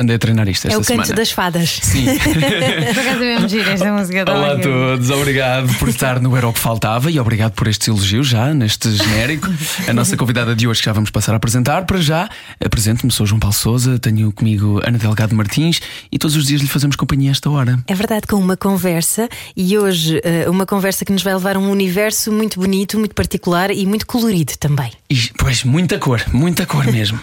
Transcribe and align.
Andei 0.00 0.16
a 0.16 0.18
treinar 0.18 0.48
isto 0.48 0.66
esta 0.66 0.78
É 0.78 0.78
o 0.78 0.80
canto 0.80 1.04
semana. 1.04 1.14
das 1.14 1.30
fadas. 1.30 1.78
Sim. 1.82 2.06
Por 2.16 3.00
acaso 3.00 3.22
é 3.22 3.34
mesmo 3.34 3.48
gira 3.50 3.72
esta 3.72 3.92
música. 3.92 4.24
Olá 4.32 4.54
a 4.54 4.58
todos, 4.58 5.10
obrigado 5.10 5.74
por 5.78 5.90
estar 5.90 6.18
no 6.20 6.34
Era 6.34 6.48
o 6.48 6.54
que 6.54 6.58
Faltava 6.58 7.10
e 7.10 7.20
obrigado 7.20 7.52
por 7.52 7.66
estes 7.68 7.86
elogios 7.86 8.26
já 8.26 8.54
neste 8.54 8.90
genérico. 8.92 9.48
A 9.86 9.92
nossa 9.92 10.16
convidada 10.16 10.56
de 10.56 10.66
hoje 10.66 10.80
que 10.80 10.86
já 10.86 10.94
vamos 10.94 11.10
passar 11.10 11.34
a 11.34 11.36
apresentar. 11.36 11.84
Para 11.84 11.98
já, 11.98 12.30
apresento-me, 12.64 13.12
sou 13.12 13.26
João 13.26 13.38
Paulo 13.38 13.54
Souza, 13.54 13.98
tenho 13.98 14.32
comigo 14.32 14.80
Ana 14.86 14.96
Delgado 14.96 15.34
Martins 15.34 15.82
e 16.10 16.18
todos 16.18 16.34
os 16.34 16.46
dias 16.46 16.62
lhe 16.62 16.66
fazemos 16.66 16.96
companhia 16.96 17.30
a 17.30 17.32
esta 17.32 17.50
hora. 17.50 17.78
É 17.86 17.94
verdade, 17.94 18.26
com 18.26 18.36
uma 18.36 18.56
conversa 18.56 19.28
e 19.54 19.76
hoje 19.76 20.18
eh, 20.24 20.48
uma 20.48 20.64
conversa 20.64 21.04
que 21.04 21.12
nos 21.12 21.22
vai 21.22 21.34
levar 21.34 21.56
a 21.56 21.58
um 21.58 21.70
universo 21.70 22.32
muito 22.32 22.58
bonito, 22.58 22.98
muito 22.98 23.14
particular 23.14 23.70
e 23.70 23.84
muito 23.84 24.06
colorido 24.06 24.54
também. 24.58 24.90
E, 25.10 25.30
pois, 25.36 25.62
muita 25.62 25.98
cor, 25.98 26.22
muita 26.32 26.64
cor 26.64 26.86
mesmo. 26.90 27.20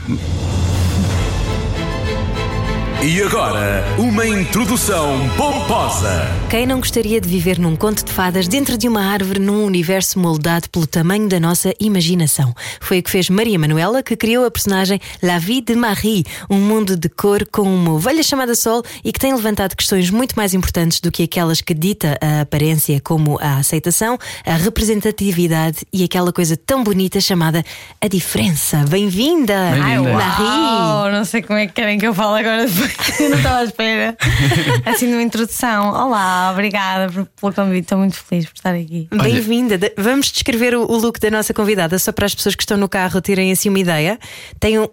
E 2.99 3.21
agora, 3.21 3.85
uma 3.99 4.25
introdução 4.25 5.29
pomposa. 5.37 6.27
Quem 6.49 6.65
não 6.65 6.79
gostaria 6.79 7.21
de 7.21 7.29
viver 7.29 7.59
num 7.59 7.75
conto 7.75 8.03
de 8.03 8.11
fadas 8.11 8.47
dentro 8.47 8.75
de 8.75 8.87
uma 8.87 9.05
árvore 9.05 9.39
num 9.39 9.63
universo 9.65 10.17
moldado 10.17 10.67
pelo 10.71 10.87
tamanho 10.87 11.29
da 11.29 11.39
nossa 11.39 11.71
imaginação? 11.79 12.55
Foi 12.81 12.97
o 12.97 13.03
que 13.03 13.11
fez 13.11 13.29
Maria 13.29 13.59
Manuela, 13.59 14.01
que 14.01 14.17
criou 14.17 14.45
a 14.45 14.51
personagem 14.51 14.99
La 15.21 15.37
Vie 15.37 15.61
de 15.61 15.75
Marie, 15.75 16.25
um 16.49 16.57
mundo 16.57 16.97
de 16.97 17.07
cor 17.07 17.45
com 17.51 17.61
uma 17.61 17.93
ovelha 17.93 18.23
chamada 18.23 18.55
Sol 18.55 18.81
e 19.03 19.13
que 19.13 19.19
tem 19.19 19.31
levantado 19.31 19.75
questões 19.75 20.09
muito 20.09 20.33
mais 20.33 20.55
importantes 20.55 20.99
do 20.99 21.11
que 21.11 21.21
aquelas 21.21 21.61
que 21.61 21.75
dita 21.75 22.17
a 22.19 22.41
aparência, 22.41 22.99
como 22.99 23.37
a 23.39 23.57
aceitação, 23.57 24.17
a 24.43 24.55
representatividade 24.55 25.85
e 25.93 26.03
aquela 26.03 26.33
coisa 26.33 26.57
tão 26.57 26.83
bonita 26.83 27.21
chamada 27.21 27.63
a 28.01 28.07
diferença. 28.07 28.83
Bem-vinda, 28.89 29.69
Bem-vinda. 29.71 30.13
Marie! 30.13 30.47
Uau, 30.47 31.11
não 31.11 31.23
sei 31.25 31.43
como 31.43 31.59
é 31.59 31.67
que 31.67 31.73
querem 31.73 31.99
que 31.99 32.07
eu 32.07 32.13
fale 32.13 32.39
agora 32.39 32.67
porque 32.67 32.86
eu 33.19 33.29
não 33.29 33.37
estava 33.37 33.57
à 33.59 33.63
espera. 33.63 34.17
Assim, 34.85 35.07
numa 35.07 35.21
introdução. 35.21 35.89
Olá, 35.93 36.51
obrigada 36.51 37.11
por- 37.11 37.25
pelo 37.25 37.53
convite, 37.53 37.83
estou 37.83 37.97
muito 37.97 38.15
feliz 38.17 38.45
por 38.45 38.55
estar 38.55 38.73
aqui. 38.73 39.07
Bem-vinda. 39.11 39.79
Vamos 39.97 40.31
descrever 40.31 40.75
o, 40.75 40.85
look 40.97 41.19
da 41.19 41.29
nossa 41.29 41.53
convidada, 41.53 41.97
só 41.99 42.11
para 42.11 42.25
as 42.25 42.35
pessoas 42.35 42.55
que 42.55 42.63
estão 42.63 42.77
no 42.77 42.89
carro 42.89 43.21
terem 43.21 43.51
assim 43.51 43.69
uma 43.69 43.79
ideia. 43.79 44.19
Tem 44.59 44.79
um, 44.79 44.87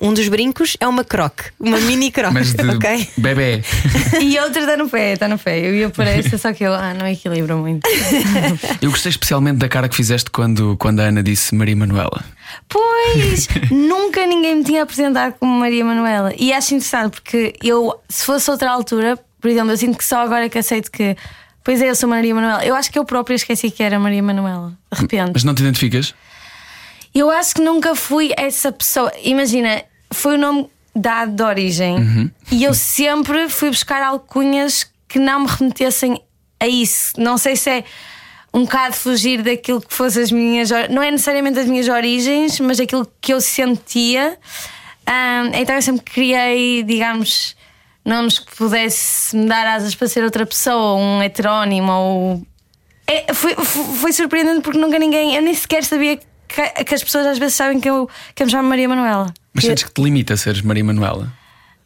um 0.00 0.12
dos 0.14 0.28
brincos, 0.28 0.76
é 0.80 0.86
uma 0.86 1.04
croque, 1.04 1.44
uma 1.58 1.78
mini 1.80 2.10
croque, 2.10 2.34
Mas 2.34 2.52
de 2.52 2.68
ok? 2.68 3.08
bebê. 3.16 3.62
E 4.20 4.38
outra 4.38 4.60
está 4.60 4.76
no 4.76 4.88
pé, 4.88 5.12
está 5.14 5.28
no 5.28 5.38
pé. 5.38 5.60
Eu 5.60 5.74
ia 5.74 5.90
por 5.90 6.06
essa, 6.06 6.38
só 6.38 6.52
que 6.52 6.64
eu 6.64 6.72
ah, 6.72 6.94
não 6.94 7.06
equilibro 7.06 7.56
muito. 7.58 7.88
Eu 8.80 8.90
gostei 8.90 9.10
especialmente 9.10 9.58
da 9.58 9.68
cara 9.68 9.88
que 9.88 9.96
fizeste 9.96 10.30
quando, 10.30 10.76
quando 10.78 11.00
a 11.00 11.04
Ana 11.04 11.22
disse 11.22 11.54
Maria 11.54 11.76
Manuela. 11.76 12.24
Pois, 12.68 13.48
nunca 13.70 14.26
ninguém 14.26 14.56
me 14.56 14.64
tinha 14.64 14.82
apresentado 14.82 15.34
como 15.38 15.58
Maria 15.58 15.84
Manuela. 15.84 16.32
E 16.38 16.52
acho 16.52 16.74
interessante 16.74 17.12
porque 17.12 17.54
eu, 17.62 17.98
se 18.08 18.24
fosse 18.24 18.50
outra 18.50 18.70
altura, 18.70 19.18
por 19.40 19.50
exemplo, 19.50 19.72
eu 19.72 19.76
sinto 19.76 19.98
que 19.98 20.04
só 20.04 20.20
agora 20.20 20.48
que 20.48 20.58
aceito 20.58 20.90
que. 20.90 21.16
Pois 21.64 21.80
é, 21.80 21.90
eu 21.90 21.94
sou 21.94 22.08
Maria 22.08 22.34
Manuela. 22.34 22.64
Eu 22.64 22.74
acho 22.74 22.90
que 22.90 22.98
eu 22.98 23.04
própria 23.04 23.34
esqueci 23.34 23.70
que 23.70 23.82
era 23.82 23.98
Maria 23.98 24.22
Manuela. 24.22 24.76
De 24.92 25.00
repente. 25.00 25.30
Mas 25.34 25.44
não 25.44 25.54
te 25.54 25.62
identificas? 25.62 26.14
Eu 27.14 27.30
acho 27.30 27.54
que 27.54 27.60
nunca 27.60 27.94
fui 27.94 28.32
essa 28.36 28.72
pessoa. 28.72 29.12
Imagina, 29.22 29.82
foi 30.10 30.36
o 30.36 30.38
nome 30.38 30.68
dado 30.94 31.32
de 31.32 31.42
origem. 31.42 32.30
E 32.50 32.64
eu 32.64 32.74
sempre 32.74 33.48
fui 33.48 33.70
buscar 33.70 34.02
alcunhas 34.02 34.90
que 35.08 35.18
não 35.18 35.40
me 35.40 35.46
remetessem 35.48 36.20
a 36.58 36.66
isso. 36.66 37.12
Não 37.18 37.36
sei 37.36 37.56
se 37.56 37.70
é 37.70 37.84
um 38.54 38.64
bocado 38.64 38.94
fugir 38.94 39.42
daquilo 39.42 39.80
que 39.80 39.92
fosse 39.92 40.20
as 40.20 40.30
minhas. 40.30 40.70
Não 40.90 41.02
é 41.02 41.10
necessariamente 41.10 41.58
as 41.58 41.66
minhas 41.66 41.88
origens, 41.88 42.60
mas 42.60 42.78
aquilo 42.78 43.10
que 43.20 43.32
eu 43.32 43.40
sentia. 43.40 44.38
Ahm, 45.06 45.52
então 45.54 45.74
eu 45.74 45.82
sempre 45.82 46.04
criei, 46.04 46.82
digamos, 46.82 47.56
nomes 48.04 48.38
que 48.38 48.54
pudesse 48.54 49.36
me 49.36 49.46
dar 49.46 49.66
asas 49.66 49.94
para 49.94 50.08
ser 50.08 50.22
outra 50.22 50.44
pessoa, 50.44 50.96
um 51.00 51.22
heterónimo 51.22 51.92
ou 51.92 52.46
é, 53.06 53.34
foi, 53.34 53.54
foi, 53.54 54.12
surpreendente 54.12 54.60
porque 54.60 54.78
nunca 54.78 54.98
ninguém. 54.98 55.34
Eu 55.34 55.42
nem 55.42 55.54
sequer 55.54 55.84
sabia 55.84 56.16
que, 56.16 56.84
que 56.84 56.94
as 56.94 57.02
pessoas 57.02 57.26
às 57.26 57.38
vezes 57.38 57.54
sabem 57.54 57.80
que 57.80 57.88
eu, 57.88 58.08
que 58.34 58.42
eu 58.42 58.46
me 58.46 58.52
chamo 58.52 58.68
Maria 58.68 58.88
Manuela. 58.88 59.32
Mas 59.52 59.64
sentes 59.64 59.84
que 59.84 59.92
te 59.92 60.02
limita 60.02 60.34
a 60.34 60.36
seres 60.36 60.62
Maria 60.62 60.84
Manuela? 60.84 61.32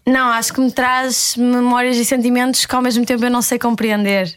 não, 0.07 0.29
acho 0.29 0.53
que 0.53 0.61
me 0.61 0.71
traz 0.71 1.35
memórias 1.37 1.97
e 1.97 2.05
sentimentos 2.05 2.65
que 2.65 2.75
ao 2.75 2.81
mesmo 2.81 3.05
tempo 3.05 3.25
eu 3.25 3.31
não 3.31 3.43
sei 3.43 3.59
compreender. 3.59 4.37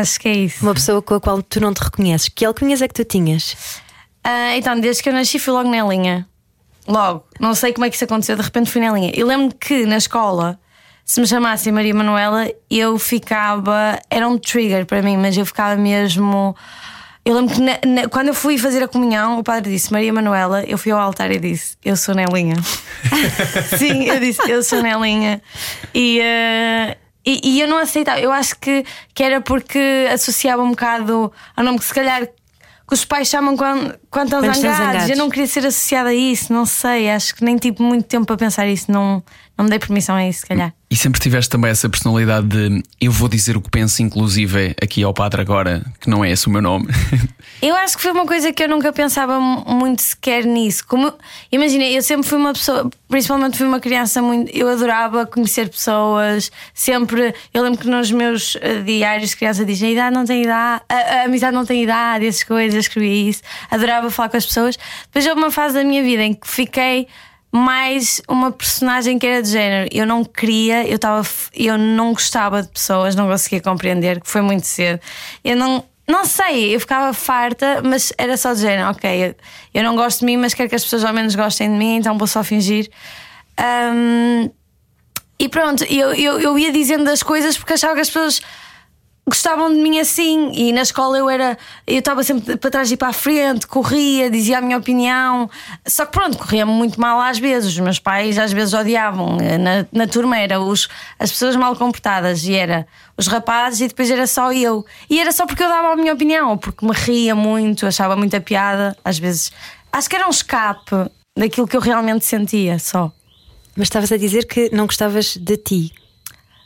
Acho 0.00 0.20
que 0.20 0.28
é 0.28 0.32
isso. 0.34 0.64
Uma 0.64 0.74
pessoa 0.74 1.00
com 1.02 1.14
a 1.14 1.20
qual 1.20 1.42
tu 1.42 1.60
não 1.60 1.72
te 1.72 1.82
reconheces. 1.82 2.28
Que 2.28 2.44
alcunhas 2.44 2.82
é 2.82 2.88
que 2.88 2.94
tu 2.94 3.04
tinhas? 3.04 3.56
Ah, 4.22 4.56
então, 4.56 4.78
desde 4.78 5.02
que 5.02 5.08
eu 5.08 5.12
nasci, 5.12 5.38
fui 5.38 5.52
logo 5.52 5.68
na 5.70 5.82
linha. 5.86 6.26
Logo. 6.86 7.24
Não 7.40 7.54
sei 7.54 7.72
como 7.72 7.84
é 7.84 7.90
que 7.90 7.96
isso 7.96 8.04
aconteceu, 8.04 8.36
de 8.36 8.42
repente 8.42 8.70
fui 8.70 8.80
na 8.80 8.92
linha. 8.92 9.10
Eu 9.14 9.26
lembro 9.26 9.54
que 9.56 9.86
na 9.86 9.96
escola, 9.96 10.58
se 11.04 11.20
me 11.20 11.26
chamassem 11.26 11.72
Maria 11.72 11.94
Manuela, 11.94 12.48
eu 12.70 12.98
ficava. 12.98 13.98
Era 14.10 14.28
um 14.28 14.38
trigger 14.38 14.84
para 14.86 15.02
mim, 15.02 15.16
mas 15.16 15.36
eu 15.36 15.46
ficava 15.46 15.76
mesmo. 15.80 16.54
Eu 17.24 17.34
lembro 17.34 17.54
que 17.56 17.60
na- 17.60 17.78
na- 18.02 18.08
quando 18.08 18.28
eu 18.28 18.34
fui 18.34 18.56
fazer 18.56 18.82
a 18.84 18.88
comunhão, 18.88 19.38
o 19.40 19.42
padre 19.42 19.72
disse 19.72 19.92
Maria 19.92 20.12
Manuela, 20.12 20.62
eu 20.64 20.78
fui 20.78 20.92
ao 20.92 21.00
altar 21.00 21.30
e 21.32 21.38
disse: 21.40 21.76
Eu 21.84 21.96
sou 21.96 22.14
Nelinha. 22.14 22.54
Sim, 23.78 24.04
eu 24.04 24.20
disse: 24.20 24.40
Eu 24.48 24.62
sou 24.62 24.80
Nelinha. 24.82 25.42
E. 25.94 26.20
ah, 26.22 26.96
e, 27.26 27.40
e 27.42 27.60
eu 27.60 27.66
não 27.66 27.78
aceitava, 27.78 28.20
eu 28.20 28.30
acho 28.30 28.56
que, 28.58 28.84
que 29.12 29.22
era 29.22 29.40
porque 29.40 30.08
associava 30.12 30.62
um 30.62 30.70
bocado 30.70 31.32
ao 31.56 31.64
nome 31.64 31.78
que 31.78 31.84
se 31.84 31.92
calhar 31.92 32.26
que 32.88 32.94
os 32.94 33.04
pais 33.04 33.26
chamam 33.26 33.56
quando, 33.56 33.98
quando 34.08 34.26
estão 34.26 34.54
zangados. 34.54 35.10
Eu 35.10 35.16
não 35.16 35.28
queria 35.28 35.46
ser 35.48 35.66
associada 35.66 36.10
a 36.10 36.14
isso, 36.14 36.52
não 36.52 36.64
sei. 36.64 37.10
Acho 37.10 37.34
que 37.34 37.44
nem 37.44 37.56
tive 37.56 37.82
muito 37.82 38.06
tempo 38.06 38.24
para 38.26 38.36
pensar 38.36 38.68
isso. 38.68 38.92
Não, 38.92 39.20
não 39.56 39.64
me 39.64 39.70
dei 39.70 39.78
permissão 39.78 40.14
a 40.16 40.28
isso, 40.28 40.40
se 40.40 40.46
calhar. 40.46 40.72
E 40.90 40.96
sempre 40.96 41.20
tiveste 41.20 41.50
também 41.50 41.70
essa 41.70 41.88
personalidade 41.88 42.46
de 42.46 42.82
eu 43.00 43.10
vou 43.10 43.28
dizer 43.28 43.56
o 43.56 43.60
que 43.60 43.70
penso, 43.70 44.02
inclusive 44.02 44.76
aqui 44.80 45.02
ao 45.02 45.12
padre 45.12 45.40
agora, 45.40 45.84
que 46.00 46.08
não 46.08 46.24
é 46.24 46.30
esse 46.30 46.46
o 46.46 46.50
meu 46.50 46.62
nome. 46.62 46.86
Eu 47.62 47.74
acho 47.74 47.96
que 47.96 48.02
foi 48.02 48.12
uma 48.12 48.26
coisa 48.26 48.52
que 48.52 48.62
eu 48.62 48.68
nunca 48.68 48.92
pensava 48.92 49.40
mu- 49.40 49.64
muito 49.66 50.02
sequer 50.02 50.44
nisso. 50.44 50.86
Como 50.86 51.10
imagina, 51.50 51.84
eu 51.84 52.02
sempre 52.02 52.28
fui 52.28 52.36
uma 52.36 52.52
pessoa, 52.52 52.90
principalmente 53.08 53.56
fui 53.56 53.66
uma 53.66 53.80
criança 53.80 54.20
muito. 54.20 54.54
Eu 54.54 54.68
adorava 54.68 55.24
conhecer 55.24 55.70
pessoas, 55.70 56.52
sempre. 56.74 57.34
Eu 57.54 57.62
lembro 57.62 57.78
que 57.80 57.88
nos 57.88 58.10
meus 58.10 58.58
eh, 58.60 58.82
diários 58.82 59.30
de 59.30 59.36
criança 59.36 59.64
dizem 59.64 59.88
a 59.88 59.92
idade 59.92 60.14
não 60.14 60.26
tem 60.26 60.42
idade, 60.42 60.82
a, 60.86 60.94
a 60.94 61.24
amizade 61.24 61.54
não 61.54 61.64
tem 61.64 61.82
idade, 61.82 62.26
essas 62.26 62.42
coisas, 62.44 62.74
eu 62.74 62.80
escrevia 62.80 63.30
isso. 63.30 63.40
Adorava 63.70 64.10
falar 64.10 64.28
com 64.28 64.36
as 64.36 64.44
pessoas. 64.44 64.76
Depois 65.04 65.26
houve 65.26 65.40
uma 65.40 65.50
fase 65.50 65.74
da 65.76 65.82
minha 65.84 66.02
vida 66.02 66.22
em 66.24 66.34
que 66.34 66.46
fiquei 66.46 67.08
mais 67.52 68.20
uma 68.28 68.52
personagem 68.52 69.18
que 69.18 69.26
era 69.26 69.42
de 69.42 69.50
género. 69.50 69.88
Eu 69.92 70.06
não 70.06 70.24
queria, 70.24 70.86
eu 70.86 70.96
estava, 70.96 71.26
eu 71.54 71.78
não 71.78 72.12
gostava 72.12 72.62
de 72.62 72.68
pessoas, 72.68 73.14
não 73.14 73.28
conseguia 73.28 73.60
compreender, 73.60 74.20
que 74.20 74.28
foi 74.28 74.40
muito 74.40 74.66
cedo. 74.66 75.00
Eu 75.42 75.56
não, 75.56 75.84
não 76.08 76.24
sei, 76.24 76.74
eu 76.74 76.80
ficava 76.80 77.12
farta, 77.12 77.80
mas 77.82 78.12
era 78.18 78.36
só 78.36 78.52
de 78.52 78.60
género, 78.60 78.90
ok, 78.90 79.28
eu, 79.28 79.34
eu 79.74 79.82
não 79.82 79.96
gosto 79.96 80.20
de 80.20 80.26
mim, 80.26 80.36
mas 80.36 80.54
quero 80.54 80.68
que 80.68 80.74
as 80.74 80.84
pessoas 80.84 81.04
ao 81.04 81.12
menos 81.12 81.34
gostem 81.34 81.70
de 81.70 81.76
mim, 81.76 81.96
então 81.96 82.16
vou 82.16 82.26
só 82.26 82.44
fingir. 82.44 82.90
Ahm, 83.56 84.50
e 85.38 85.48
pronto, 85.48 85.84
eu, 85.84 86.14
eu, 86.14 86.40
eu 86.40 86.58
ia 86.58 86.72
dizendo 86.72 87.08
as 87.10 87.22
coisas 87.22 87.58
porque 87.58 87.74
achava 87.74 87.94
que 87.94 88.00
as 88.00 88.08
pessoas 88.08 88.40
gostavam 89.28 89.72
de 89.72 89.80
mim 89.80 89.98
assim. 89.98 90.52
E 90.52 90.72
na 90.72 90.82
escola 90.82 91.18
eu 91.18 91.28
era. 91.28 91.58
Eu 91.86 91.98
estava 91.98 92.22
sempre 92.22 92.56
para 92.56 92.70
trás 92.70 92.90
e 92.90 92.96
para 92.96 93.08
a 93.08 93.12
frente, 93.12 93.66
corria, 93.66 94.30
dizia 94.30 94.58
a 94.58 94.60
minha 94.60 94.78
opinião. 94.78 95.50
Só 95.86 96.06
que 96.06 96.12
pronto, 96.12 96.38
corria 96.38 96.64
muito 96.64 97.00
mal 97.00 97.20
às 97.20 97.38
vezes. 97.38 97.72
Os 97.72 97.78
meus 97.78 97.98
pais 97.98 98.38
às 98.38 98.52
vezes 98.52 98.72
odiavam. 98.72 99.36
Na, 99.36 99.86
na 99.92 100.06
turma 100.06 100.38
era 100.38 100.60
os, 100.60 100.88
as 101.18 101.30
pessoas 101.30 101.56
mal 101.56 101.74
comportadas 101.74 102.44
e 102.44 102.54
era 102.54 102.86
os 103.16 103.26
rapazes 103.26 103.80
e 103.80 103.88
depois 103.88 104.10
era 104.10 104.26
só 104.26 104.52
eu. 104.52 104.86
E 105.10 105.20
era 105.20 105.32
só 105.32 105.46
porque 105.46 105.62
eu 105.62 105.68
dava 105.68 105.92
a 105.92 105.96
minha 105.96 106.12
opinião, 106.12 106.50
ou 106.50 106.56
porque 106.58 106.86
me 106.86 106.92
ria 106.92 107.34
muito, 107.34 107.86
achava 107.86 108.16
muita 108.16 108.40
piada. 108.40 108.96
Às 109.04 109.18
vezes. 109.18 109.52
Acho 109.92 110.08
que 110.08 110.16
era 110.16 110.26
um 110.26 110.30
escape 110.30 111.10
daquilo 111.36 111.66
que 111.66 111.76
eu 111.76 111.80
realmente 111.80 112.24
sentia 112.24 112.78
só. 112.78 113.10
Mas 113.76 113.86
estavas 113.86 114.10
a 114.10 114.16
dizer 114.16 114.46
que 114.46 114.70
não 114.74 114.86
gostavas 114.86 115.36
de 115.36 115.56
ti. 115.56 115.92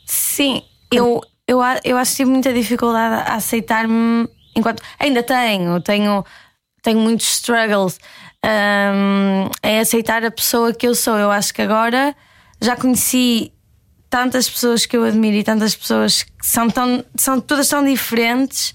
Sim, 0.07 0.63
eu, 0.91 1.21
eu, 1.51 1.59
eu 1.83 1.97
acho 1.97 2.13
que 2.13 2.17
tive 2.19 2.31
muita 2.31 2.53
dificuldade 2.53 3.29
a 3.29 3.35
aceitar-me 3.35 4.29
enquanto. 4.55 4.81
Ainda 5.01 5.21
tenho, 5.21 5.81
tenho, 5.81 6.25
tenho 6.81 7.01
muitos 7.01 7.27
struggles 7.27 7.99
hum, 8.45 9.51
em 9.61 9.81
aceitar 9.81 10.25
a 10.25 10.31
pessoa 10.31 10.73
que 10.73 10.87
eu 10.87 10.95
sou. 10.95 11.19
Eu 11.19 11.29
acho 11.29 11.53
que 11.53 11.61
agora 11.61 12.15
já 12.61 12.77
conheci 12.77 13.53
tantas 14.09 14.49
pessoas 14.49 14.87
que 14.87 14.97
eu 14.97 15.03
admiro 15.03 15.37
e 15.37 15.43
tantas 15.43 15.75
pessoas 15.75 16.23
que 16.23 16.47
são, 16.47 16.71
tão, 16.71 17.05
são 17.17 17.41
todas 17.41 17.69
tão 17.69 17.85
diferentes 17.85 18.73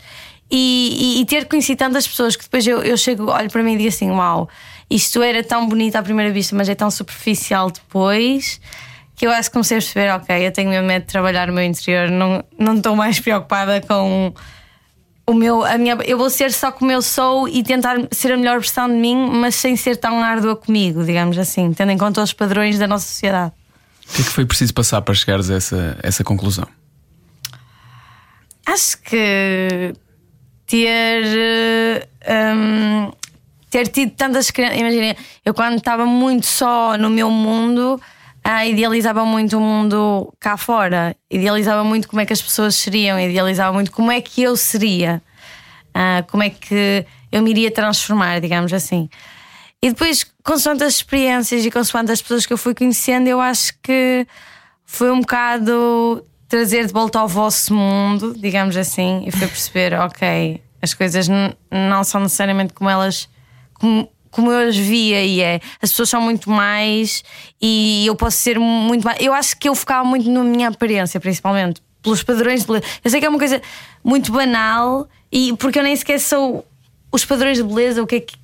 E, 0.52 1.18
e, 1.18 1.22
e 1.22 1.26
ter 1.26 1.46
conhecido 1.48 1.78
tantas 1.78 2.08
pessoas 2.08 2.36
que 2.36 2.44
depois 2.44 2.68
eu, 2.68 2.84
eu 2.84 2.98
chego, 2.98 3.32
olho 3.32 3.50
para 3.50 3.64
mim 3.64 3.74
e 3.74 3.78
digo 3.78 3.90
assim: 3.90 4.12
Uau, 4.12 4.50
isto 4.90 5.24
era 5.24 5.44
tão 5.44 5.68
bonito 5.68 5.96
à 5.96 6.04
primeira 6.04 6.32
vista, 6.32 6.56
mas 6.56 6.70
é 6.70 6.76
tão 6.76 6.92
superficial 6.92 7.72
depois 7.72 8.60
que 9.16 9.26
eu 9.26 9.32
acho 9.32 9.50
que 9.50 9.54
comecei 9.54 9.78
a 9.78 9.80
perceber: 9.80 10.12
ok, 10.12 10.48
eu 10.48 10.52
tenho 10.52 10.70
mesmo 10.70 10.88
medo 10.88 11.04
de 11.04 11.08
trabalhar 11.08 11.48
no 11.48 11.54
meu 11.54 11.64
interior, 11.64 12.10
não, 12.10 12.44
não 12.58 12.76
estou 12.76 12.96
mais 12.96 13.20
preocupada 13.22 13.82
com 13.82 14.34
o 15.28 15.34
meu, 15.34 15.64
a 15.66 15.78
minha, 15.78 15.98
eu 16.06 16.18
vou 16.18 16.30
ser 16.30 16.52
só 16.52 16.72
como 16.72 16.92
eu 16.92 17.02
sou 17.02 17.48
e 17.48 17.64
tentar 17.64 17.98
ser 18.12 18.32
a 18.32 18.38
melhor 18.38 18.60
versão 18.60 18.88
de 18.88 18.94
mim, 18.94 19.16
mas 19.16 19.56
sem 19.56 19.76
ser 19.76 19.96
tão 19.96 20.22
árdua 20.22 20.56
comigo, 20.56 21.04
digamos 21.04 21.38
assim, 21.40 21.74
tendo 21.74 21.92
em 21.92 21.98
conta 21.98 22.22
os 22.22 22.32
padrões 22.32 22.78
da 22.78 22.88
nossa 22.88 23.08
sociedade. 23.08 23.52
O 24.08 24.14
que 24.14 24.22
é 24.22 24.26
que 24.26 24.32
foi 24.32 24.46
preciso 24.46 24.74
passar 24.74 25.02
para 25.02 25.16
chegares 25.16 25.50
a 25.50 25.56
essa, 25.56 25.98
essa 26.04 26.24
conclusão? 26.24 26.68
Acho 28.68 29.02
que 29.02 29.94
ter. 30.68 32.08
Um, 32.28 33.12
ter 33.70 33.88
tido 33.88 34.12
tantas 34.12 34.52
crianças. 34.52 34.80
Imagina, 34.80 35.16
eu 35.44 35.54
quando 35.54 35.78
estava 35.78 36.06
muito 36.06 36.46
só 36.46 36.98
no 36.98 37.10
meu 37.10 37.30
mundo, 37.30 38.00
ah, 38.48 38.64
idealizava 38.64 39.26
muito 39.26 39.58
o 39.58 39.60
mundo 39.60 40.32
cá 40.40 40.56
fora, 40.56 41.16
idealizava 41.32 41.84
muito 41.84 42.08
como 42.08 42.22
é 42.22 42.28
que 42.28 42.34
as 42.34 42.42
pessoas 42.42 42.76
seriam, 42.76 43.20
idealizava 43.20 43.74
muito 43.74 43.92
como 43.92 44.12
é 44.12 44.22
que 44.22 44.44
eu 44.44 44.56
seria, 44.56 45.20
ah, 45.92 46.24
como 46.30 46.44
é 46.44 46.52
que 46.52 47.04
eu 47.32 47.42
me 47.42 47.50
iria 47.50 47.72
transformar, 47.72 48.40
digamos 48.40 48.72
assim. 48.72 49.10
E 49.82 49.90
depois, 49.90 50.24
consoante 50.44 50.84
as 50.84 50.94
experiências 50.94 51.66
e 51.66 51.72
consoante 51.72 52.12
as 52.12 52.22
pessoas 52.22 52.46
que 52.46 52.54
eu 52.54 52.58
fui 52.58 52.76
conhecendo, 52.76 53.28
eu 53.28 53.42
acho 53.42 53.74
que 53.82 54.28
foi 54.86 55.10
um 55.12 55.22
bocado 55.22 56.24
trazer 56.48 56.86
de 56.86 56.94
volta 56.94 57.18
ao 57.18 57.28
vosso 57.28 57.74
mundo, 57.74 58.36
digamos 58.38 58.78
assim, 58.78 59.24
e 59.26 59.32
foi 59.32 59.48
perceber, 59.48 59.94
ok, 59.96 60.62
as 60.84 60.94
coisas 60.94 61.28
não 61.28 62.04
são 62.04 62.22
necessariamente 62.22 62.74
como 62.74 62.92
elas. 62.92 63.28
Como, 63.74 64.08
como 64.36 64.52
eu 64.52 64.68
as 64.68 64.76
via 64.76 65.24
e 65.24 65.40
é. 65.40 65.62
As 65.82 65.92
pessoas 65.92 66.10
são 66.10 66.20
muito 66.20 66.50
mais 66.50 67.24
e 67.62 68.06
eu 68.06 68.16
posso 68.18 68.38
ser 68.38 68.60
muito 68.60 69.06
mais. 69.06 69.18
Eu 69.22 69.34
acho 69.34 69.58
que 69.58 69.70
eu 69.70 69.74
focava 69.74 70.04
muito 70.04 70.30
na 70.30 70.44
minha 70.44 70.68
aparência, 70.68 71.22
principalmente, 71.22 71.82
pelos 72.04 72.22
padrões 72.22 72.62
de 72.62 72.68
beleza. 72.68 72.86
Eu 73.02 73.10
sei 73.10 73.22
que 73.22 73.26
é 73.26 73.30
uma 73.30 73.40
coisa 73.40 73.62
muito 74.04 74.34
banal 74.34 75.08
e 75.32 75.54
porque 75.58 75.80
eu 75.80 75.84
nem 75.84 75.96
sequer 75.96 76.20
sou 76.20 76.66
os 77.10 77.24
padrões 77.24 77.58
de 77.58 77.64
beleza, 77.64 78.04
o 78.04 78.06
que 78.06 78.16
é 78.16 78.20
que 78.20 78.36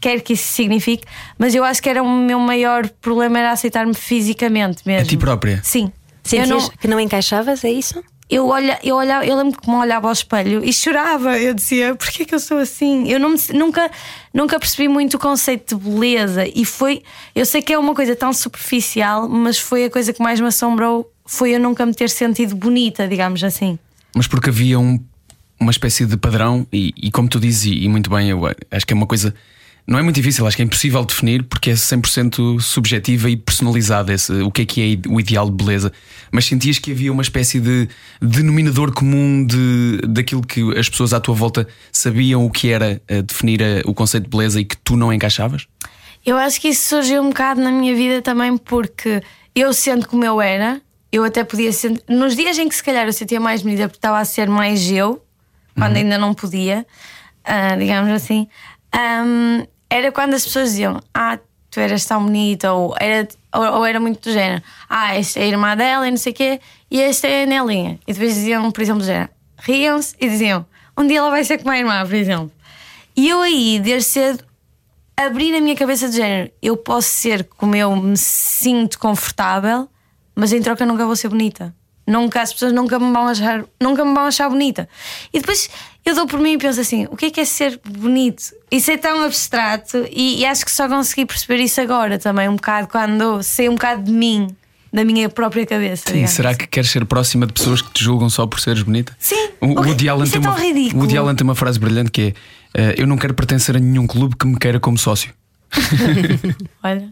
quer 0.00 0.20
que 0.20 0.34
isso 0.34 0.52
signifique, 0.52 1.04
mas 1.36 1.54
eu 1.54 1.64
acho 1.64 1.82
que 1.82 1.88
era 1.88 2.02
o 2.02 2.08
meu 2.08 2.38
maior 2.38 2.88
problema 3.00 3.38
era 3.38 3.50
aceitar-me 3.50 3.94
fisicamente 3.94 4.82
mesmo. 4.86 5.06
A 5.06 5.08
ti 5.08 5.16
própria? 5.16 5.60
Sim. 5.64 5.90
Sentias 6.22 6.48
não... 6.48 6.68
que 6.68 6.86
não 6.86 7.00
encaixavas, 7.00 7.64
é 7.64 7.70
isso? 7.70 8.04
Eu, 8.30 8.46
olha, 8.48 8.78
eu, 8.82 8.96
olhava, 8.96 9.24
eu 9.24 9.34
lembro 9.36 9.58
que 9.58 9.68
me 9.68 9.76
olhava 9.76 10.06
ao 10.06 10.12
espelho 10.12 10.62
e 10.62 10.72
chorava. 10.72 11.38
Eu 11.38 11.54
dizia, 11.54 11.94
porquê 11.94 12.26
que 12.26 12.34
eu 12.34 12.40
sou 12.40 12.58
assim? 12.58 13.08
Eu 13.08 13.18
não 13.18 13.30
me, 13.30 13.38
nunca, 13.54 13.90
nunca 14.34 14.58
percebi 14.58 14.86
muito 14.86 15.14
o 15.14 15.18
conceito 15.18 15.76
de 15.76 15.82
beleza. 15.82 16.46
E 16.46 16.64
foi. 16.64 17.02
Eu 17.34 17.46
sei 17.46 17.62
que 17.62 17.72
é 17.72 17.78
uma 17.78 17.94
coisa 17.94 18.14
tão 18.14 18.32
superficial, 18.32 19.28
mas 19.28 19.58
foi 19.58 19.86
a 19.86 19.90
coisa 19.90 20.12
que 20.12 20.22
mais 20.22 20.40
me 20.40 20.46
assombrou. 20.46 21.10
Foi 21.24 21.54
eu 21.54 21.60
nunca 21.60 21.86
me 21.86 21.94
ter 21.94 22.10
sentido 22.10 22.54
bonita, 22.54 23.08
digamos 23.08 23.42
assim. 23.42 23.78
Mas 24.14 24.26
porque 24.26 24.50
havia 24.50 24.78
um, 24.78 25.02
uma 25.58 25.70
espécie 25.70 26.04
de 26.04 26.16
padrão, 26.16 26.66
e, 26.72 26.92
e 26.96 27.10
como 27.10 27.28
tu 27.28 27.40
dizes, 27.40 27.64
e, 27.64 27.84
e 27.84 27.88
muito 27.88 28.10
bem, 28.10 28.28
eu 28.28 28.42
acho 28.70 28.86
que 28.86 28.92
é 28.92 28.96
uma 28.96 29.06
coisa 29.06 29.34
não 29.88 29.98
é 29.98 30.02
muito 30.02 30.16
difícil, 30.16 30.46
acho 30.46 30.54
que 30.54 30.62
é 30.62 30.66
impossível 30.66 31.02
definir 31.02 31.44
porque 31.44 31.70
é 31.70 31.72
100% 31.72 32.60
subjetiva 32.60 33.30
e 33.30 33.36
personalizada 33.38 34.12
esse, 34.12 34.30
o 34.42 34.50
que 34.50 34.60
é 34.60 34.66
que 34.66 34.82
é 34.82 35.08
o 35.08 35.18
ideal 35.18 35.48
de 35.48 35.56
beleza. 35.56 35.90
Mas 36.30 36.44
sentias 36.44 36.78
que 36.78 36.92
havia 36.92 37.10
uma 37.10 37.22
espécie 37.22 37.58
de 37.58 37.88
denominador 38.20 38.92
comum 38.92 39.46
de, 39.46 40.02
daquilo 40.06 40.42
que 40.42 40.60
as 40.78 40.90
pessoas 40.90 41.14
à 41.14 41.20
tua 41.20 41.34
volta 41.34 41.66
sabiam 41.90 42.44
o 42.44 42.50
que 42.50 42.70
era 42.70 43.00
eh, 43.08 43.22
definir 43.22 43.62
eh, 43.62 43.80
o 43.86 43.94
conceito 43.94 44.24
de 44.24 44.30
beleza 44.30 44.60
e 44.60 44.66
que 44.66 44.76
tu 44.76 44.94
não 44.94 45.10
encaixavas? 45.10 45.66
Eu 46.24 46.36
acho 46.36 46.60
que 46.60 46.68
isso 46.68 46.86
surgiu 46.86 47.22
um 47.22 47.30
bocado 47.30 47.62
na 47.62 47.70
minha 47.70 47.94
vida 47.94 48.20
também 48.20 48.58
porque 48.58 49.22
eu 49.54 49.72
sendo 49.72 50.06
como 50.06 50.22
eu 50.22 50.38
era, 50.38 50.82
eu 51.10 51.24
até 51.24 51.42
podia 51.42 51.72
ser. 51.72 51.98
Nos 52.06 52.36
dias 52.36 52.58
em 52.58 52.68
que 52.68 52.74
se 52.74 52.84
calhar 52.84 53.06
eu 53.06 53.12
sentia 53.14 53.40
mais 53.40 53.62
bonita 53.62 53.88
porque 53.88 53.96
estava 53.96 54.18
a 54.18 54.24
ser 54.26 54.50
mais 54.50 54.90
eu, 54.90 55.24
quando 55.74 55.92
uhum. 55.92 56.02
ainda 56.02 56.18
não 56.18 56.34
podia, 56.34 56.86
uh, 57.46 57.78
digamos 57.78 58.10
assim. 58.10 58.46
Um, 58.94 59.66
era 59.90 60.12
quando 60.12 60.34
as 60.34 60.44
pessoas 60.44 60.70
diziam: 60.70 61.00
Ah, 61.12 61.38
tu 61.70 61.80
eras 61.80 62.04
tão 62.04 62.24
bonita, 62.24 62.72
ou 62.72 62.94
era, 62.98 63.28
ou, 63.54 63.62
ou, 63.78 63.86
era 63.86 64.00
muito 64.00 64.28
do 64.28 64.32
género: 64.32 64.62
Ah, 64.88 65.14
esta 65.14 65.40
é 65.40 65.44
a 65.44 65.46
irmã 65.46 65.76
dela 65.76 66.06
e 66.06 66.10
não 66.10 66.18
sei 66.18 66.32
o 66.32 66.34
quê, 66.34 66.60
e 66.90 67.00
esta 67.00 67.26
é 67.26 67.44
a 67.44 67.46
Nelinha. 67.46 67.98
E 68.06 68.12
depois 68.12 68.34
diziam, 68.34 68.70
por 68.70 68.82
exemplo, 68.82 69.02
género: 69.02 69.30
riam-se 69.58 70.14
e 70.20 70.28
diziam: 70.28 70.66
Um 70.96 71.06
dia 71.06 71.18
ela 71.18 71.30
vai 71.30 71.44
ser 71.44 71.58
como 71.58 71.70
a 71.70 71.78
irmã, 71.78 72.04
por 72.04 72.14
exemplo. 72.14 72.52
E 73.16 73.28
eu 73.28 73.40
aí, 73.40 73.80
desde 73.80 74.10
cedo, 74.10 74.44
abri 75.16 75.50
na 75.50 75.60
minha 75.60 75.76
cabeça 75.76 76.08
do 76.08 76.14
género: 76.14 76.50
Eu 76.62 76.76
posso 76.76 77.08
ser 77.08 77.44
como 77.56 77.74
eu 77.74 77.94
me 77.96 78.16
sinto 78.16 78.98
confortável, 78.98 79.88
mas 80.34 80.52
em 80.52 80.62
troca 80.62 80.86
nunca 80.86 81.04
vou 81.04 81.16
ser 81.16 81.28
bonita. 81.28 81.74
Nunca, 82.08 82.40
as 82.40 82.54
pessoas 82.54 82.72
nunca 82.72 82.98
me 82.98 83.12
vão 83.12 83.28
achar, 83.28 83.64
nunca 83.78 84.02
me 84.02 84.14
vão 84.14 84.24
achar 84.24 84.48
bonita. 84.48 84.88
E 85.30 85.40
depois 85.40 85.68
eu 86.06 86.14
dou 86.14 86.26
por 86.26 86.40
mim 86.40 86.54
e 86.54 86.58
penso 86.58 86.80
assim: 86.80 87.06
o 87.10 87.14
que 87.14 87.26
é 87.26 87.30
que 87.30 87.38
é 87.38 87.44
ser 87.44 87.78
bonito? 87.86 88.44
Isso 88.70 88.90
é 88.90 88.96
tão 88.96 89.22
abstrato 89.24 90.06
e, 90.10 90.40
e 90.40 90.46
acho 90.46 90.64
que 90.64 90.70
só 90.70 90.88
consegui 90.88 91.26
perceber 91.26 91.62
isso 91.62 91.78
agora 91.82 92.18
também, 92.18 92.48
um 92.48 92.56
bocado, 92.56 92.88
quando 92.88 93.42
sei 93.42 93.68
um 93.68 93.74
bocado 93.74 94.04
de 94.04 94.10
mim, 94.10 94.48
da 94.90 95.04
minha 95.04 95.28
própria 95.28 95.66
cabeça. 95.66 96.10
Sim, 96.10 96.26
será 96.26 96.54
que 96.54 96.66
queres 96.66 96.88
ser 96.88 97.04
próxima 97.04 97.46
de 97.46 97.52
pessoas 97.52 97.82
que 97.82 97.90
te 97.90 98.02
julgam 98.02 98.30
só 98.30 98.46
por 98.46 98.58
seres 98.58 98.82
bonita? 98.82 99.14
Sim, 99.18 99.50
o, 99.60 99.72
okay. 99.72 99.90
Woody 99.90 100.08
Allen 100.08 100.30
tem 100.30 100.40
é 100.40 100.42
tão 100.42 100.52
uma, 100.52 100.58
ridículo. 100.58 100.96
O 100.96 101.00
Woody 101.00 101.18
Allen 101.18 101.34
tem 101.36 101.44
uma 101.44 101.54
frase 101.54 101.78
brilhante 101.78 102.10
que 102.10 102.34
é: 102.72 102.80
uh, 102.80 102.94
Eu 102.96 103.06
não 103.06 103.18
quero 103.18 103.34
pertencer 103.34 103.76
a 103.76 103.78
nenhum 103.78 104.06
clube 104.06 104.34
que 104.34 104.46
me 104.46 104.58
queira 104.58 104.80
como 104.80 104.96
sócio. 104.96 105.30
Olha. 106.82 107.10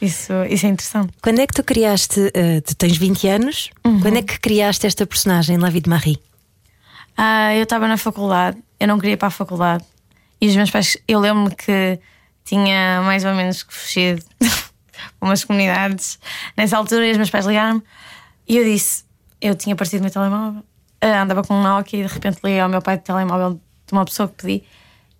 Isso, 0.00 0.32
isso 0.50 0.66
é 0.66 0.68
interessante. 0.68 1.12
Quando 1.22 1.40
é 1.40 1.46
que 1.46 1.54
tu 1.54 1.62
criaste? 1.62 2.20
Uh, 2.20 2.60
tu 2.64 2.74
tens 2.76 2.96
20 2.96 3.28
anos. 3.28 3.70
Uhum. 3.84 4.00
Quando 4.00 4.18
é 4.18 4.22
que 4.22 4.38
criaste 4.38 4.86
esta 4.86 5.06
personagem, 5.06 5.56
La 5.56 5.70
Vie 5.70 5.80
de 5.80 5.88
Marie? 5.88 6.18
Ah, 7.16 7.54
eu 7.54 7.62
estava 7.62 7.86
na 7.86 7.96
faculdade, 7.96 8.58
eu 8.78 8.88
não 8.88 8.98
queria 8.98 9.14
ir 9.14 9.16
para 9.16 9.28
a 9.28 9.30
faculdade. 9.30 9.84
E 10.40 10.48
os 10.48 10.56
meus 10.56 10.70
pais, 10.70 10.96
eu 11.06 11.20
lembro-me 11.20 11.54
que 11.54 11.98
tinha 12.44 13.00
mais 13.02 13.24
ou 13.24 13.34
menos 13.34 13.62
que 13.62 13.72
fugir 13.72 14.16
de 14.40 14.50
umas 15.20 15.44
comunidades. 15.44 16.18
Nessa 16.56 16.76
altura, 16.76 17.10
os 17.10 17.16
meus 17.16 17.30
pais 17.30 17.46
ligaram-me 17.46 17.82
e 18.48 18.56
eu 18.56 18.64
disse: 18.64 19.04
eu 19.40 19.54
tinha 19.54 19.76
partido 19.76 20.00
o 20.00 20.02
meu 20.02 20.10
telemóvel, 20.10 20.64
ah, 21.00 21.22
andava 21.22 21.42
com 21.44 21.54
um 21.54 21.62
Nokia 21.62 22.00
e 22.00 22.06
de 22.06 22.12
repente 22.12 22.40
liguei 22.42 22.60
ao 22.60 22.68
meu 22.68 22.82
pai 22.82 22.96
de 22.96 23.04
telemóvel 23.04 23.60
de 23.86 23.92
uma 23.92 24.04
pessoa 24.04 24.28
que 24.28 24.42
pedi 24.42 24.64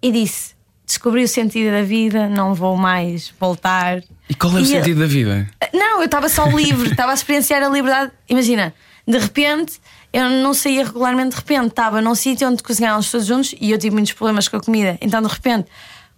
e 0.02 0.10
disse: 0.10 0.53
descobri 0.86 1.24
o 1.24 1.28
sentido 1.28 1.70
da 1.70 1.82
vida, 1.82 2.28
não 2.28 2.54
vou 2.54 2.76
mais 2.76 3.32
voltar. 3.40 4.02
E 4.28 4.34
qual 4.34 4.52
é 4.52 4.60
o 4.60 4.60
e 4.60 4.66
sentido 4.66 5.00
eu... 5.00 5.06
da 5.06 5.06
vida? 5.06 5.48
Não, 5.72 6.00
eu 6.00 6.06
estava 6.06 6.28
só 6.28 6.46
livre, 6.46 6.90
estava 6.92 7.12
a 7.12 7.14
experienciar 7.14 7.62
a 7.62 7.68
liberdade. 7.68 8.12
Imagina, 8.28 8.74
de 9.06 9.18
repente, 9.18 9.80
eu 10.12 10.28
não 10.28 10.54
saía 10.54 10.84
regularmente, 10.84 11.30
de 11.30 11.36
repente 11.36 11.68
estava 11.68 12.00
num 12.00 12.14
sítio 12.14 12.48
onde 12.48 12.62
cozinhávamos 12.62 13.10
todos 13.10 13.26
juntos 13.26 13.54
e 13.60 13.70
eu 13.70 13.78
tive 13.78 13.94
muitos 13.94 14.12
problemas 14.12 14.48
com 14.48 14.56
a 14.56 14.60
comida. 14.60 14.98
Então, 15.00 15.20
de 15.22 15.28
repente, 15.28 15.68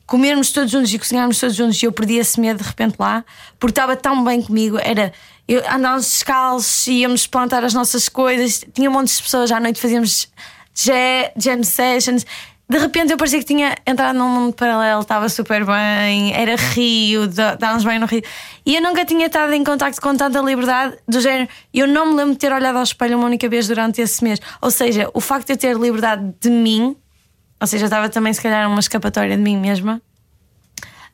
comermos 0.07 0.53
todos 0.53 0.71
juntos 0.71 0.93
e 0.93 0.99
cozinharmos 0.99 1.39
todos 1.39 1.57
juntos 1.57 1.83
e 1.83 1.87
eu 1.87 1.93
perdi 1.93 2.17
esse 2.17 2.41
medo 2.41 2.63
de 2.63 2.69
repente 2.69 2.97
lá, 2.99 3.25
porque 3.59 3.73
estava 3.73 3.97
tão 3.97 4.25
bem 4.25 4.43
comigo. 4.43 4.79
Era. 4.79 5.13
Eu, 5.49 5.61
andávamos 5.71 6.07
descalços, 6.07 6.89
íamos 6.89 7.27
plantar 7.27 7.63
as 7.63 7.73
nossas 7.73 8.09
coisas, 8.09 8.65
tinha 8.75 8.91
um 8.91 8.93
monte 8.93 9.15
de 9.15 9.23
pessoas 9.23 9.53
à 9.53 9.61
noite, 9.61 9.81
fazíamos 9.81 10.29
jam 10.75 11.63
sessions 11.63 12.27
de 12.69 12.79
repente 12.79 13.13
eu 13.13 13.17
parecia 13.17 13.39
que 13.39 13.45
tinha 13.45 13.77
entrado 13.87 14.19
num 14.19 14.29
mundo 14.29 14.53
paralelo, 14.53 15.01
estava 15.01 15.29
super 15.29 15.65
bem, 15.65 16.35
era 16.35 16.57
rio, 16.57 17.29
dávamos 17.29 17.85
bem 17.85 17.99
no 18.01 18.07
rio. 18.07 18.23
E 18.65 18.75
eu 18.75 18.83
nunca 18.83 19.05
tinha 19.05 19.27
estado 19.27 19.53
em 19.53 19.63
contacto 19.63 20.01
com 20.01 20.17
tanta 20.17 20.41
liberdade 20.41 20.97
do 21.07 21.21
género. 21.21 21.49
Eu 21.73 21.87
não 21.87 22.07
me 22.07 22.15
lembro 22.17 22.33
de 22.33 22.39
ter 22.39 22.53
olhado 22.53 22.77
ao 22.77 22.83
espelho 22.83 23.19
uma 23.19 23.27
única 23.27 23.49
vez 23.49 23.69
durante 23.69 24.01
esse 24.01 24.23
mês. 24.25 24.41
Ou 24.61 24.73
seja, 24.73 25.09
o 25.15 25.21
facto 25.21 25.47
de 25.47 25.53
eu 25.53 25.57
ter 25.57 25.77
liberdade 25.77 26.35
de 26.41 26.51
mim, 26.51 26.97
ou 27.61 27.67
seja, 27.69 27.85
estava 27.85 28.09
também 28.09 28.33
se 28.33 28.43
calhar 28.43 28.69
uma 28.69 28.81
escapatória 28.81 29.37
de 29.37 29.43
mim 29.43 29.57
mesma, 29.57 30.03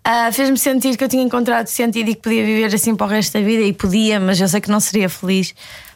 uh, 0.09 0.33
fez-me 0.33 0.57
sentir 0.57 0.97
que 0.97 1.05
eu 1.05 1.09
tinha 1.09 1.23
encontrado 1.23 1.67
sentido 1.67 2.09
e 2.09 2.15
que 2.15 2.23
podia 2.23 2.47
viver 2.47 2.75
assim 2.75 2.97
para 2.97 3.07
o 3.07 3.11
resto 3.11 3.35
da 3.35 3.45
vida. 3.45 3.63
E 3.63 3.75
podia, 3.75 4.19
mas 4.19 4.41
eu 4.41 4.49
sei 4.49 4.63
que 4.63 4.71
não 4.71 4.81
seria 4.81 5.11
feliz 5.11 5.55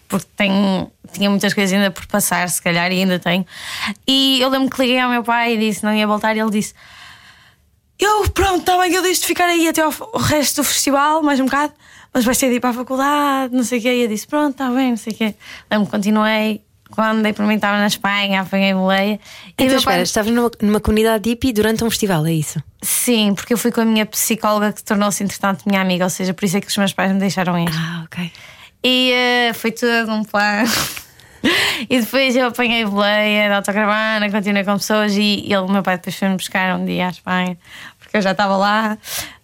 porque 0.09 0.27
tenho, 0.37 0.91
tinha 1.13 1.29
muitas 1.29 1.53
coisas 1.55 1.73
ainda 1.73 1.91
por 1.91 2.07
passar, 2.07 2.49
se 2.49 2.61
calhar, 2.61 2.91
e 2.93 3.01
ainda 3.01 3.19
tenho. 3.19 3.45
E 4.07 4.41
eu 4.41 4.49
lembro 4.49 4.71
que 4.71 4.81
liguei 4.81 4.99
ao 4.99 5.11
meu 5.11 5.23
pai 5.23 5.55
e 5.55 5.59
disse 5.59 5.85
não 5.85 5.95
ia 5.95 6.07
voltar, 6.07 6.37
e 6.37 6.41
ele 6.41 6.51
disse: 6.51 6.75
Eu, 7.99 8.29
pronto, 8.31 8.61
está 8.61 8.79
bem, 8.79 8.93
eu 8.93 9.03
deixo 9.03 9.23
de 9.23 9.27
ficar 9.27 9.47
aí 9.47 9.69
até 9.69 9.83
ao 9.83 9.91
resto 10.19 10.63
do 10.63 10.65
festival, 10.65 11.23
mais 11.23 11.41
um 11.41 11.45
bocado, 11.45 11.73
mas 12.13 12.25
vai 12.25 12.35
ser 12.35 12.49
de 12.49 12.57
ir 12.57 12.61
para 12.61 12.71
a 12.71 12.75
faculdade, 12.75 13.55
não 13.55 13.65
sei 13.65 13.79
o 13.79 13.83
quê. 13.83 13.95
E 13.95 14.03
eu 14.03 14.09
disse: 14.09 14.27
Pronto, 14.27 14.53
está 14.53 14.71
bem, 14.71 14.91
não 14.91 14.97
sei 14.97 15.13
o 15.13 15.17
quê. 15.17 15.35
Lembro 15.71 15.87
que 15.87 15.93
continuei. 15.93 16.63
Quando 16.89 17.21
dei 17.21 17.33
por 17.33 17.45
mim, 17.45 17.57
estava 17.57 17.79
na 17.79 17.89
Espanha, 17.89 18.43
apanhei 18.43 18.73
boleia. 18.73 19.19
Então, 19.59 19.67
espera, 19.67 19.97
pai... 19.97 20.03
estavas 20.03 20.33
numa, 20.33 20.51
numa 20.63 20.81
comunidade 20.81 21.29
hippie 21.29 21.53
durante 21.53 21.83
um 21.83 21.91
festival, 21.91 22.25
é 22.25 22.33
isso? 22.33 22.63
Sim, 22.81 23.35
porque 23.35 23.53
eu 23.53 23.59
fui 23.59 23.73
com 23.73 23.81
a 23.81 23.85
minha 23.85 24.07
psicóloga 24.07 24.73
que 24.73 24.85
tornou-se, 24.85 25.23
entretanto, 25.25 25.65
minha 25.67 25.81
amiga, 25.81 26.05
ou 26.05 26.11
seja, 26.11 26.33
por 26.33 26.45
isso 26.45 26.57
é 26.57 26.61
que 26.61 26.69
os 26.69 26.77
meus 26.77 26.93
pais 26.93 27.13
me 27.13 27.19
deixaram 27.19 27.59
ir. 27.59 27.69
Ah, 27.73 28.05
ok. 28.05 28.31
E 28.89 29.13
uh, 29.51 29.55
foi 29.55 29.73
tudo 29.73 30.13
um 30.13 30.23
plano. 30.23 30.71
e 31.91 31.99
depois 31.99 32.37
eu 32.37 32.47
apanhei 32.47 32.85
boleia 32.85 33.49
da 33.49 33.57
autocaravana, 33.57 34.31
continuei 34.31 34.63
com 34.63 34.75
pessoas 34.75 35.13
e 35.17 35.45
ele, 35.53 35.67
meu 35.69 35.83
pai, 35.83 35.97
depois 35.97 36.15
foi-me 36.15 36.37
buscar 36.37 36.77
um 36.77 36.85
dia 36.85 37.09
à 37.09 37.11
Espanha, 37.11 37.59
porque 37.99 38.17
eu 38.17 38.23
já 38.23 38.31
estava 38.31 38.57
lá. 38.57 38.97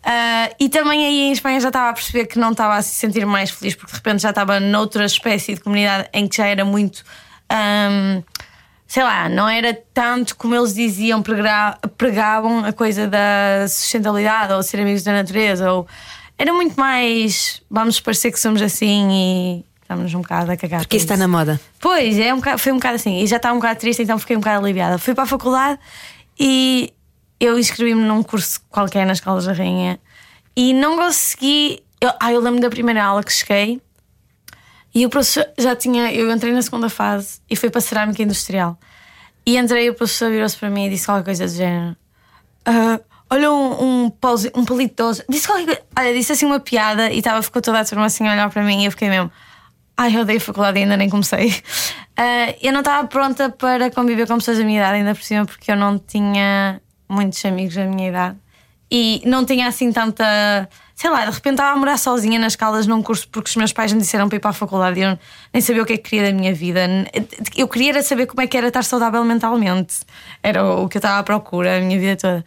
Uh, 0.07 0.55
e 0.61 0.69
também 0.69 1.05
aí 1.05 1.21
em 1.23 1.33
Espanha 1.33 1.59
já 1.59 1.71
estava 1.71 1.91
a 1.91 1.93
perceber 1.93 2.27
que 2.27 2.39
não 2.39 2.53
estava 2.53 2.77
a 2.77 2.83
se 2.83 2.95
sentir 2.95 3.27
mais 3.27 3.51
feliz, 3.51 3.75
porque 3.75 3.91
de 3.91 3.97
repente 3.97 4.23
já 4.23 4.31
estava 4.31 4.61
noutra 4.61 5.05
espécie 5.05 5.55
de 5.55 5.61
comunidade 5.61 6.09
em 6.13 6.29
que 6.29 6.37
já 6.37 6.47
era 6.47 6.65
muito. 6.65 7.03
Um, 7.51 8.23
sei 8.87 9.03
lá, 9.03 9.29
não 9.29 9.49
era 9.49 9.77
tanto 9.93 10.37
como 10.37 10.55
eles 10.55 10.73
diziam, 10.73 11.21
pregavam 11.97 12.65
a 12.65 12.73
coisa 12.73 13.09
da 13.09 13.67
sustentabilidade 13.67 14.53
ou 14.53 14.63
ser 14.63 14.79
amigos 14.79 15.03
da 15.03 15.13
natureza, 15.13 15.73
ou 15.73 15.89
era 16.39 16.53
muito 16.53 16.79
mais 16.79 17.62
vamos 17.71 18.01
parecer 18.01 18.33
que 18.33 18.41
somos 18.41 18.61
assim 18.62 19.09
e 19.11 19.65
estamos 19.81 20.12
um 20.15 20.23
bocado 20.23 20.51
a 20.51 20.57
cagar. 20.57 20.81
Porque 20.81 20.97
isso 20.97 21.05
está 21.05 21.17
na 21.17 21.29
moda. 21.29 21.61
Pois, 21.81 22.19
é 22.19 22.33
um 22.33 22.39
bocado, 22.39 22.59
foi 22.59 22.73
um 22.73 22.77
bocado 22.77 22.97
assim, 22.97 23.21
e 23.21 23.27
já 23.27 23.37
estava 23.37 23.55
um 23.55 23.59
bocado 23.59 23.81
triste, 23.81 24.03
então 24.03 24.19
fiquei 24.19 24.37
um 24.37 24.41
bocado 24.41 24.65
aliviada. 24.65 24.99
Fui 24.99 25.15
para 25.15 25.25
a 25.25 25.27
faculdade 25.27 25.79
e 26.39 26.93
eu 27.39 27.59
inscrevi-me 27.59 28.03
num 28.03 28.23
curso 28.23 28.61
qualquer 28.71 29.07
na 29.07 29.12
Escola 29.12 29.41
da 29.43 29.53
Rainha 29.53 29.99
e 30.57 30.73
não 30.73 30.97
consegui. 30.97 31.83
Eu, 32.01 32.11
ah, 32.21 32.33
eu 32.33 32.41
lembro 32.41 32.61
da 32.61 32.71
primeira 32.71 33.05
aula 33.05 33.23
que 33.23 33.33
cheguei 33.33 33.81
e 34.95 35.07
o 35.07 35.11
professor 35.11 35.47
já 35.59 35.75
tinha. 35.75 36.12
Eu 36.12 36.31
entrei 36.31 36.53
na 36.53 36.62
segunda 36.62 36.89
fase 36.89 37.41
e 37.49 37.57
fui 37.57 37.71
para 37.71 37.81
cerâmica 37.81 38.23
industrial. 38.23 38.79
E 39.45 39.57
entrei, 39.57 39.91
o 39.91 39.95
professor 39.95 40.31
virou-se 40.31 40.57
para 40.57 40.71
mim 40.71 40.87
e 40.87 40.91
disse 40.91 41.07
qualquer 41.07 41.25
coisa 41.25 41.47
do 41.47 41.53
género. 41.53 41.97
Uh, 42.67 43.03
olha 43.33 43.51
um, 43.51 44.05
um, 44.05 44.11
pause, 44.11 44.53
um 44.55 44.65
palito 44.65 45.12
de 45.15 45.25
Disse 45.29 45.47
qualquer. 45.47 45.83
Olha, 45.99 46.12
disse 46.12 46.33
assim 46.33 46.45
uma 46.45 46.61
piada 46.61 47.11
e 47.11 47.19
estava, 47.19 47.43
ficou 47.43 47.62
toda 47.62 47.81
a 47.81 47.85
turma 47.85 48.05
assim 48.05 48.29
a 48.29 48.33
olhar 48.33 48.51
para 48.51 48.62
mim 48.62 48.83
e 48.83 48.85
eu 48.85 48.91
fiquei 48.91 49.09
mesmo. 49.09 49.31
Ai, 49.97 50.15
eu 50.15 50.21
odeio 50.21 50.41
faculdade 50.41 50.79
ainda 50.79 50.97
nem 50.97 51.09
comecei. 51.09 51.49
Uh, 51.49 52.55
eu 52.61 52.73
não 52.73 52.81
estava 52.81 53.09
pronta 53.09 53.49
para 53.49 53.91
conviver 53.91 54.27
com 54.27 54.37
pessoas 54.37 54.59
da 54.59 54.65
minha 54.65 54.79
idade, 54.79 54.99
ainda 54.99 55.15
por 55.15 55.23
cima, 55.23 55.47
porque 55.47 55.73
eu 55.73 55.77
não 55.77 55.99
tinha 55.99 56.81
muitos 57.09 57.43
amigos 57.45 57.75
da 57.75 57.85
minha 57.87 58.09
idade 58.09 58.37
e 58.91 59.23
não 59.25 59.45
tinha 59.47 59.67
assim 59.69 59.91
tanta 59.91 60.69
sei 60.95 61.11
lá, 61.11 61.25
de 61.25 61.33
repente 61.33 61.55
estava 61.55 61.73
a 61.73 61.77
morar 61.77 61.97
sozinha 61.97 62.39
nas 62.39 62.55
Caldas 62.55 62.87
num 62.87 63.03
curso 63.03 63.27
porque 63.29 63.49
os 63.49 63.57
meus 63.57 63.73
pais 63.73 63.93
me 63.93 64.01
disseram 64.01 64.29
para 64.29 64.37
ir 64.37 64.41
para 64.41 64.51
a 64.51 64.55
faculdade 64.55 65.01
e 65.01 65.03
eu 65.03 65.19
nem 65.53 65.61
sabia 65.61 65.83
o 65.83 65.87
que 65.87 65.95
é 65.95 65.97
que 65.97 66.11
queria 66.11 66.31
da 66.31 66.39
minha 66.39 66.55
vida. 66.55 66.87
Eu 67.57 67.67
queria 67.67 68.03
saber 68.03 68.27
como 68.27 68.43
é 68.43 68.47
que 68.47 68.57
era 68.57 68.69
estar 68.69 68.85
saudável 68.85 69.25
mentalmente. 69.25 70.01
Era 70.43 70.65
o 70.65 70.89
que 70.89 70.99
eu 70.99 71.01
estava 71.01 71.19
à 71.19 71.23
procura 71.23 71.79
a 71.79 71.81
minha 71.81 71.99
vida 71.99 72.17
toda. 72.17 72.45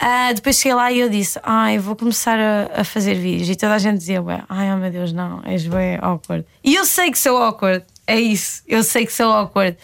Uh, 0.00 0.32
depois 0.32 0.56
cheguei 0.56 0.74
lá 0.74 0.92
e 0.92 1.00
eu 1.00 1.08
disse: 1.08 1.40
Ai, 1.42 1.78
vou 1.78 1.96
começar 1.96 2.38
a, 2.38 2.80
a, 2.80 2.84
fazer 2.84 3.14
vídeos. 3.14 3.48
E 3.48 3.56
toda 3.56 3.74
a 3.74 3.78
gente 3.78 3.98
dizia: 3.98 4.22
ai, 4.48 4.72
oh 4.72 4.76
meu 4.76 4.90
Deus, 4.90 5.12
não, 5.12 5.42
és 5.44 5.66
bem 5.66 5.98
awkward. 6.00 6.46
E 6.62 6.74
eu 6.74 6.84
sei 6.84 7.10
que 7.10 7.18
sou 7.18 7.36
awkward, 7.36 7.84
é 8.06 8.18
isso, 8.20 8.62
eu 8.68 8.84
sei 8.84 9.04
que 9.04 9.12
sou 9.12 9.32
awkward. 9.32 9.76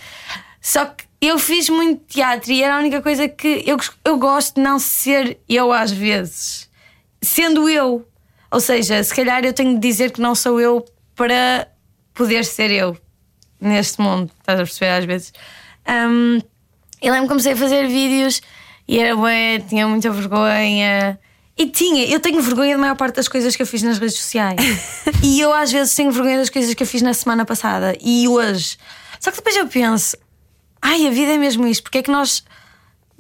Só 0.61 0.85
que 0.85 1.05
eu 1.21 1.39
fiz 1.39 1.69
muito 1.69 2.05
teatro 2.07 2.53
e 2.53 2.63
era 2.63 2.77
a 2.77 2.79
única 2.79 3.03
coisa 3.03 3.29
que 3.29 3.65
eu, 3.67 3.77
eu 4.05 4.17
gosto 4.17 4.55
de 4.55 4.61
não 4.61 4.79
ser 4.79 5.39
eu 5.49 5.73
às 5.73 5.91
vezes 5.91 6.71
sendo 7.25 7.69
eu. 7.69 8.07
Ou 8.51 8.61
seja, 8.61 9.03
se 9.03 9.13
calhar 9.13 9.45
eu 9.45 9.53
tenho 9.53 9.75
de 9.75 9.81
dizer 9.81 10.13
que 10.13 10.21
não 10.21 10.35
sou 10.35 10.61
eu 10.61 10.85
para 11.17 11.67
poder 12.13 12.45
ser 12.45 12.71
eu 12.71 12.97
neste 13.61 14.01
mundo. 14.01 14.31
Estás 14.39 14.61
a 14.61 14.63
perceber 14.63 14.91
às 14.91 15.05
vezes? 15.05 15.33
Um, 15.89 16.41
eu 17.03 17.13
lembro 17.13 17.23
que 17.23 17.29
comecei 17.29 17.53
a 17.53 17.57
fazer 17.57 17.89
vídeos 17.89 18.41
e 18.87 18.99
era 18.99 19.17
bué, 19.17 19.61
tinha 19.61 19.87
muita 19.87 20.11
vergonha. 20.11 21.19
E 21.57 21.67
tinha, 21.67 22.05
eu 22.07 22.19
tenho 22.19 22.43
vergonha 22.43 22.75
da 22.75 22.81
maior 22.81 22.97
parte 22.97 23.17
das 23.17 23.29
coisas 23.29 23.55
que 23.55 23.63
eu 23.63 23.67
fiz 23.67 23.83
nas 23.83 23.99
redes 23.99 24.17
sociais. 24.17 24.61
e 25.23 25.41
eu 25.41 25.53
às 25.53 25.71
vezes 25.71 25.95
tenho 25.95 26.11
vergonha 26.11 26.39
das 26.39 26.51
coisas 26.51 26.75
que 26.75 26.83
eu 26.83 26.87
fiz 26.87 27.01
na 27.01 27.15
semana 27.15 27.45
passada 27.45 27.97
e 28.01 28.27
hoje. 28.27 28.77
Só 29.21 29.31
que 29.31 29.37
depois 29.37 29.57
eu 29.57 29.67
penso, 29.67 30.17
ai, 30.83 31.07
a 31.07 31.11
vida 31.11 31.33
é 31.33 31.39
mesmo 31.39 31.67
isto, 31.67 31.85
porque 31.85 31.99
é 31.99 32.03
que 32.03 32.11
nós 32.11 32.45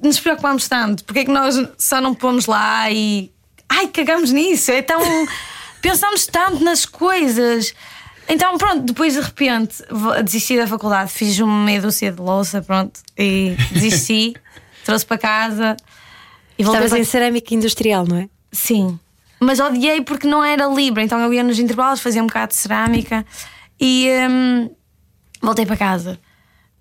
nos 0.02 0.18
preocupamos 0.18 0.68
tanto? 0.68 1.04
Porque 1.04 1.20
é 1.20 1.24
que 1.24 1.30
nós 1.30 1.56
só 1.78 2.00
não 2.00 2.12
pomos 2.12 2.46
lá 2.46 2.90
e 2.90 3.32
ai, 3.68 3.88
cagamos 3.88 4.30
nisso, 4.32 4.70
é 4.70 4.82
tão. 4.82 5.00
pensamos 5.80 6.26
tanto 6.26 6.64
nas 6.64 6.84
coisas. 6.84 7.74
Então, 8.28 8.56
pronto, 8.56 8.80
depois 8.80 9.14
de 9.14 9.20
repente 9.20 9.82
desisti 10.24 10.56
da 10.56 10.66
faculdade, 10.66 11.12
fiz 11.12 11.38
uma 11.40 11.64
meia 11.64 11.82
dúzia 11.82 12.10
de 12.10 12.20
louça, 12.20 12.62
pronto, 12.62 13.00
e 13.18 13.54
desisti, 13.70 14.34
trouxe 14.84 15.06
para 15.06 15.18
casa 15.18 15.76
e. 16.58 16.62
Estavas 16.62 16.90
para... 16.90 16.98
em 16.98 17.04
cerâmica 17.04 17.54
industrial, 17.54 18.06
não 18.06 18.18
é? 18.18 18.28
Sim, 18.52 18.98
mas 19.40 19.60
odiei 19.60 20.00
porque 20.00 20.26
não 20.26 20.42
era 20.42 20.66
livre, 20.66 21.02
então 21.02 21.18
eu 21.20 21.32
ia 21.32 21.42
nos 21.42 21.58
intervalos, 21.58 22.00
fazia 22.00 22.22
um 22.22 22.26
bocado 22.26 22.52
de 22.52 22.58
cerâmica 22.58 23.24
e 23.80 24.08
hum, 24.30 24.70
voltei 25.40 25.66
para 25.66 25.76
casa. 25.76 26.18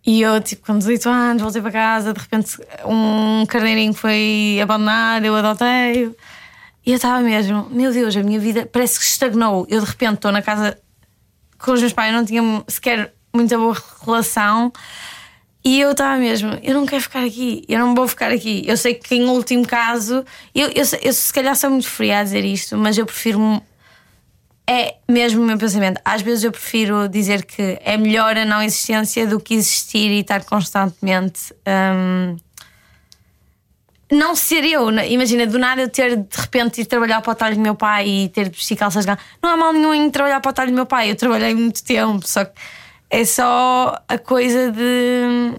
E 0.05 0.21
eu, 0.21 0.41
tipo, 0.41 0.65
com 0.65 0.77
18 0.77 1.09
anos, 1.09 1.41
voltei 1.41 1.61
para 1.61 1.71
casa, 1.71 2.13
de 2.13 2.19
repente 2.19 2.57
um 2.85 3.45
carneirinho 3.45 3.93
foi 3.93 4.59
abandonado, 4.61 5.25
eu 5.25 5.35
adotei. 5.35 6.13
E 6.85 6.91
eu 6.91 6.95
estava 6.95 7.21
mesmo, 7.21 7.67
meu 7.71 7.93
Deus, 7.93 8.15
a 8.17 8.21
minha 8.21 8.39
vida 8.39 8.69
parece 8.71 8.99
que 8.99 9.05
estagnou. 9.05 9.65
Eu 9.69 9.79
de 9.79 9.85
repente 9.87 10.15
estou 10.15 10.31
na 10.31 10.41
casa 10.41 10.77
com 11.57 11.71
os 11.71 11.79
meus 11.79 11.93
pais, 11.93 12.13
não 12.13 12.25
tinha 12.25 12.41
sequer 12.67 13.13
muita 13.33 13.57
boa 13.57 13.75
relação. 14.05 14.71
E 15.65 15.79
eu 15.79 15.91
estava 15.91 16.17
mesmo, 16.17 16.59
eu 16.61 16.73
não 16.73 16.85
quero 16.85 17.01
ficar 17.01 17.23
aqui, 17.23 17.63
eu 17.69 17.79
não 17.79 17.95
vou 17.95 18.05
ficar 18.05 18.31
aqui. 18.31 18.63
Eu 18.67 18.75
sei 18.75 18.95
que 18.95 19.15
em 19.15 19.23
último 19.23 19.65
caso, 19.65 20.25
eu, 20.53 20.67
eu, 20.69 20.83
eu 21.01 21.13
se 21.13 21.31
calhar 21.31 21.55
sou 21.55 21.69
muito 21.69 21.87
fria 21.87 22.19
a 22.19 22.23
dizer 22.23 22.43
isto, 22.43 22.77
mas 22.77 22.97
eu 22.97 23.05
prefiro. 23.05 23.61
É 24.67 24.95
mesmo 25.09 25.41
o 25.41 25.45
meu 25.45 25.57
pensamento. 25.57 25.99
Às 26.03 26.21
vezes 26.21 26.43
eu 26.43 26.51
prefiro 26.51 27.07
dizer 27.07 27.43
que 27.43 27.77
é 27.81 27.97
melhor 27.97 28.37
a 28.37 28.45
não 28.45 28.61
existência 28.61 29.27
do 29.27 29.39
que 29.39 29.53
existir 29.53 30.09
e 30.09 30.19
estar 30.19 30.43
constantemente. 30.45 31.53
Hum, 31.67 32.37
não 34.11 34.35
ser 34.35 34.63
eu. 34.63 34.89
Imagina, 34.89 35.45
do 35.45 35.59
nada 35.59 35.81
eu 35.81 35.89
ter 35.89 36.15
de 36.15 36.37
repente 36.37 36.81
ir 36.81 36.85
trabalhar 36.85 37.21
para 37.21 37.31
o 37.31 37.35
talho 37.35 37.55
do 37.55 37.61
meu 37.61 37.75
pai 37.75 38.07
e 38.07 38.29
ter 38.29 38.49
de 38.49 38.55
vestir 38.57 38.77
calças 38.77 39.05
grandes. 39.05 39.23
Não 39.41 39.49
há 39.49 39.57
mal 39.57 39.73
nenhum 39.73 39.93
em 39.93 40.09
trabalhar 40.09 40.39
para 40.39 40.49
o 40.49 40.53
talho 40.53 40.71
do 40.71 40.75
meu 40.75 40.85
pai. 40.85 41.11
Eu 41.11 41.15
trabalhei 41.15 41.53
muito 41.53 41.83
tempo, 41.83 42.25
só 42.25 42.45
que 42.45 42.53
é 43.13 43.25
só 43.25 43.95
a 44.07 44.17
coisa 44.17 44.71
de. 44.71 45.53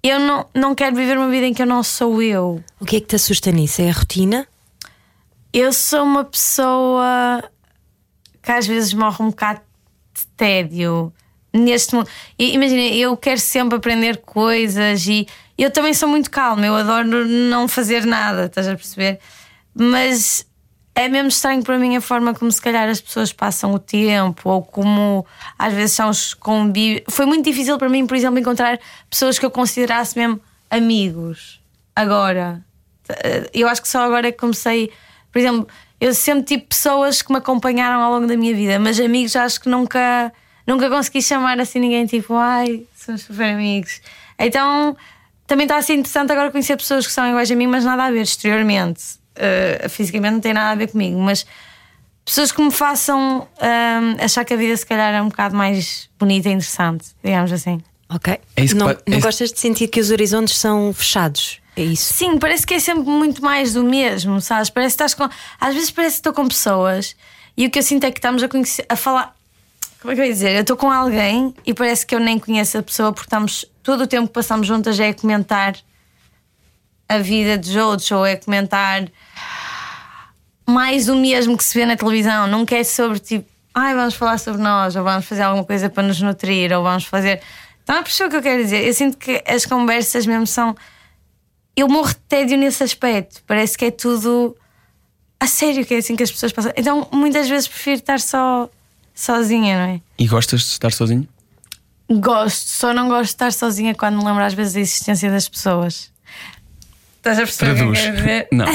Eu 0.00 0.20
não, 0.20 0.46
não 0.54 0.74
quero 0.76 0.94
viver 0.94 1.18
uma 1.18 1.28
vida 1.28 1.44
em 1.44 1.52
que 1.52 1.60
eu 1.60 1.66
não 1.66 1.82
sou 1.82 2.22
eu. 2.22 2.62
O 2.78 2.84
que 2.84 2.96
é 2.96 3.00
que 3.00 3.06
te 3.08 3.16
assusta 3.16 3.50
nisso? 3.50 3.82
É 3.82 3.90
a 3.90 3.92
rotina? 3.92 4.46
Eu 5.52 5.72
sou 5.72 6.04
uma 6.04 6.22
pessoa 6.22 7.42
que 8.40 8.52
às 8.52 8.64
vezes 8.64 8.94
morre 8.94 9.24
um 9.24 9.30
bocado 9.30 9.60
de 10.14 10.24
tédio 10.36 11.12
neste 11.52 11.96
mundo. 11.96 12.08
Imagina, 12.38 12.82
eu 12.94 13.16
quero 13.16 13.40
sempre 13.40 13.76
aprender 13.76 14.18
coisas 14.18 15.04
e 15.08 15.26
eu 15.58 15.72
também 15.72 15.94
sou 15.94 16.08
muito 16.08 16.30
calma, 16.30 16.64
eu 16.64 16.76
adoro 16.76 17.26
não 17.26 17.66
fazer 17.66 18.06
nada, 18.06 18.44
estás 18.44 18.68
a 18.68 18.76
perceber? 18.76 19.18
Mas 19.74 20.46
é 20.94 21.08
mesmo 21.08 21.28
estranho 21.28 21.62
para 21.62 21.78
mim 21.78 21.96
a 21.96 22.00
forma 22.00 22.32
como 22.34 22.50
se 22.52 22.60
calhar 22.60 22.88
as 22.88 23.00
pessoas 23.00 23.32
passam 23.32 23.74
o 23.74 23.78
tempo 23.78 24.48
ou 24.48 24.62
como 24.62 25.26
às 25.58 25.72
vezes 25.72 25.92
são 25.92 26.10
convívios. 26.38 27.02
Foi 27.08 27.26
muito 27.26 27.44
difícil 27.44 27.76
para 27.78 27.88
mim, 27.88 28.06
por 28.06 28.16
exemplo, 28.16 28.38
encontrar 28.38 28.78
pessoas 29.10 29.38
que 29.38 29.44
eu 29.44 29.50
considerasse 29.50 30.16
mesmo 30.16 30.40
amigos. 30.70 31.60
Agora, 31.96 32.64
eu 33.52 33.68
acho 33.68 33.82
que 33.82 33.88
só 33.88 34.04
agora 34.04 34.28
é 34.28 34.32
que 34.32 34.38
comecei, 34.38 34.92
por 35.32 35.38
exemplo, 35.38 35.68
eu 36.00 36.14
sempre 36.14 36.44
tive 36.44 36.62
pessoas 36.62 37.22
que 37.22 37.32
me 37.32 37.38
acompanharam 37.38 38.00
ao 38.00 38.12
longo 38.12 38.26
da 38.26 38.36
minha 38.36 38.54
vida, 38.54 38.78
mas 38.78 38.98
amigos 39.00 39.34
acho 39.34 39.60
que 39.60 39.68
nunca, 39.68 40.32
nunca 40.66 40.88
consegui 40.88 41.22
chamar 41.22 41.58
assim 41.58 41.80
ninguém 41.80 42.06
tipo, 42.06 42.34
ai, 42.34 42.84
somos 42.94 43.22
super 43.22 43.54
amigos. 43.54 44.00
Então 44.38 44.96
também 45.46 45.64
está 45.64 45.76
a 45.76 45.82
ser 45.82 45.94
interessante 45.94 46.30
agora 46.30 46.50
conhecer 46.50 46.76
pessoas 46.76 47.06
que 47.06 47.12
são 47.12 47.26
iguais 47.28 47.50
a 47.50 47.56
mim, 47.56 47.66
mas 47.66 47.84
nada 47.84 48.04
a 48.04 48.10
ver 48.10 48.22
exteriormente. 48.22 49.23
Uh, 49.36 49.88
fisicamente 49.88 50.32
não 50.32 50.40
tem 50.40 50.52
nada 50.52 50.70
a 50.70 50.74
ver 50.74 50.88
comigo, 50.88 51.18
mas 51.18 51.44
pessoas 52.24 52.52
que 52.52 52.62
me 52.62 52.70
façam 52.70 53.40
uh, 53.40 54.24
achar 54.24 54.44
que 54.44 54.54
a 54.54 54.56
vida 54.56 54.76
se 54.76 54.86
calhar 54.86 55.12
é 55.12 55.20
um 55.20 55.28
bocado 55.28 55.56
mais 55.56 56.08
bonita 56.18 56.48
e 56.48 56.52
interessante, 56.52 57.06
digamos 57.22 57.52
assim. 57.52 57.80
Ok. 58.08 58.38
É 58.56 58.74
não, 58.74 58.86
não 58.86 59.18
é 59.18 59.20
gostas 59.20 59.52
de 59.52 59.58
sentir 59.58 59.88
que 59.88 60.00
os 60.00 60.10
horizontes 60.10 60.56
são 60.56 60.92
fechados? 60.92 61.60
É 61.76 61.82
isso? 61.82 62.14
Sim, 62.14 62.38
parece 62.38 62.64
que 62.66 62.74
é 62.74 62.78
sempre 62.78 63.10
muito 63.10 63.42
mais 63.42 63.72
do 63.74 63.82
mesmo, 63.82 64.40
sabes? 64.40 64.70
Parece 64.70 64.96
que 64.96 65.02
estás 65.02 65.14
com. 65.14 65.28
Às 65.60 65.74
vezes 65.74 65.90
parece 65.90 66.16
que 66.16 66.20
estou 66.20 66.32
com 66.32 66.46
pessoas 66.46 67.16
e 67.56 67.66
o 67.66 67.70
que 67.70 67.78
eu 67.78 67.82
sinto 67.82 68.04
é 68.04 68.10
que 68.10 68.18
estamos 68.18 68.42
a 68.42 68.48
conhecer, 68.48 68.86
a 68.88 68.96
falar. 68.96 69.34
Como 70.00 70.12
é 70.12 70.14
que 70.14 70.20
eu 70.20 70.26
ia 70.26 70.32
dizer? 70.32 70.54
Eu 70.54 70.60
estou 70.60 70.76
com 70.76 70.90
alguém 70.90 71.54
e 71.64 71.72
parece 71.72 72.06
que 72.06 72.14
eu 72.14 72.20
nem 72.20 72.38
conheço 72.38 72.78
a 72.78 72.82
pessoa 72.82 73.12
porque 73.12 73.26
estamos 73.26 73.64
todo 73.82 74.02
o 74.02 74.06
tempo 74.06 74.28
que 74.28 74.34
passamos 74.34 74.66
juntas 74.66 75.00
é 75.00 75.12
comentar 75.12 75.74
a 77.08 77.18
vida 77.18 77.58
dos 77.58 77.74
outros 77.76 78.10
ou 78.10 78.24
é 78.24 78.36
comentar 78.36 79.04
mais 80.66 81.08
o 81.08 81.16
mesmo 81.16 81.56
que 81.56 81.64
se 81.64 81.78
vê 81.78 81.84
na 81.84 81.96
televisão. 81.96 82.46
Nunca 82.46 82.76
é 82.76 82.84
sobre 82.84 83.18
tipo, 83.18 83.48
ai, 83.74 83.94
vamos 83.94 84.14
falar 84.14 84.38
sobre 84.38 84.62
nós, 84.62 84.96
ou 84.96 85.04
vamos 85.04 85.26
fazer 85.26 85.42
alguma 85.42 85.64
coisa 85.64 85.90
para 85.90 86.02
nos 86.02 86.20
nutrir, 86.20 86.72
ou 86.72 86.82
vamos 86.82 87.04
fazer. 87.04 87.40
Então 87.82 87.96
é 87.96 88.02
por 88.02 88.08
isso 88.08 88.28
que 88.28 88.36
eu 88.36 88.42
quero 88.42 88.62
dizer. 88.62 88.86
Eu 88.86 88.94
sinto 88.94 89.18
que 89.18 89.42
as 89.46 89.66
conversas 89.66 90.26
mesmo 90.26 90.46
são. 90.46 90.74
Eu 91.76 91.88
morro 91.88 92.08
de 92.08 92.16
tédio 92.16 92.56
nesse 92.56 92.82
aspecto. 92.82 93.42
Parece 93.46 93.76
que 93.76 93.86
é 93.86 93.90
tudo 93.90 94.56
a 95.38 95.46
sério, 95.46 95.84
que 95.84 95.94
é 95.94 95.98
assim 95.98 96.16
que 96.16 96.22
as 96.22 96.30
pessoas 96.30 96.52
passam. 96.52 96.72
Então 96.76 97.06
muitas 97.12 97.48
vezes 97.48 97.68
prefiro 97.68 97.96
estar 97.96 98.20
só 98.20 98.70
sozinha, 99.14 99.86
não 99.86 99.94
é? 99.94 100.00
E 100.18 100.26
gostas 100.26 100.60
de 100.62 100.68
estar 100.68 100.92
sozinho? 100.92 101.28
Gosto, 102.10 102.68
só 102.68 102.92
não 102.92 103.08
gosto 103.08 103.24
de 103.24 103.28
estar 103.30 103.52
sozinha 103.52 103.94
quando 103.94 104.18
me 104.18 104.24
lembro 104.24 104.44
às 104.44 104.54
vezes 104.54 104.74
da 104.74 104.80
existência 104.80 105.30
das 105.30 105.48
pessoas. 105.48 106.13
Estás 107.24 107.38
a 107.38 107.42
perceber 107.42 107.70
que 107.72 107.76
Traduz. 107.78 108.16
dizer? 108.16 108.48
Não. 108.52 108.66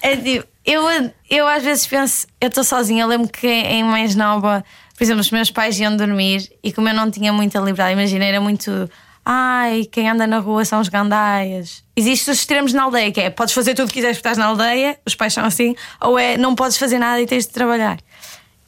É 0.00 0.16
tipo, 0.16 0.46
eu, 0.64 0.82
eu 1.28 1.48
às 1.48 1.62
vezes 1.62 1.86
penso, 1.86 2.26
eu 2.40 2.48
estou 2.48 2.62
sozinha. 2.62 3.02
Eu 3.02 3.08
lembro 3.08 3.28
que 3.28 3.48
em 3.48 3.82
mais 3.82 4.14
nova, 4.14 4.64
por 4.96 5.02
exemplo, 5.02 5.20
os 5.20 5.30
meus 5.30 5.50
pais 5.50 5.78
iam 5.80 5.96
dormir 5.96 6.48
e 6.62 6.72
como 6.72 6.88
eu 6.88 6.94
não 6.94 7.10
tinha 7.10 7.32
muita 7.32 7.58
liberdade, 7.58 7.94
imagina, 7.94 8.24
era 8.24 8.40
muito. 8.40 8.88
Ai, 9.24 9.86
quem 9.90 10.08
anda 10.08 10.26
na 10.26 10.38
rua 10.38 10.64
são 10.64 10.80
os 10.80 10.88
gandaias. 10.88 11.82
Existem 11.96 12.32
os 12.32 12.38
extremos 12.38 12.72
na 12.72 12.84
aldeia, 12.84 13.10
que 13.10 13.20
é 13.20 13.28
podes 13.28 13.52
fazer 13.52 13.74
tudo 13.74 13.86
o 13.86 13.88
que 13.88 13.94
quiseres 13.94 14.16
porque 14.16 14.28
estás 14.28 14.38
na 14.38 14.46
aldeia, 14.46 14.98
os 15.04 15.14
pais 15.14 15.34
são 15.34 15.44
assim, 15.44 15.74
ou 16.00 16.18
é 16.18 16.38
não 16.38 16.54
podes 16.54 16.78
fazer 16.78 16.98
nada 16.98 17.20
e 17.20 17.26
tens 17.26 17.46
de 17.46 17.52
trabalhar. 17.52 17.98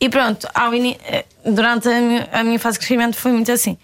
E 0.03 0.09
pronto, 0.09 0.49
ini- 0.73 0.97
eh, 1.05 1.27
durante 1.45 1.87
a 1.89 2.01
minha, 2.01 2.29
a 2.33 2.43
minha 2.43 2.59
fase 2.59 2.79
de 2.79 2.87
crescimento 2.87 3.17
foi 3.17 3.33
muito 3.33 3.53
assim. 3.53 3.77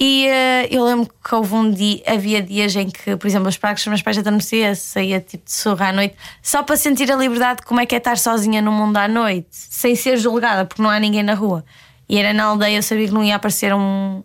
E 0.00 0.26
eh, 0.26 0.66
eu 0.70 0.82
lembro 0.82 1.10
que 1.22 1.34
houve 1.34 1.54
um 1.54 1.70
dia, 1.70 2.02
havia 2.06 2.40
dias 2.42 2.74
em 2.74 2.88
que, 2.88 3.16
por 3.16 3.26
exemplo, 3.26 3.48
os 3.48 3.56
pratos 3.58 3.82
dos 3.82 3.88
meus 3.88 4.00
pais 4.00 4.16
adormecia, 4.16 4.74
saía 4.74 5.20
tipo 5.20 5.44
de 5.44 5.52
surra 5.52 5.88
à 5.88 5.92
noite, 5.92 6.14
só 6.42 6.62
para 6.62 6.74
sentir 6.76 7.12
a 7.12 7.16
liberdade 7.16 7.60
de 7.60 7.66
como 7.66 7.80
é 7.80 7.86
que 7.86 7.94
é 7.94 7.98
estar 7.98 8.16
sozinha 8.16 8.62
no 8.62 8.72
mundo 8.72 8.96
à 8.96 9.06
noite, 9.06 9.48
sem 9.50 9.94
ser 9.94 10.16
julgada, 10.16 10.64
porque 10.64 10.80
não 10.80 10.88
há 10.88 10.98
ninguém 10.98 11.22
na 11.22 11.34
rua. 11.34 11.62
E 12.08 12.16
era 12.16 12.32
na 12.32 12.44
aldeia, 12.44 12.76
eu 12.78 12.82
sabia 12.82 13.06
que 13.06 13.12
não 13.12 13.22
ia 13.22 13.36
aparecer 13.36 13.74
um, 13.74 14.22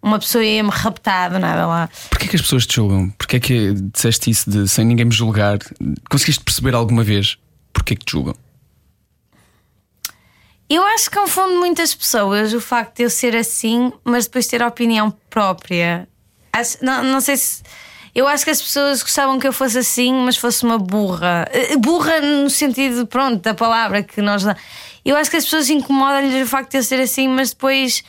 uma 0.00 0.20
pessoa 0.20 0.44
ia-me 0.44 0.70
raptar, 0.70 1.32
do 1.32 1.40
nada 1.40 1.66
lá. 1.66 1.90
Porquê 2.10 2.28
que 2.28 2.36
as 2.36 2.42
pessoas 2.42 2.64
te 2.64 2.76
julgam? 2.76 3.10
Porquê 3.18 3.40
que 3.40 3.72
disseste 3.92 4.30
isso 4.30 4.48
de 4.48 4.68
sem 4.68 4.84
ninguém 4.84 5.06
me 5.06 5.12
julgar? 5.12 5.58
Conseguiste 6.08 6.44
perceber 6.44 6.76
alguma 6.76 7.02
vez 7.02 7.36
porquê 7.72 7.96
que 7.96 8.04
te 8.04 8.12
julgam? 8.12 8.36
Eu 10.68 10.84
acho 10.84 11.08
que 11.10 11.16
confunde 11.16 11.54
muitas 11.54 11.94
pessoas 11.94 12.52
o 12.52 12.60
facto 12.60 12.96
de 12.96 13.04
eu 13.04 13.10
ser 13.10 13.36
assim, 13.36 13.92
mas 14.04 14.26
depois 14.26 14.46
ter 14.46 14.62
opinião 14.62 15.12
própria. 15.30 16.08
Acho- 16.52 16.78
não, 16.82 17.02
não 17.04 17.20
sei 17.20 17.36
se. 17.36 17.62
Eu 18.14 18.26
acho 18.26 18.44
que 18.44 18.50
as 18.50 18.60
pessoas 18.62 19.02
gostavam 19.02 19.38
que 19.38 19.46
eu 19.46 19.52
fosse 19.52 19.78
assim, 19.78 20.12
mas 20.12 20.36
fosse 20.36 20.64
uma 20.64 20.78
burra. 20.78 21.46
Eh, 21.52 21.76
Burra 21.76 22.20
no 22.20 22.48
sentido, 22.50 23.06
pronto, 23.06 23.42
da 23.42 23.54
palavra 23.54 24.02
que 24.02 24.20
nós. 24.22 24.42
Eu 25.04 25.14
acho 25.16 25.30
que 25.30 25.36
as 25.36 25.44
pessoas 25.44 25.68
incomodam-lhes 25.70 26.42
o 26.42 26.48
facto 26.48 26.72
de 26.72 26.78
eu 26.78 26.82
ser 26.82 27.00
assim, 27.00 27.28
mas 27.28 27.50
depois. 27.50 28.02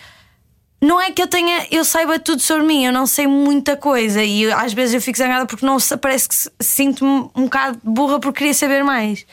Não 0.82 1.02
é 1.02 1.10
que 1.12 1.22
eu 1.22 1.28
tenha, 1.28 1.66
eu 1.72 1.84
saiba 1.84 2.20
tudo 2.20 2.40
sobre 2.40 2.64
mim, 2.66 2.86
eu 2.86 2.94
não 2.94 3.08
sei 3.08 3.26
muita 3.26 3.76
coisa 3.76 4.24
e 4.24 4.52
às 4.52 4.74
vezes 4.74 4.94
eu 4.94 5.02
fico 5.02 5.18
zangada 5.18 5.48
porque 5.48 5.66
não 5.66 5.78
parece 6.00 6.30
que 6.30 6.36
sinto-me 6.64 7.32
um 7.36 7.46
bocado 7.46 7.80
burra 7.84 8.20
porque 8.20 8.38
queria 8.38 8.54
saber 8.54 8.84
mais. 8.84 9.26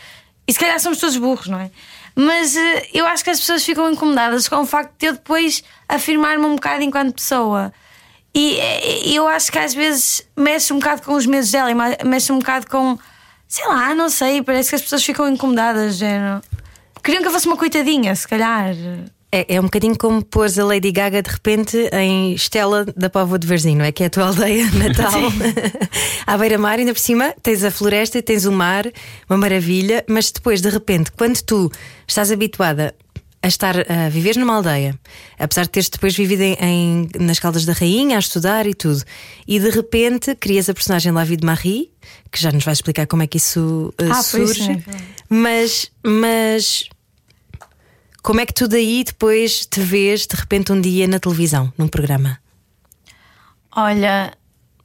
E 0.49 0.53
se 0.55 0.59
calhar 0.59 0.81
somos 0.81 0.99
todos 0.99 1.19
burros, 1.19 1.47
não 1.49 1.61
é? 1.61 1.71
Mas 2.15 2.57
eh, 2.57 2.89
eu 2.95 3.07
acho 3.07 3.25
que 3.25 3.31
as 3.31 3.41
pessoas 3.41 3.65
ficam 3.65 3.91
incomodadas 3.91 4.49
com 4.49 4.57
o 4.57 4.67
facto 4.67 4.93
de 4.99 5.07
eu 5.07 5.13
depois 5.15 5.65
afirmar-me 5.89 6.45
um 6.45 6.55
bocado 6.55 6.83
enquanto 6.83 7.15
pessoa. 7.15 7.73
E 8.35 8.57
eh, 8.59 9.09
eu 9.11 9.27
acho 9.27 9.51
que 9.51 9.59
às 9.59 9.75
vezes 9.75 10.27
mexe 10.37 10.73
um 10.73 10.79
bocado 10.79 11.03
com 11.03 11.15
os 11.15 11.27
medos 11.27 11.51
dela 11.51 11.71
e 11.71 12.05
mexe 12.05 12.33
um 12.33 12.39
bocado 12.39 12.67
com, 12.69 12.99
sei 13.49 13.67
lá, 13.67 13.95
não 13.95 14.09
sei, 14.09 14.43
parece 14.43 14.71
que 14.71 14.77
as 14.77 14.83
pessoas 14.83 15.05
ficam 15.05 15.29
incomodadas, 15.29 15.97
género. 15.97 16.41
Queriam 17.03 17.21
que 17.21 17.29
eu 17.29 17.33
fosse 17.33 17.47
uma 17.47 17.57
coitadinha, 17.57 18.15
se 18.15 18.27
calhar. 18.27 18.75
É, 19.37 19.57
é 19.57 19.61
um 19.61 19.65
bocadinho 19.65 19.99
como 19.99 20.25
pôres 20.25 20.57
a 20.61 20.65
Lady 20.65 20.93
Gaga 20.93 21.21
de 21.21 21.29
repente 21.29 21.77
em 21.93 22.35
Estela 22.35 22.85
da 22.85 23.11
Póvoa 23.11 23.37
de 23.37 23.49
Varzim, 23.49 23.75
não 23.75 23.85
é? 23.85 23.91
Que 23.91 24.05
é 24.05 24.07
a 24.07 24.11
tua 24.11 24.27
aldeia 24.29 24.71
natal. 24.79 25.11
à 26.25 26.39
beira-mar, 26.39 26.79
ainda 26.79 26.93
por 26.95 27.01
cima, 27.01 27.35
tens 27.43 27.65
a 27.65 27.71
floresta, 27.73 28.23
tens 28.23 28.45
o 28.45 28.53
mar, 28.53 28.85
uma 29.29 29.37
maravilha, 29.37 30.05
mas 30.09 30.31
depois, 30.31 30.61
de 30.61 30.69
repente, 30.69 31.11
quando 31.11 31.41
tu 31.43 31.69
estás 32.07 32.31
habituada 32.31 32.95
a 33.43 33.49
estar 33.49 33.75
a 33.91 34.09
viver 34.09 34.37
numa 34.37 34.55
aldeia, 34.55 34.97
apesar 35.39 35.65
de 35.65 35.71
teres 35.71 35.89
depois 35.89 36.17
vivido 36.17 36.41
em, 36.43 36.57
em- 36.61 37.09
nas 37.19 37.39
Caldas 37.41 37.65
da 37.67 37.73
Rainha, 37.73 38.17
a 38.17 38.21
estudar 38.21 38.67
e 38.69 38.73
tudo, 38.73 39.03
e 39.49 39.59
de 39.59 39.69
repente 39.69 40.35
crias 40.37 40.69
a 40.71 40.75
personagem 40.75 41.11
Lavi 41.13 41.37
de 41.37 41.45
Marie, 41.45 41.91
que 42.33 42.41
já 42.41 42.53
nos 42.53 42.65
vais 42.65 42.79
explicar 42.79 43.07
como 43.09 43.23
é 43.23 43.27
que 43.27 43.37
isso 43.37 43.93
uh, 44.01 44.13
Ah, 44.13 44.23
surge, 44.23 44.71
é. 44.71 44.79
mas, 45.29 45.91
mas 46.03 46.89
como 48.25 48.41
é 48.41 48.47
que 48.47 48.55
tu 48.55 48.67
daí 48.67 49.05
depois 49.05 49.67
te 49.67 49.81
vês 49.81 50.27
de 50.27 50.35
repente 50.35 50.73
um 50.73 50.81
dia 50.81 51.07
na 51.07 51.21
televisão, 51.21 51.71
num 51.77 51.87
programa? 51.87 52.41
Olha, 53.71 54.33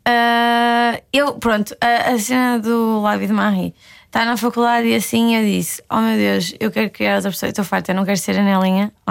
ah, 0.06 1.00
eu, 1.14 1.34
pronto, 1.36 1.74
a, 1.80 2.12
a 2.12 2.20
cena 2.20 2.60
do 2.60 3.00
Lábio 3.00 3.28
de 3.28 3.34
Marie 3.34 3.74
está 4.08 4.26
na 4.26 4.36
faculdade 4.36 4.90
e 4.90 4.96
assim 4.96 5.38
eu 5.38 5.44
disse: 5.46 5.82
Oh 5.90 6.02
meu 6.02 6.18
Deus, 6.18 6.54
eu 6.60 6.70
quero 6.70 6.90
criar 6.90 7.16
outra 7.16 7.32
pessoa, 7.32 7.50
estou 7.50 7.64
farta, 7.64 7.92
eu 7.92 7.96
não 7.96 8.04
quero 8.04 8.18
ser 8.18 8.38
a 8.38 8.60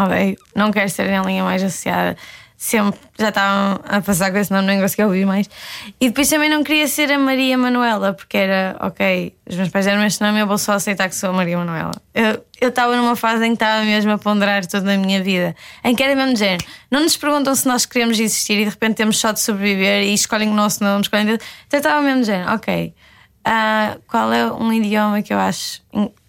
odeio, 0.05 0.37
não 0.55 0.71
quero 0.71 0.91
ser 0.91 1.11
a 1.11 1.23
mais 1.23 1.63
associada. 1.63 2.15
Sempre 2.61 2.99
já 3.17 3.29
estavam 3.29 3.81
a 3.85 4.01
passar 4.01 4.33
com 4.33 4.39
esse 4.39 4.51
nome, 4.51 4.67
nem 4.67 4.81
conseguia 4.81 5.07
ouvir 5.07 5.25
mais. 5.25 5.49
E 6.01 6.09
depois 6.09 6.29
também 6.29 6.51
não 6.51 6.65
queria 6.65 6.89
ser 6.89 7.13
a 7.13 7.17
Maria 7.17 7.57
Manuela, 7.57 8.13
porque 8.13 8.37
era, 8.37 8.77
ok, 8.81 9.33
os 9.49 9.55
meus 9.55 9.69
pais 9.69 9.87
deram 9.87 10.05
este 10.05 10.21
nome, 10.21 10.41
eu 10.41 10.47
vou 10.47 10.59
só 10.59 10.73
aceitar 10.73 11.09
que 11.09 11.15
sou 11.15 11.31
a 11.31 11.33
Maria 11.33 11.57
Manuela. 11.57 11.93
Eu 12.61 12.69
estava 12.69 12.97
numa 12.97 13.15
fase 13.15 13.45
em 13.47 13.51
que 13.51 13.63
estava 13.63 13.85
mesmo 13.85 14.11
a 14.11 14.19
ponderar 14.19 14.67
tudo 14.67 14.83
na 14.87 14.97
minha 14.97 15.23
vida, 15.23 15.55
em 15.85 15.95
que 15.95 16.03
era 16.03 16.17
mesmo 16.17 16.35
género. 16.35 16.65
Não 16.91 17.01
nos 17.01 17.17
perguntam 17.17 17.55
se 17.55 17.65
nós 17.69 17.87
queremos 17.87 18.19
existir 18.19 18.55
e 18.55 18.65
de 18.65 18.71
repente 18.71 18.97
temos 18.97 19.19
só 19.19 19.31
de 19.31 19.39
sobreviver 19.39 20.03
e 20.03 20.13
escolhem 20.13 20.49
o 20.51 20.55
nosso 20.55 20.83
nome, 20.83 21.03
escolhem. 21.03 21.29
Então 21.35 21.39
eu 21.75 21.79
estava 21.79 22.03
mesmo 22.03 22.25
género, 22.25 22.55
ok. 22.55 22.93
ah, 23.45 23.97
qual 24.09 24.33
é 24.33 24.53
um 24.53 24.73
idioma 24.73 25.23
que 25.23 25.33
eu 25.33 25.39
acho, 25.39 25.81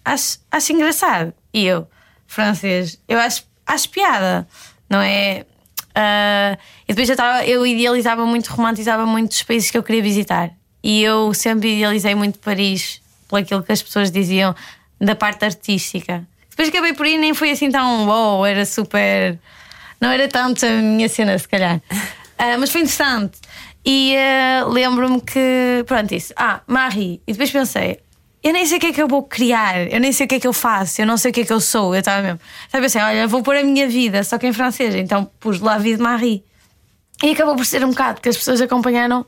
acho, 0.04 0.38
acho 0.50 0.72
engraçado? 0.72 1.34
E 1.52 1.66
eu, 1.66 1.88
francês, 2.26 3.00
eu 3.08 3.18
acho, 3.18 3.44
acho 3.66 3.88
piada, 3.90 4.46
não 4.88 5.00
é? 5.00 5.44
Ah, 5.94 6.56
e 6.84 6.88
depois 6.88 7.08
eu, 7.08 7.14
estava, 7.14 7.44
eu 7.44 7.66
idealizava 7.66 8.24
muito, 8.24 8.48
romantizava 8.48 9.06
muito 9.06 9.32
os 9.32 9.42
países 9.42 9.70
que 9.70 9.78
eu 9.78 9.82
queria 9.82 10.02
visitar. 10.02 10.50
E 10.82 11.02
eu 11.02 11.34
sempre 11.34 11.76
idealizei 11.76 12.14
muito 12.14 12.38
Paris, 12.38 13.02
por 13.28 13.38
aquilo 13.40 13.62
que 13.62 13.72
as 13.72 13.82
pessoas 13.82 14.10
diziam 14.10 14.54
da 15.00 15.14
parte 15.14 15.44
artística. 15.44 16.26
Depois 16.50 16.68
acabei 16.68 16.92
por 16.92 17.06
ir, 17.06 17.18
nem 17.18 17.32
foi 17.32 17.50
assim 17.50 17.70
tão 17.70 18.06
wow, 18.06 18.44
era 18.44 18.66
super. 18.66 19.38
Não 20.00 20.10
era 20.10 20.28
tanto 20.28 20.64
a 20.64 20.70
minha 20.70 21.08
cena, 21.08 21.38
se 21.38 21.48
calhar. 21.48 21.80
Ah, 22.38 22.56
mas 22.58 22.70
foi 22.70 22.80
interessante. 22.80 23.38
E 23.84 24.14
ah, 24.16 24.64
lembro-me 24.66 25.20
que, 25.20 25.84
pronto, 25.86 26.14
isso. 26.14 26.32
Ah, 26.36 26.60
Marie. 26.66 27.20
E 27.26 27.32
depois 27.32 27.50
pensei, 27.50 28.00
eu 28.42 28.52
nem 28.52 28.64
sei 28.64 28.78
o 28.78 28.80
que 28.80 28.86
é 28.86 28.92
que 28.92 29.02
eu 29.02 29.08
vou 29.08 29.22
criar, 29.22 29.92
eu 29.92 30.00
nem 30.00 30.12
sei 30.12 30.24
o 30.24 30.28
que 30.28 30.36
é 30.36 30.40
que 30.40 30.46
eu 30.46 30.52
faço, 30.52 31.02
eu 31.02 31.06
não 31.06 31.16
sei 31.18 31.30
o 31.30 31.34
que 31.34 31.40
é 31.40 31.44
que 31.44 31.52
eu 31.52 31.60
sou. 31.60 31.94
Eu 31.94 32.00
estava 32.00 32.22
mesmo. 32.22 32.40
Estava 32.64 32.86
assim, 32.86 32.98
olha, 32.98 33.26
vou 33.26 33.42
pôr 33.42 33.56
a 33.56 33.62
minha 33.62 33.88
vida, 33.88 34.24
só 34.24 34.38
que 34.38 34.46
em 34.46 34.52
francês. 34.52 34.94
Então 34.94 35.30
pus 35.38 35.60
La 35.60 35.76
Vie 35.76 35.96
de 35.96 36.02
Marie. 36.02 36.42
E 37.22 37.32
acabou 37.32 37.54
por 37.54 37.66
ser 37.66 37.84
um 37.84 37.90
bocado 37.90 38.20
que 38.20 38.28
as 38.30 38.36
pessoas 38.36 38.60
acompanharam 38.62 39.26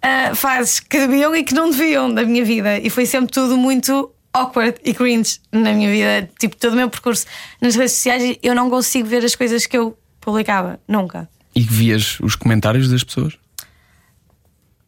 ah, 0.00 0.34
fases 0.34 0.80
que 0.80 0.98
deviam 0.98 1.36
e 1.36 1.44
que 1.44 1.52
não 1.52 1.70
deviam 1.70 2.12
da 2.12 2.24
minha 2.24 2.44
vida. 2.44 2.78
E 2.78 2.88
foi 2.88 3.04
sempre 3.04 3.30
tudo 3.30 3.58
muito 3.58 4.10
awkward 4.32 4.78
e 4.82 4.94
cringe 4.94 5.38
na 5.52 5.72
minha 5.72 5.90
vida. 5.90 6.30
Tipo, 6.38 6.56
todo 6.56 6.72
o 6.72 6.76
meu 6.76 6.88
percurso 6.88 7.26
nas 7.60 7.76
redes 7.76 7.92
sociais, 7.92 8.38
eu 8.42 8.54
não 8.54 8.70
consigo 8.70 9.06
ver 9.06 9.22
as 9.22 9.34
coisas 9.34 9.66
que 9.66 9.76
eu 9.76 9.98
publicava. 10.18 10.80
Nunca. 10.88 11.28
E 11.54 11.60
vias 11.60 12.18
os 12.20 12.34
comentários 12.34 12.88
das 12.88 13.04
pessoas? 13.04 13.34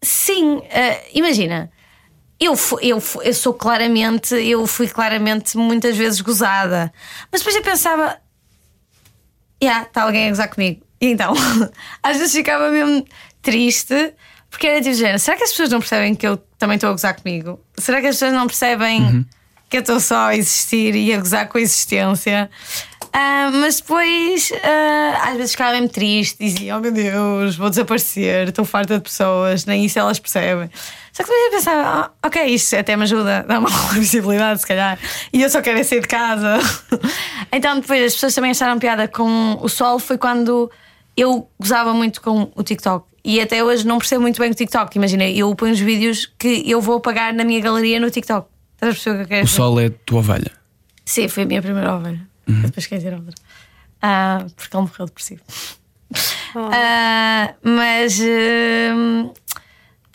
Sim, 0.03 0.63
ah, 0.73 0.99
imagina. 1.15 1.71
Eu, 2.39 2.55
eu, 2.83 3.03
eu 3.23 3.35
sou 3.35 3.55
claramente, 3.55 4.35
eu 4.35 4.67
fui 4.67 4.89
claramente 4.89 5.57
muitas 5.57 5.97
vezes 5.97 6.21
gozada, 6.21 6.93
mas 7.33 7.41
depois 7.41 7.57
eu 7.57 7.63
pensava, 7.63 8.19
yeah, 9.63 9.87
está 9.87 10.03
alguém 10.03 10.27
a 10.27 10.31
gozar 10.31 10.49
comigo. 10.49 10.83
E 11.01 11.07
então, 11.07 11.33
às 12.03 12.19
vezes 12.19 12.35
ficava 12.35 12.71
mesmo 12.71 13.07
triste, 13.41 14.13
porque 14.51 14.67
era 14.67 14.81
tipo, 14.81 14.95
género, 14.95 15.19
será 15.19 15.37
que 15.37 15.45
as 15.45 15.51
pessoas 15.51 15.71
não 15.71 15.81
percebem 15.81 16.15
que 16.15 16.27
eu 16.27 16.37
também 16.59 16.77
estou 16.77 16.91
a 16.91 16.93
gozar 16.93 17.15
comigo? 17.15 17.61
Será 17.79 18.01
que 18.01 18.07
as 18.07 18.17
pessoas 18.17 18.33
não 18.33 18.47
percebem 18.47 19.27
que 19.69 19.77
eu 19.77 19.81
estou 19.81 20.01
só 20.01 20.29
a 20.29 20.37
existir 20.37 20.95
e 20.95 21.13
a 21.13 21.19
gozar 21.19 21.49
com 21.49 21.59
a 21.59 21.61
existência? 21.61 22.51
Ah, 23.19 23.51
mas 23.51 23.81
depois, 23.81 24.53
ah, 24.63 25.29
às 25.31 25.37
vezes 25.39 25.53
ficava 25.53 25.73
mesmo 25.73 25.89
triste, 25.89 26.37
dizia: 26.39 26.77
Oh 26.77 26.81
meu 26.81 26.93
Deus, 26.93 27.57
vou 27.57 27.71
desaparecer, 27.71 28.49
estou 28.49 28.63
farta 28.65 28.97
de 28.99 29.03
pessoas, 29.03 29.65
nem 29.65 29.87
isso 29.87 29.99
elas 29.99 30.19
percebem. 30.19 30.69
Só 31.15 31.23
que 31.23 31.31
depois 31.31 31.45
eu 31.47 31.51
pensava: 31.51 31.83
ah, 31.89 32.11
Ok, 32.27 32.45
isto 32.45 32.77
até 32.77 32.95
me 32.95 33.05
ajuda, 33.05 33.43
dá 33.49 33.57
uma 33.59 33.71
visibilidade, 33.95 34.61
se 34.61 34.67
calhar, 34.67 34.99
e 35.33 35.41
eu 35.43 35.49
só 35.49 35.63
quero 35.63 35.79
é 35.79 35.83
sair 35.83 36.03
de 36.03 36.09
casa. 36.09 36.59
então, 37.51 37.81
depois 37.81 38.05
as 38.05 38.13
pessoas 38.13 38.35
também 38.35 38.51
acharam 38.51 38.79
piada 38.79 39.09
com 39.09 39.57
o 39.63 39.69
sol. 39.69 39.99
Foi 39.99 40.19
quando 40.19 40.71
eu 41.17 41.49
gozava 41.59 41.95
muito 41.95 42.21
com 42.21 42.53
o 42.55 42.63
TikTok. 42.63 43.07
E 43.25 43.41
até 43.41 43.65
hoje 43.65 43.87
não 43.87 43.97
percebo 43.97 44.21
muito 44.21 44.39
bem 44.39 44.51
o 44.51 44.55
TikTok. 44.55 44.95
Imagina, 44.99 45.25
eu 45.27 45.53
ponho 45.55 45.73
os 45.73 45.81
vídeos 45.81 46.31
que 46.39 46.71
eu 46.71 46.83
vou 46.83 46.99
apagar 46.99 47.33
na 47.33 47.45
minha 47.45 47.61
galeria 47.61 47.99
no 47.99 48.11
TikTok. 48.11 48.47
Estás 48.75 48.91
a 48.91 48.95
perceber 48.95 49.15
o 49.15 49.17
que 49.17 49.23
eu 49.25 49.29
quero 49.29 49.41
O 49.41 49.45
dizer? 49.47 49.57
sol 49.57 49.81
é 49.81 49.87
a 49.87 49.91
tua 50.05 50.19
ovelha. 50.19 50.53
Sim, 51.05 51.29
foi 51.29 51.43
a 51.45 51.47
minha 51.47 51.63
primeira 51.63 51.97
ovelha. 51.97 52.21
Uhum. 52.49 52.63
Depois 52.63 52.87
quer 52.87 52.97
dizer 52.97 53.15
outra. 53.15 53.35
Ah, 54.01 54.45
porque 54.55 54.77
ele 54.77 54.83
morreu 54.83 55.07
depressivo. 55.07 55.43
Ah, 56.55 57.55
mas 57.63 58.19
hum, 58.21 59.31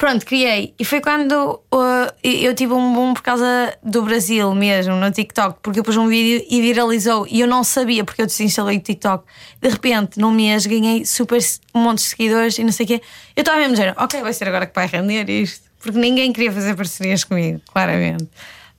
Pronto, 0.01 0.25
criei. 0.25 0.73
E 0.79 0.83
foi 0.83 0.99
quando 0.99 1.61
uh, 1.71 2.11
eu 2.23 2.55
tive 2.55 2.73
um 2.73 2.91
boom 2.91 3.13
por 3.13 3.21
causa 3.21 3.77
do 3.83 4.01
Brasil 4.01 4.51
mesmo, 4.55 4.95
no 4.95 5.11
TikTok, 5.11 5.59
porque 5.61 5.79
eu 5.79 5.83
pus 5.83 5.95
um 5.95 6.07
vídeo 6.07 6.43
e 6.49 6.59
viralizou. 6.59 7.27
E 7.29 7.39
eu 7.39 7.47
não 7.47 7.63
sabia 7.63 8.03
porque 8.03 8.19
eu 8.19 8.25
desinstalei 8.25 8.77
o 8.77 8.81
TikTok. 8.81 9.23
De 9.61 9.69
repente, 9.69 10.19
num 10.19 10.31
mês, 10.31 10.65
ganhei 10.65 11.05
super 11.05 11.39
um 11.75 11.83
monte 11.83 11.99
de 11.99 12.05
seguidores 12.05 12.57
e 12.57 12.63
não 12.63 12.71
sei 12.71 12.85
o 12.85 12.87
quê. 12.87 13.01
Eu 13.35 13.41
estava 13.41 13.59
mesmo 13.59 13.75
dizendo, 13.75 13.93
ok, 13.95 14.23
vai 14.23 14.33
ser 14.33 14.47
agora 14.47 14.65
que 14.65 14.73
vai 14.73 14.87
render 14.87 15.29
isto. 15.29 15.69
Porque 15.79 15.99
ninguém 15.99 16.33
queria 16.33 16.51
fazer 16.51 16.75
parcerias 16.75 17.23
comigo, 17.23 17.61
claramente. 17.71 18.27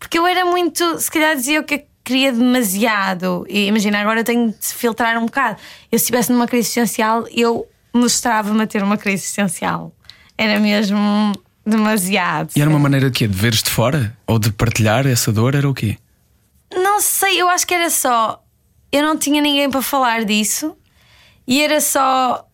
Porque 0.00 0.18
eu 0.18 0.26
era 0.26 0.44
muito, 0.44 0.98
se 0.98 1.08
calhar 1.08 1.36
dizia 1.36 1.60
o 1.60 1.62
que 1.62 1.86
queria 2.12 2.30
demasiado. 2.30 3.46
E 3.48 3.66
imagina, 3.66 3.98
agora 4.00 4.20
eu 4.20 4.24
tenho 4.24 4.48
de 4.50 4.66
filtrar 4.66 5.16
um 5.16 5.24
bocado. 5.24 5.58
Eu, 5.90 5.98
se 5.98 6.04
estivesse 6.04 6.30
numa 6.30 6.46
crise 6.46 6.66
existencial, 6.66 7.26
eu 7.34 7.66
mostrava-me 7.92 8.62
a 8.62 8.66
ter 8.66 8.82
uma 8.82 8.98
crise 8.98 9.24
existencial. 9.24 9.94
Era 10.36 10.60
mesmo 10.60 11.32
demasiado. 11.64 12.50
E 12.54 12.60
era 12.60 12.68
uma 12.68 12.78
maneira 12.78 13.10
de 13.10 13.18
quê? 13.18 13.26
De 13.26 13.34
veres 13.34 13.62
de 13.62 13.70
fora? 13.70 14.16
Ou 14.26 14.38
de 14.38 14.52
partilhar 14.52 15.06
essa 15.06 15.32
dor? 15.32 15.54
Era 15.54 15.68
o 15.68 15.72
quê? 15.72 15.96
Não 16.74 17.00
sei, 17.00 17.40
eu 17.40 17.48
acho 17.48 17.66
que 17.66 17.74
era 17.74 17.88
só. 17.88 18.42
Eu 18.90 19.02
não 19.02 19.16
tinha 19.16 19.40
ninguém 19.40 19.70
para 19.70 19.80
falar 19.80 20.24
disso 20.24 20.76
e 21.46 21.62
era 21.62 21.80
só. 21.80 22.46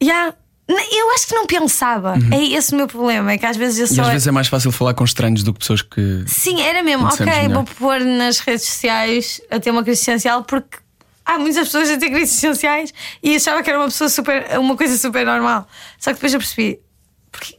Yeah, 0.00 0.36
eu 0.68 1.10
acho 1.14 1.26
que 1.26 1.34
não 1.34 1.46
pensava. 1.46 2.14
Uhum. 2.14 2.32
É 2.32 2.44
esse 2.54 2.72
o 2.72 2.76
meu 2.76 2.86
problema. 2.86 3.32
É 3.32 3.38
que 3.38 3.46
às 3.46 3.56
vezes 3.56 3.78
eu 3.78 3.84
E 3.86 3.96
só. 3.96 4.02
às 4.02 4.08
vezes 4.08 4.26
é 4.26 4.30
mais 4.30 4.48
fácil 4.48 4.70
falar 4.72 4.94
com 4.94 5.04
estranhos 5.04 5.42
do 5.42 5.52
que 5.52 5.58
pessoas 5.60 5.82
que. 5.82 6.24
Sim, 6.26 6.60
era 6.62 6.82
mesmo. 6.82 7.06
Ok, 7.06 7.26
melhor. 7.26 7.50
vou 7.54 7.64
pôr 7.64 8.00
nas 8.00 8.38
redes 8.38 8.64
sociais 8.66 9.40
a 9.50 9.58
ter 9.58 9.70
uma 9.70 9.82
crise 9.82 9.98
existencial 10.00 10.44
porque 10.44 10.78
há 11.24 11.38
muitas 11.38 11.66
pessoas 11.66 11.90
a 11.90 11.96
ter 11.98 12.10
crises 12.10 12.30
existenciais 12.32 12.92
e 13.22 13.36
achava 13.36 13.62
que 13.62 13.70
era 13.70 13.78
uma 13.78 13.86
pessoa 13.88 14.08
super, 14.08 14.58
uma 14.58 14.76
coisa 14.76 14.96
super 14.96 15.24
normal. 15.26 15.66
Só 15.98 16.10
que 16.10 16.14
depois 16.14 16.32
eu 16.32 16.40
percebi, 16.40 16.80
porque 17.30 17.58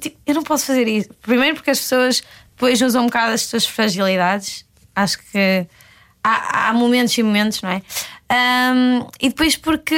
tipo, 0.00 0.18
eu 0.26 0.34
não 0.34 0.42
posso 0.42 0.66
fazer 0.66 0.88
isso. 0.88 1.08
Primeiro 1.22 1.56
porque 1.56 1.70
as 1.70 1.78
pessoas 1.78 2.22
depois 2.54 2.80
usam 2.82 3.02
um 3.02 3.06
bocado 3.06 3.32
as 3.32 3.42
suas 3.42 3.66
fragilidades. 3.66 4.64
Acho 4.94 5.18
que 5.30 5.66
há, 6.24 6.68
há 6.68 6.72
momentos 6.72 7.16
e 7.16 7.22
momentos, 7.22 7.62
não 7.62 7.70
é? 7.70 7.82
Ahm, 8.28 9.06
e 9.20 9.28
depois 9.28 9.56
porque 9.56 9.94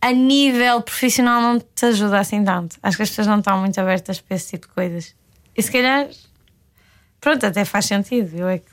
a 0.00 0.12
nível 0.12 0.80
profissional 0.82 1.40
não 1.40 1.58
te 1.58 1.86
ajuda 1.86 2.20
assim 2.20 2.44
tanto. 2.44 2.76
Acho 2.82 2.96
que 2.96 3.02
as 3.02 3.08
pessoas 3.08 3.26
não 3.26 3.38
estão 3.38 3.58
muito 3.58 3.78
abertas 3.80 4.20
para 4.20 4.36
esse 4.36 4.50
tipo 4.50 4.68
de 4.68 4.74
coisas. 4.74 5.14
E 5.56 5.62
se 5.62 5.72
calhar, 5.72 6.08
pronto, 7.20 7.44
até 7.44 7.64
faz 7.64 7.86
sentido. 7.86 8.36
Eu 8.36 8.48
é 8.48 8.58
que 8.58 8.70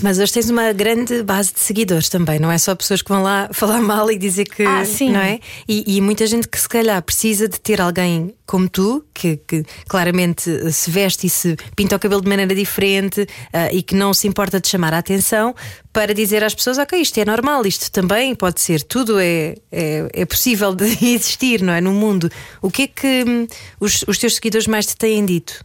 Mas 0.00 0.18
hoje 0.18 0.32
tens 0.32 0.48
uma 0.48 0.72
grande 0.72 1.22
base 1.22 1.52
de 1.52 1.60
seguidores 1.60 2.08
também, 2.08 2.38
não 2.38 2.50
é 2.50 2.58
só 2.58 2.74
pessoas 2.74 3.02
que 3.02 3.08
vão 3.08 3.22
lá 3.22 3.48
falar 3.52 3.80
mal 3.80 4.10
e 4.10 4.16
dizer 4.18 4.44
que. 4.44 4.62
Ah, 4.62 4.84
sim. 4.84 5.10
Não 5.10 5.20
é? 5.20 5.40
E, 5.68 5.96
e 5.96 6.00
muita 6.00 6.26
gente 6.26 6.48
que 6.48 6.60
se 6.60 6.68
calhar 6.68 7.02
precisa 7.02 7.48
de 7.48 7.58
ter 7.60 7.80
alguém 7.80 8.34
como 8.46 8.68
tu, 8.68 9.04
que, 9.12 9.36
que 9.36 9.64
claramente 9.88 10.50
eh, 10.50 10.70
se 10.70 10.90
veste 10.90 11.26
e 11.26 11.30
se 11.30 11.56
pinta 11.76 11.96
o 11.96 11.98
cabelo 11.98 12.22
de 12.22 12.28
maneira 12.28 12.54
diferente 12.54 13.26
ah, 13.52 13.72
e 13.72 13.82
que 13.82 13.94
não 13.94 14.14
se 14.14 14.26
importa 14.26 14.58
de 14.58 14.68
chamar 14.68 14.94
a 14.94 14.98
atenção, 14.98 15.54
para 15.92 16.14
dizer 16.14 16.44
às 16.44 16.54
pessoas: 16.54 16.78
ok, 16.78 17.00
isto 17.00 17.18
é 17.18 17.24
normal, 17.24 17.66
isto 17.66 17.90
também 17.90 18.34
pode 18.34 18.60
ser, 18.60 18.82
tudo 18.82 19.18
é, 19.18 19.56
é, 19.70 20.08
é 20.12 20.24
possível 20.24 20.74
de 20.74 20.86
existir, 21.04 21.60
não 21.60 21.72
é? 21.72 21.80
No 21.80 21.92
mundo. 21.92 22.30
O 22.62 22.70
que 22.70 22.82
é 22.82 22.86
que 22.86 23.24
hum, 23.26 23.46
os, 23.80 24.04
os 24.06 24.16
teus 24.16 24.36
seguidores 24.36 24.66
mais 24.66 24.86
te 24.86 24.96
têm 24.96 25.26
dito? 25.26 25.64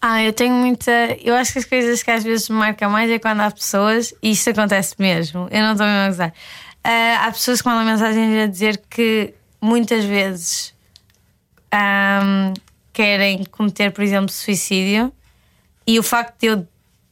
Ah, 0.00 0.22
eu 0.22 0.32
tenho 0.32 0.54
muita. 0.54 0.90
Eu 1.22 1.34
acho 1.34 1.52
que 1.52 1.58
as 1.58 1.64
coisas 1.64 2.02
que 2.02 2.10
às 2.10 2.22
vezes 2.22 2.48
me 2.48 2.56
marcam 2.56 2.90
mais 2.90 3.10
é 3.10 3.18
quando 3.18 3.40
há 3.40 3.50
pessoas, 3.50 4.14
e 4.22 4.30
isto 4.30 4.50
acontece 4.50 4.94
mesmo, 4.98 5.48
eu 5.50 5.60
não 5.60 5.72
estou 5.72 5.86
mesmo 5.86 6.02
a 6.02 6.08
gozar. 6.08 6.34
Ah, 6.84 7.26
há 7.26 7.32
pessoas 7.32 7.60
que 7.60 7.68
mandam 7.68 7.84
mensagens 7.84 8.44
a 8.44 8.46
dizer 8.46 8.80
que 8.88 9.34
muitas 9.60 10.04
vezes 10.04 10.72
ahm, 11.72 12.54
querem 12.92 13.44
cometer, 13.44 13.92
por 13.92 14.02
exemplo, 14.02 14.30
suicídio 14.30 15.12
e 15.86 15.98
o 15.98 16.02
facto 16.02 16.38
de 16.40 16.46
eu 16.46 16.66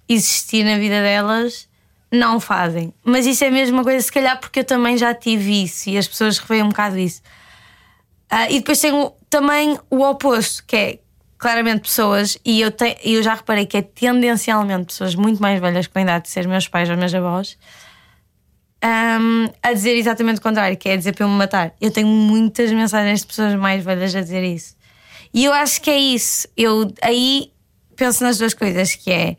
existir 0.09 0.65
na 0.65 0.79
vida 0.79 1.03
delas 1.03 1.69
não 2.13 2.39
fazem. 2.39 2.95
Mas 3.05 3.27
isso 3.27 3.45
é 3.45 3.51
mesmo 3.51 3.79
uma 3.79 3.85
coisa, 3.85 4.01
se 4.01 4.13
calhar, 4.13 4.39
porque 4.39 4.61
eu 4.61 4.65
também 4.65 4.97
já 4.97 5.13
tive 5.13 5.65
isso 5.65 5.91
e 5.91 5.99
as 5.99 6.07
pessoas 6.07 6.39
reveem 6.39 6.63
um 6.63 6.69
bocado 6.69 6.99
isso. 6.99 7.21
Ah, 8.31 8.51
e 8.51 8.61
depois 8.61 8.81
tenho 8.81 9.13
também 9.29 9.79
o 9.91 10.03
oposto, 10.03 10.65
que 10.67 10.77
é 10.77 10.99
claramente 11.39 11.83
pessoas, 11.83 12.39
e 12.45 12.61
eu, 12.61 12.71
te, 12.71 12.97
eu 13.05 13.23
já 13.23 13.35
reparei 13.35 13.67
que 13.67 13.77
é 13.77 13.83
tendencialmente 13.83 14.87
pessoas 14.87 15.15
muito 15.15 15.41
mais 15.41 15.61
velhas 15.61 15.87
com 15.87 15.99
a 15.99 16.03
idade 16.03 16.25
de 16.25 16.31
ser 16.31 16.47
meus 16.49 16.69
pais 16.69 16.89
ou 16.89 16.97
meus 16.97 17.15
avós, 17.15 17.59
ahm, 18.83 19.49
a 19.63 19.73
dizer 19.73 19.97
exatamente 19.97 20.39
o 20.39 20.43
contrário, 20.43 20.77
que 20.77 20.89
é 20.89 20.97
dizer 20.97 21.13
para 21.13 21.25
eu 21.25 21.29
me 21.29 21.37
matar. 21.37 21.75
Eu 21.81 21.91
tenho 21.91 22.09
muitas 22.09 22.73
mensagens 22.73 23.21
de 23.21 23.27
pessoas 23.27 23.55
mais 23.55 23.85
velhas 23.85 24.15
a 24.15 24.21
dizer 24.21 24.43
isso. 24.45 24.77
E 25.33 25.45
eu 25.45 25.53
acho 25.53 25.81
que 25.83 25.91
é 25.91 25.99
isso. 25.99 26.49
Eu 26.57 26.93
aí 27.03 27.53
penso 27.95 28.25
nas 28.25 28.39
duas 28.39 28.55
coisas, 28.55 28.95
que 28.95 29.11
é 29.11 29.37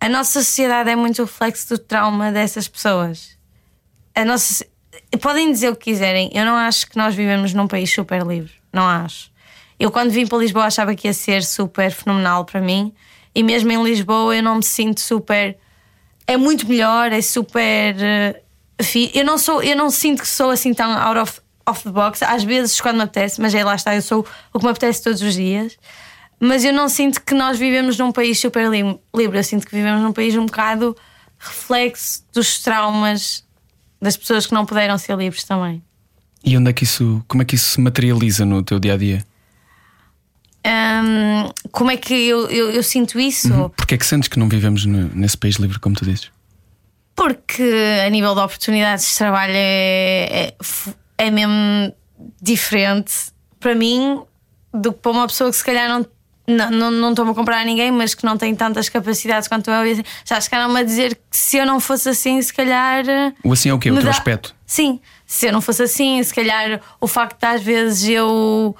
a 0.00 0.08
nossa 0.08 0.42
sociedade 0.42 0.90
é 0.90 0.96
muito 0.96 1.22
reflexo 1.22 1.68
do 1.70 1.78
trauma 1.78 2.30
dessas 2.30 2.68
pessoas. 2.68 3.36
A 4.14 4.24
nossa 4.24 4.64
podem 5.20 5.50
dizer 5.50 5.70
o 5.70 5.76
que 5.76 5.90
quiserem. 5.90 6.30
Eu 6.32 6.44
não 6.44 6.54
acho 6.54 6.88
que 6.88 6.96
nós 6.96 7.14
vivemos 7.14 7.52
num 7.54 7.66
país 7.66 7.92
super 7.92 8.24
livre. 8.24 8.52
Não 8.72 8.86
acho. 8.86 9.32
Eu, 9.84 9.90
quando 9.90 10.10
vim 10.10 10.26
para 10.26 10.38
Lisboa, 10.38 10.64
achava 10.64 10.94
que 10.94 11.06
ia 11.06 11.12
ser 11.12 11.44
super 11.44 11.90
fenomenal 11.90 12.46
para 12.46 12.58
mim. 12.58 12.90
E 13.34 13.42
mesmo 13.42 13.70
em 13.70 13.84
Lisboa, 13.84 14.34
eu 14.34 14.42
não 14.42 14.56
me 14.56 14.62
sinto 14.62 14.98
super. 14.98 15.58
É 16.26 16.38
muito 16.38 16.66
melhor, 16.66 17.12
é 17.12 17.20
super. 17.20 17.94
eh, 18.00 18.40
Eu 19.12 19.26
não 19.26 19.36
sou, 19.36 19.62
eu 19.62 19.76
não 19.76 19.90
sinto 19.90 20.22
que 20.22 20.26
sou 20.28 20.48
assim 20.48 20.72
tão 20.72 20.90
out 20.90 21.38
of, 21.66 21.82
the 21.82 21.90
box. 21.90 22.22
Às 22.22 22.42
vezes, 22.44 22.80
quando 22.80 22.96
me 22.96 23.02
apetece, 23.02 23.38
mas 23.42 23.54
aí 23.54 23.62
lá 23.62 23.74
está, 23.74 23.94
eu 23.94 24.00
sou 24.00 24.26
o 24.54 24.58
que 24.58 24.64
me 24.64 24.70
apetece 24.70 25.02
todos 25.02 25.20
os 25.20 25.34
dias. 25.34 25.76
Mas 26.40 26.64
eu 26.64 26.72
não 26.72 26.88
sinto 26.88 27.22
que 27.22 27.34
nós 27.34 27.58
vivemos 27.58 27.98
num 27.98 28.10
país 28.10 28.40
super 28.40 28.70
livre. 28.70 29.38
Eu 29.38 29.44
sinto 29.44 29.66
que 29.66 29.76
vivemos 29.76 30.00
num 30.00 30.14
país 30.14 30.34
um 30.34 30.46
bocado 30.46 30.96
reflexo 31.38 32.24
dos 32.32 32.62
traumas 32.62 33.44
das 34.00 34.16
pessoas 34.16 34.46
que 34.46 34.54
não 34.54 34.64
puderam 34.64 34.96
ser 34.96 35.14
livres 35.18 35.44
também. 35.44 35.82
E 36.42 36.56
onde 36.56 36.70
é 36.70 36.72
que 36.72 36.84
isso. 36.84 37.22
Como 37.28 37.42
é 37.42 37.44
que 37.44 37.54
isso 37.54 37.72
se 37.72 37.80
materializa 37.82 38.46
no 38.46 38.62
teu 38.62 38.80
dia 38.80 38.94
a 38.94 38.96
dia? 38.96 39.33
Hum, 40.66 41.50
como 41.70 41.90
é 41.90 41.96
que 41.96 42.14
eu, 42.14 42.48
eu, 42.48 42.70
eu 42.70 42.82
sinto 42.82 43.20
isso? 43.20 43.70
Porquê 43.76 43.94
é 43.96 43.98
que 43.98 44.06
sentes 44.06 44.28
que 44.28 44.38
não 44.38 44.48
vivemos 44.48 44.86
no- 44.86 45.10
nesse 45.14 45.36
país 45.36 45.56
livre, 45.56 45.78
como 45.78 45.94
tu 45.94 46.04
dizes? 46.04 46.30
Porque 47.14 47.62
a 48.06 48.10
nível 48.10 48.34
de 48.34 48.40
oportunidades 48.40 49.08
de 49.10 49.16
trabalho 49.18 49.52
é, 49.54 50.48
é, 50.48 50.54
é 51.26 51.30
mesmo 51.30 51.94
diferente 52.40 53.12
para 53.60 53.74
mim 53.74 54.20
do 54.72 54.92
que 54.92 54.98
para 55.00 55.12
uma 55.12 55.26
pessoa 55.26 55.50
que 55.50 55.56
se 55.56 55.64
calhar 55.64 55.88
não. 55.88 56.06
Não, 56.46 56.70
não, 56.70 56.90
não 56.90 57.08
estou-me 57.10 57.30
a 57.30 57.34
comprar 57.34 57.60
a 57.62 57.64
ninguém, 57.64 57.90
mas 57.90 58.14
que 58.14 58.22
não 58.22 58.36
tem 58.36 58.54
tantas 58.54 58.90
capacidades 58.90 59.48
quanto 59.48 59.70
eu. 59.70 60.04
Já 60.26 60.38
chegaram-me 60.38 60.78
a 60.78 60.82
dizer 60.82 61.14
que 61.30 61.38
se 61.38 61.56
eu 61.56 61.64
não 61.64 61.80
fosse 61.80 62.06
assim, 62.10 62.42
se 62.42 62.52
calhar. 62.52 63.02
O 63.42 63.50
assim 63.54 63.70
é 63.70 63.72
o 63.72 63.78
quê? 63.78 63.90
O 63.90 63.94
teu 63.94 64.02
dá- 64.04 64.10
aspecto? 64.10 64.54
Sim, 64.66 65.00
se 65.24 65.46
eu 65.46 65.52
não 65.54 65.62
fosse 65.62 65.82
assim, 65.84 66.22
se 66.22 66.34
calhar 66.34 66.82
o 67.00 67.06
facto 67.06 67.40
de 67.40 67.46
às 67.46 67.62
vezes 67.62 68.06
eu, 68.10 68.76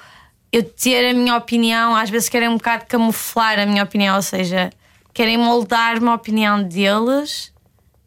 eu 0.55 0.63
ter 0.63 1.09
a 1.09 1.13
minha 1.13 1.35
opinião, 1.35 1.93
às 1.93 2.09
vezes 2.09 2.29
querem 2.29 2.47
um 2.47 2.55
bocado 2.55 2.85
camuflar 2.87 3.59
a 3.59 3.65
minha 3.65 3.83
opinião, 3.83 4.15
ou 4.15 4.21
seja, 4.21 4.69
querem 5.13 5.37
moldar 5.37 6.01
uma 6.01 6.13
opinião 6.13 6.63
deles 6.63 7.51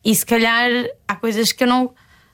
e 0.03 0.15
se 0.15 0.25
calhar 0.25 0.71
há 1.07 1.15
coisas 1.15 1.53
que 1.53 1.65
eu 1.65 1.69
não. 1.69 1.91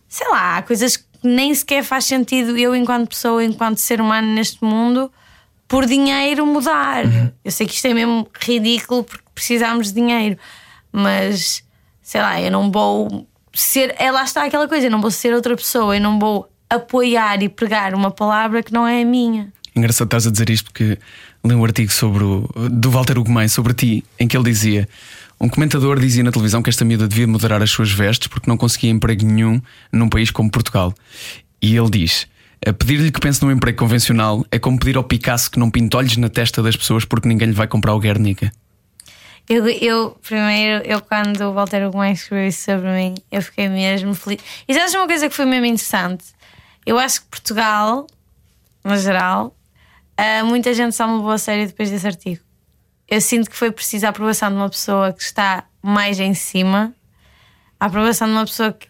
Sei 0.06 0.28
lá, 0.28 0.58
há 0.58 0.62
coisas 0.62 0.96
que 0.96 1.04
nem 1.24 1.52
sequer 1.52 1.82
faz 1.82 2.04
sentido 2.04 2.56
eu, 2.56 2.76
enquanto 2.76 3.08
pessoa, 3.08 3.44
enquanto 3.44 3.78
ser 3.78 4.00
humano 4.00 4.32
neste 4.32 4.62
mundo, 4.64 5.10
por 5.66 5.84
dinheiro 5.84 6.46
mudar. 6.46 7.02
Eu 7.44 7.50
sei 7.50 7.66
que 7.66 7.74
isto 7.74 7.86
é 7.86 7.92
mesmo 7.92 8.28
ridículo 8.40 9.02
porque 9.02 9.24
precisamos 9.34 9.88
de 9.88 9.94
dinheiro, 9.94 10.38
mas 10.92 11.64
sei 12.00 12.20
lá, 12.20 12.40
eu 12.40 12.52
não 12.52 12.70
vou 12.70 13.26
ser. 13.52 13.92
É 13.98 14.12
lá 14.12 14.22
está 14.22 14.44
aquela 14.44 14.68
coisa, 14.68 14.86
eu 14.86 14.92
não 14.92 15.00
vou 15.00 15.10
ser 15.10 15.34
outra 15.34 15.56
pessoa, 15.56 15.96
eu 15.96 16.00
não 16.00 16.20
vou 16.20 16.48
apoiar 16.70 17.42
e 17.42 17.48
pregar 17.48 17.94
uma 17.96 18.12
palavra 18.12 18.62
que 18.62 18.72
não 18.72 18.86
é 18.86 19.02
a 19.02 19.04
minha. 19.04 19.52
Engraçado 19.76 20.06
estás 20.06 20.26
a 20.26 20.30
dizer 20.30 20.50
isto 20.50 20.66
porque 20.66 20.98
li 21.44 21.54
um 21.54 21.64
artigo 21.64 21.90
sobre 21.90 22.22
o, 22.22 22.48
do 22.70 22.90
Walter 22.90 23.18
Ugumem 23.18 23.48
sobre 23.48 23.74
ti, 23.74 24.04
em 24.18 24.28
que 24.28 24.36
ele 24.36 24.44
dizia: 24.44 24.88
um 25.40 25.48
comentador 25.48 25.98
dizia 25.98 26.22
na 26.22 26.30
televisão 26.30 26.62
que 26.62 26.70
esta 26.70 26.84
miúda 26.84 27.08
devia 27.08 27.26
moderar 27.26 27.60
as 27.60 27.70
suas 27.70 27.90
vestes 27.90 28.28
porque 28.28 28.48
não 28.48 28.56
conseguia 28.56 28.90
emprego 28.90 29.26
nenhum 29.26 29.60
num 29.92 30.08
país 30.08 30.30
como 30.30 30.48
Portugal. 30.48 30.94
E 31.60 31.76
ele 31.76 31.90
diz: 31.90 32.28
"A 32.64 32.72
pedir-lhe 32.72 33.10
que 33.10 33.18
pense 33.18 33.42
num 33.42 33.50
emprego 33.50 33.76
convencional 33.76 34.46
é 34.50 34.60
como 34.60 34.78
pedir 34.78 34.96
ao 34.96 35.02
Picasso 35.02 35.50
que 35.50 35.58
não 35.58 35.70
pinte 35.70 35.96
olhos 35.96 36.16
na 36.16 36.28
testa 36.28 36.62
das 36.62 36.76
pessoas 36.76 37.04
porque 37.04 37.28
ninguém 37.28 37.48
lhe 37.48 37.54
vai 37.54 37.66
comprar 37.66 37.94
o 37.94 37.98
Guernica. 37.98 38.52
Eu, 39.48 39.68
eu 39.68 40.16
primeiro, 40.22 40.84
eu 40.86 41.00
quando 41.02 41.42
o 41.42 41.52
Walter 41.52 41.86
Ugumem 41.86 42.12
escreveu 42.12 42.48
isso 42.48 42.64
sobre 42.64 42.90
mim, 42.92 43.14
eu 43.30 43.42
fiquei 43.42 43.68
mesmo 43.68 44.14
feliz. 44.14 44.40
E 44.66 44.72
sabes 44.72 44.94
uma 44.94 45.06
coisa 45.06 45.28
que 45.28 45.34
foi 45.34 45.44
mesmo 45.44 45.66
interessante? 45.66 46.24
Eu 46.86 46.98
acho 46.98 47.22
que 47.22 47.26
Portugal, 47.26 48.06
no 48.82 48.96
geral, 48.96 49.54
ah, 50.16 50.44
muita 50.44 50.72
gente 50.74 50.94
só 50.94 51.06
me 51.06 51.16
levou 51.16 51.30
a 51.30 51.38
sério 51.38 51.66
depois 51.66 51.90
desse 51.90 52.06
artigo. 52.06 52.42
Eu 53.08 53.20
sinto 53.20 53.50
que 53.50 53.56
foi 53.56 53.70
preciso 53.70 54.06
a 54.06 54.08
aprovação 54.08 54.48
de 54.50 54.56
uma 54.56 54.68
pessoa 54.68 55.12
que 55.12 55.22
está 55.22 55.64
mais 55.82 56.18
em 56.18 56.34
cima, 56.34 56.94
a 57.78 57.86
aprovação 57.86 58.26
de 58.28 58.32
uma 58.34 58.46
pessoa 58.46 58.72
que 58.72 58.88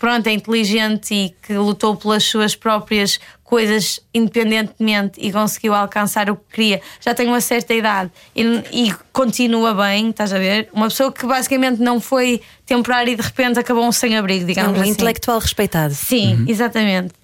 pronto, 0.00 0.26
é 0.26 0.32
inteligente 0.32 1.14
e 1.14 1.34
que 1.46 1.52
lutou 1.52 1.94
pelas 1.94 2.24
suas 2.24 2.56
próprias 2.56 3.20
coisas 3.44 4.00
independentemente 4.14 5.20
e 5.20 5.30
conseguiu 5.30 5.74
alcançar 5.74 6.30
o 6.30 6.36
que 6.36 6.54
queria, 6.54 6.80
já 7.00 7.12
tem 7.12 7.26
uma 7.26 7.40
certa 7.40 7.74
idade 7.74 8.10
e, 8.34 8.42
e, 8.72 8.94
continua 9.12 9.74
bem, 9.74 10.08
estás 10.08 10.32
a 10.32 10.38
ver? 10.38 10.70
Uma 10.72 10.88
pessoa 10.88 11.12
que 11.12 11.26
basicamente 11.26 11.82
não 11.82 12.00
foi 12.00 12.40
temporária 12.64 13.10
e 13.10 13.16
de 13.16 13.22
repente 13.22 13.58
acabou 13.58 13.84
um 13.84 13.92
sem-abrigo, 13.92 14.46
digamos 14.46 14.74
é 14.74 14.78
um 14.78 14.82
assim. 14.82 14.90
intelectual 14.92 15.38
respeitado. 15.38 15.92
Sim, 15.92 16.36
uhum. 16.36 16.44
exatamente. 16.48 17.19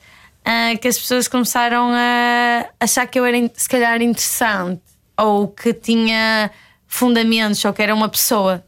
Uh, 0.47 0.79
que 0.79 0.87
as 0.87 0.97
pessoas 0.97 1.27
começaram 1.27 1.91
a 1.93 2.67
achar 2.79 3.07
que 3.07 3.19
eu 3.19 3.25
era 3.25 3.37
se 3.55 3.69
calhar 3.69 4.01
interessante 4.01 4.81
ou 5.19 5.49
que 5.49 5.75
tinha 5.75 6.51
fundamentos 6.87 7.65
ou 7.65 7.73
que 7.73 7.83
era 7.83 7.93
uma 7.93 8.09
pessoa 8.09 8.65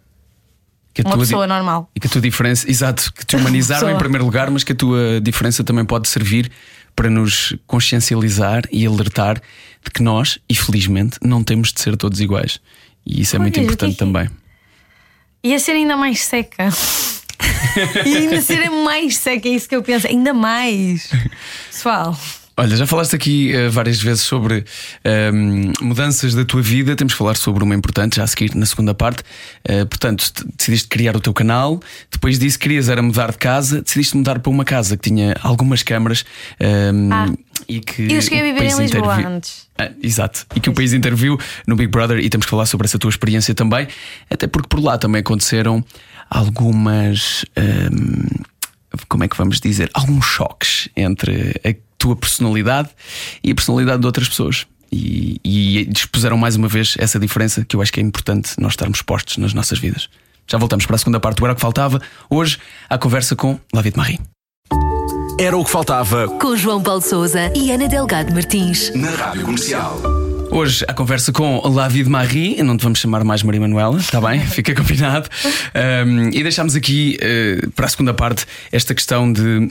uma 1.05 1.19
pessoa 1.19 1.47
normal. 1.47 1.91
E 1.95 2.01
que 2.01 2.07
a 2.07 2.11
tua 2.11 2.21
diferença, 2.21 2.69
exato, 2.69 3.13
que 3.13 3.25
te 3.25 3.37
humanizaram 3.37 3.91
em 3.95 3.99
primeiro 3.99 4.25
lugar, 4.25 4.51
mas 4.51 4.65
que 4.65 4.73
a 4.73 4.75
tua 4.75 5.21
diferença 5.21 5.63
também 5.63 5.85
pode 5.85 6.09
servir 6.09 6.51
para 6.97 7.09
nos 7.09 7.55
consciencializar 7.67 8.63
e 8.73 8.85
alertar 8.85 9.41
de 9.85 9.91
que 9.93 10.03
nós, 10.03 10.39
infelizmente, 10.51 11.19
não 11.23 11.45
temos 11.45 11.73
de 11.73 11.81
ser 11.81 11.97
todos 11.97 12.21
iguais. 12.21 12.61
E 13.07 13.21
isso 13.21 13.37
é 13.37 13.39
muito 13.39 13.61
importante 13.61 13.93
que... 13.93 13.99
também. 13.99 14.29
Ia 15.45 15.59
ser 15.61 15.73
ainda 15.73 15.97
mais 15.97 16.21
seca. 16.25 16.69
E 18.07 18.17
ainda 18.17 18.41
ser 18.41 18.69
mais 18.71 19.17
seca, 19.17 19.49
é 19.49 19.53
isso 19.53 19.69
que 19.69 19.77
eu 19.77 19.83
penso, 19.83 20.07
ainda 20.07 20.35
mais. 20.35 21.11
Pessoal. 21.71 22.17
Olha, 22.61 22.77
já 22.77 22.89
falaste 22.89 23.15
aqui 23.15 23.53
uh, 23.55 23.71
várias 23.71 24.03
vezes 24.03 24.25
sobre 24.25 24.65
uh, 25.05 25.85
mudanças 25.85 26.35
da 26.35 26.45
tua 26.45 26.61
vida. 26.61 26.97
Temos 26.97 27.13
que 27.13 27.19
falar 27.19 27.37
sobre 27.37 27.63
uma 27.63 27.73
importante 27.73 28.17
já 28.17 28.25
a 28.25 28.27
seguir 28.27 28.53
na 28.57 28.67
segunda 28.67 28.93
parte. 28.93 29.23
Uh, 29.65 29.87
portanto, 29.87 30.29
decidiste 30.57 30.89
criar 30.89 31.17
o 31.17 31.21
teu 31.21 31.33
canal. 31.33 31.81
Depois 32.11 32.37
disso, 32.37 32.59
querias 32.59 32.89
era 32.89 33.01
mudar 33.01 33.31
de 33.31 33.39
casa. 33.39 33.81
Decidiste 33.81 34.17
mudar 34.17 34.41
para 34.41 34.51
uma 34.51 34.65
casa 34.65 34.97
que 34.97 35.09
tinha 35.09 35.37
algumas 35.41 35.85
câmaras. 35.85 36.25
ah, 37.13 37.33
e 37.69 37.79
que 37.79 38.13
eu 38.13 38.21
cheguei 38.21 38.41
a 38.41 38.43
viver 38.43 38.65
em 38.65 38.77
Lisboa 38.77 39.15
antes. 39.15 39.69
Ah, 39.79 39.91
exato. 40.03 40.45
E 40.57 40.59
que 40.59 40.69
o 40.69 40.73
país 40.73 40.93
interviu 40.93 41.39
no 41.65 41.77
Big 41.77 41.89
Brother. 41.93 42.19
E 42.19 42.29
temos 42.29 42.45
que 42.45 42.51
falar 42.51 42.67
sobre 42.67 42.87
essa 42.87 42.99
tua 42.99 43.11
experiência 43.11 43.55
também. 43.55 43.87
Até 44.29 44.49
porque 44.49 44.69
por 44.69 44.83
lá 44.83 44.99
também 44.99 45.21
aconteceram 45.21 45.85
algumas. 46.31 47.45
como 49.09 49.25
é 49.25 49.29
que 49.29 49.37
vamos 49.37 49.61
dizer? 49.61 49.91
Alguns 49.95 50.25
choques 50.25 50.89
entre 50.97 51.61
a 51.65 51.75
tua 51.99 52.17
personalidade 52.17 52.91
e 53.43 53.51
a 53.51 53.55
personalidade 53.55 54.01
de 54.01 54.07
outras 54.07 54.29
pessoas. 54.29 54.67
E, 54.91 55.39
e 55.45 55.85
dispuseram 55.85 56.39
mais 56.39 56.57
uma 56.57 56.67
vez 56.67 56.97
essa 56.99 57.19
diferença 57.19 57.63
que 57.65 57.77
eu 57.77 57.83
acho 57.83 57.93
que 57.93 58.01
é 58.01 58.03
importante 58.03 58.55
nós 58.59 58.73
estarmos 58.73 59.03
postos 59.03 59.37
nas 59.37 59.53
nossas 59.53 59.79
vidas. 59.79 60.09
Já 60.51 60.57
voltamos 60.57 60.87
para 60.87 60.97
a 60.97 60.99
segunda 60.99 61.21
parte 61.21 61.39
do 61.39 61.45
Era 61.45 61.53
o 61.53 61.57
que 61.57 61.61
Faltava. 61.61 62.01
Hoje, 62.31 62.59
a 62.89 62.97
conversa 62.97 63.37
com 63.37 63.61
David 63.73 63.97
Marie. 63.99 64.19
Era 65.39 65.57
o 65.57 65.65
que 65.65 65.71
faltava. 65.71 66.27
Com 66.27 66.57
João 66.57 66.83
Paulo 66.83 67.01
Souza 67.03 67.53
e 67.55 67.71
Ana 67.71 67.87
Delgado 67.87 68.33
Martins. 68.33 68.93
Na 68.95 69.11
Rádio 69.11 69.45
Comercial. 69.45 70.28
Hoje 70.51 70.85
a 70.89 70.95
conversa 70.95 71.31
com 71.31 71.61
David 71.75 72.09
Marie, 72.09 72.63
não 72.63 72.77
te 72.77 72.83
vamos 72.83 72.99
chamar 72.99 73.23
mais 73.23 73.43
Maria 73.43 73.61
Manuela, 73.61 73.99
está 73.99 74.21
bem? 74.21 74.41
Fica 74.49 74.75
combinado. 74.75 75.29
Um, 76.07 76.29
e 76.31 76.43
deixamos 76.43 76.75
aqui 76.75 77.19
uh, 77.21 77.71
para 77.73 77.87
a 77.87 77.89
segunda 77.89 78.15
parte 78.15 78.47
esta 78.73 78.95
questão 78.95 79.33
de 79.33 79.71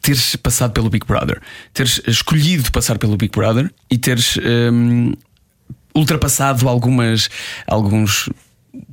teres 0.00 0.36
passado 0.36 0.72
pelo 0.72 0.88
Big 0.88 1.06
Brother, 1.06 1.40
teres 1.72 2.00
escolhido 2.06 2.70
passar 2.72 2.98
pelo 2.98 3.16
Big 3.16 3.32
Brother 3.36 3.70
e 3.90 3.98
teres 3.98 4.38
um, 4.38 5.12
ultrapassado 5.94 6.68
algumas, 6.68 7.28
alguns 7.66 8.28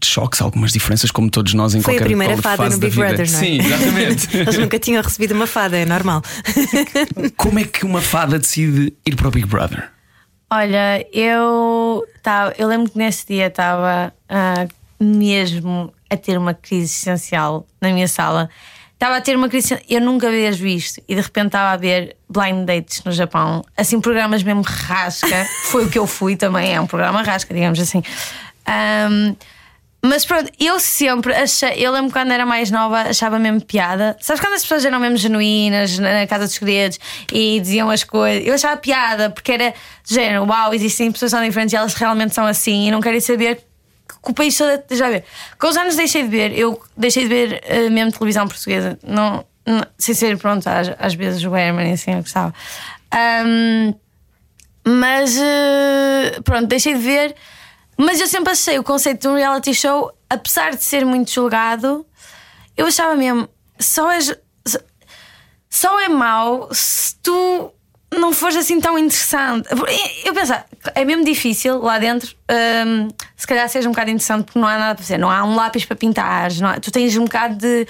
choques, 0.03 0.41
algumas 0.41 0.71
diferenças, 0.71 1.11
como 1.11 1.29
todos 1.29 1.53
nós 1.53 1.73
em 1.73 1.81
Foi 1.81 1.93
qualquer 1.93 2.03
a 2.03 2.07
primeira 2.07 2.37
fada 2.37 2.69
no 2.69 2.77
Big 2.77 2.95
Brother, 2.95 3.31
não 3.31 3.39
é? 3.39 3.41
Sim, 3.41 3.59
exatamente. 3.59 4.27
Eles 4.37 4.57
nunca 4.57 4.79
tinham 4.79 5.01
recebido 5.01 5.33
uma 5.33 5.47
fada, 5.47 5.77
é 5.77 5.85
normal. 5.85 6.21
como 7.37 7.59
é 7.59 7.63
que 7.63 7.85
uma 7.85 8.01
fada 8.01 8.37
decide 8.37 8.93
ir 9.05 9.15
para 9.15 9.27
o 9.27 9.31
Big 9.31 9.47
Brother? 9.47 9.89
Olha, 10.51 11.05
eu, 11.13 12.05
tava, 12.23 12.53
eu 12.57 12.67
lembro 12.67 12.91
que 12.91 12.97
nesse 12.97 13.27
dia 13.27 13.47
estava 13.47 14.13
uh, 14.29 15.03
mesmo 15.03 15.93
a 16.09 16.17
ter 16.17 16.37
uma 16.37 16.53
crise 16.53 16.85
existencial 16.85 17.67
na 17.79 17.91
minha 17.91 18.07
sala 18.07 18.49
estava 18.99 19.15
a 19.15 19.21
ter 19.21 19.35
uma 19.35 19.47
crise. 19.47 19.79
Eu 19.89 20.01
nunca 20.01 20.27
havia 20.27 20.51
visto 20.51 21.01
e 21.07 21.15
de 21.15 21.21
repente 21.21 21.47
estava 21.47 21.71
a 21.71 21.77
ver 21.77 22.17
blind 22.29 22.65
dates 22.65 23.01
no 23.05 23.13
Japão, 23.13 23.63
assim, 23.77 24.01
programas 24.01 24.43
mesmo 24.43 24.61
rasca. 24.61 25.47
Foi 25.71 25.85
o 25.85 25.89
que 25.89 25.97
eu 25.97 26.05
fui 26.05 26.35
também, 26.35 26.75
é 26.75 26.81
um 26.81 26.85
programa 26.85 27.23
rasca, 27.23 27.53
digamos 27.53 27.79
assim. 27.79 28.03
Um, 29.09 29.35
mas 30.01 30.25
pronto, 30.25 30.49
eu 30.57 30.79
sempre 30.79 31.33
achei. 31.33 31.73
Eu 31.75 31.91
lembro 31.91 32.11
quando 32.11 32.31
era 32.31 32.45
mais 32.45 32.71
nova, 32.71 33.01
achava 33.01 33.37
mesmo 33.37 33.61
piada. 33.61 34.15
Sabes 34.21 34.41
quando 34.41 34.53
as 34.53 34.61
pessoas 34.61 34.85
eram 34.85 34.99
mesmo 34.99 35.17
genuínas 35.17 35.99
na 35.99 36.25
Casa 36.25 36.45
dos 36.45 36.53
Segredos 36.55 36.99
e 37.33 37.59
diziam 37.59 37.89
as 37.89 38.03
coisas? 38.03 38.47
Eu 38.47 38.53
achava 38.53 38.77
piada 38.77 39.29
porque 39.29 39.51
era 39.51 39.73
género, 40.05 40.45
uau, 40.45 40.73
existem 40.73 41.11
pessoas 41.11 41.31
tão 41.31 41.43
diferentes 41.43 41.73
e 41.73 41.75
elas 41.75 41.93
realmente 41.93 42.33
são 42.33 42.45
assim 42.45 42.87
e 42.87 42.91
não 42.91 43.01
querem 43.01 43.19
saber 43.19 43.57
que 44.23 44.31
o 44.31 44.33
país 44.33 44.57
todo. 44.57 44.81
Já 44.91 45.09
ver. 45.09 45.25
Com 45.59 45.67
os 45.67 45.75
anos 45.75 45.97
deixei 45.97 46.23
de 46.23 46.29
ver, 46.29 46.57
eu 46.57 46.81
deixei 46.95 47.23
de 47.23 47.29
ver 47.29 47.61
uh, 47.65 47.91
mesmo 47.91 48.11
televisão 48.13 48.47
portuguesa. 48.47 48.97
Não, 49.05 49.45
não, 49.65 49.85
sem 49.97 50.15
ser, 50.15 50.37
pronto, 50.37 50.65
às, 50.67 50.91
às 50.97 51.13
vezes 51.13 51.43
o 51.43 51.55
Herman 51.55 51.91
assim 51.91 52.11
eu 52.11 52.21
gostava. 52.21 52.53
Um, 53.45 53.93
mas 54.85 55.35
uh, 55.37 56.41
pronto, 56.43 56.67
deixei 56.67 56.93
de 56.93 56.99
ver. 56.99 57.35
Mas 58.01 58.21
eu 58.21 58.27
sempre 58.27 58.53
achei 58.53 58.79
o 58.79 58.83
conceito 58.83 59.23
de 59.23 59.27
um 59.27 59.35
reality 59.35 59.73
show, 59.73 60.09
apesar 60.29 60.71
de 60.71 60.81
ser 60.81 61.05
muito 61.05 61.31
julgado, 61.31 62.05
eu 62.77 62.87
achava 62.87 63.13
mesmo, 63.13 63.49
só 63.77 64.09
és. 64.09 64.33
Só 65.69 65.99
é 65.99 66.07
mau 66.07 66.69
se 66.71 67.15
tu 67.17 67.73
não 68.17 68.31
fores 68.31 68.55
assim 68.55 68.79
tão 68.79 68.97
interessante. 68.97 69.67
Eu 70.23 70.33
penso, 70.33 70.53
é 70.95 71.03
mesmo 71.03 71.25
difícil 71.25 71.79
lá 71.79 71.99
dentro. 71.99 72.33
Um, 72.49 73.09
se 73.35 73.45
calhar 73.45 73.67
seja 73.67 73.89
um 73.89 73.91
bocado 73.91 74.11
interessante 74.11 74.45
porque 74.45 74.57
não 74.57 74.67
há 74.67 74.77
nada 74.77 74.95
para 74.95 75.03
fazer. 75.03 75.17
Não 75.17 75.29
há 75.29 75.43
um 75.43 75.55
lápis 75.55 75.83
para 75.83 75.97
pintar. 75.97 76.49
Há, 76.63 76.79
tu 76.79 76.91
tens 76.91 77.17
um 77.17 77.25
bocado 77.25 77.55
de 77.57 77.85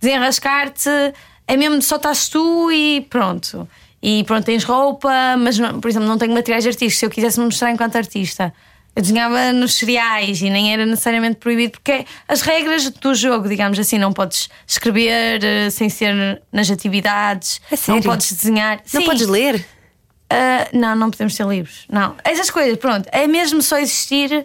desenrascar-te. 0.00 0.90
É 1.46 1.56
mesmo 1.56 1.80
só 1.80 1.96
estás 1.96 2.28
tu 2.28 2.70
e 2.72 3.06
pronto. 3.08 3.68
E 4.02 4.24
pronto, 4.24 4.44
tens 4.44 4.64
roupa, 4.64 5.36
mas 5.38 5.56
não, 5.56 5.80
por 5.80 5.88
exemplo, 5.88 6.08
não 6.08 6.18
tenho 6.18 6.34
materiais 6.34 6.66
artísticos. 6.66 6.98
Se 6.98 7.06
eu 7.06 7.10
quisesse 7.10 7.38
me 7.38 7.46
mostrar 7.46 7.70
enquanto 7.70 7.94
artista, 7.94 8.52
eu 8.94 9.02
desenhava 9.02 9.52
nos 9.52 9.74
cereais 9.74 10.40
e 10.42 10.50
nem 10.50 10.72
era 10.72 10.84
necessariamente 10.84 11.36
proibido, 11.36 11.72
porque 11.72 11.92
é 11.92 12.04
as 12.28 12.42
regras 12.42 12.90
do 12.90 13.14
jogo, 13.14 13.48
digamos 13.48 13.78
assim, 13.78 13.98
não 13.98 14.12
podes 14.12 14.50
escrever 14.66 15.40
uh, 15.42 15.70
sem 15.70 15.88
ser 15.88 16.42
nas 16.52 16.70
atividades, 16.70 17.60
é 17.70 17.76
não 17.90 18.02
podes 18.02 18.32
desenhar. 18.32 18.80
Não 18.92 19.00
Sim. 19.00 19.06
podes 19.06 19.26
ler? 19.26 19.64
Uh, 20.32 20.78
não, 20.78 20.94
não 20.94 21.10
podemos 21.10 21.34
ter 21.34 21.46
livros. 21.46 21.86
Não. 21.90 22.14
Essas 22.24 22.50
coisas, 22.50 22.76
pronto, 22.78 23.08
é 23.12 23.26
mesmo 23.26 23.62
só 23.62 23.78
existir 23.78 24.44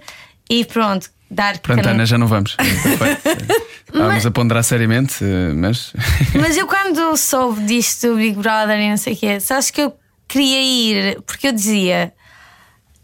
e 0.50 0.64
pronto, 0.64 1.10
dar 1.30 1.60
Pronto, 1.60 1.88
Ana, 1.88 2.06
já 2.06 2.18
não 2.18 2.28
vamos. 2.28 2.56
Estávamos 3.86 4.26
a 4.26 4.32
ponderar 4.32 4.64
seriamente, 4.64 5.24
eh, 5.24 5.54
mas. 5.54 5.94
mas 6.40 6.58
eu, 6.58 6.68
quando 6.68 7.16
soube 7.16 7.64
disto 7.64 8.10
do 8.10 8.16
Big 8.18 8.38
Brother 8.38 8.80
e 8.80 8.90
não 8.90 8.98
sei 8.98 9.14
o 9.14 9.18
quê, 9.18 9.40
sabes 9.40 9.72
que 9.72 9.82
eu 9.82 9.98
queria 10.28 10.62
ir, 10.62 11.22
porque 11.22 11.48
eu 11.48 11.52
dizia. 11.54 12.14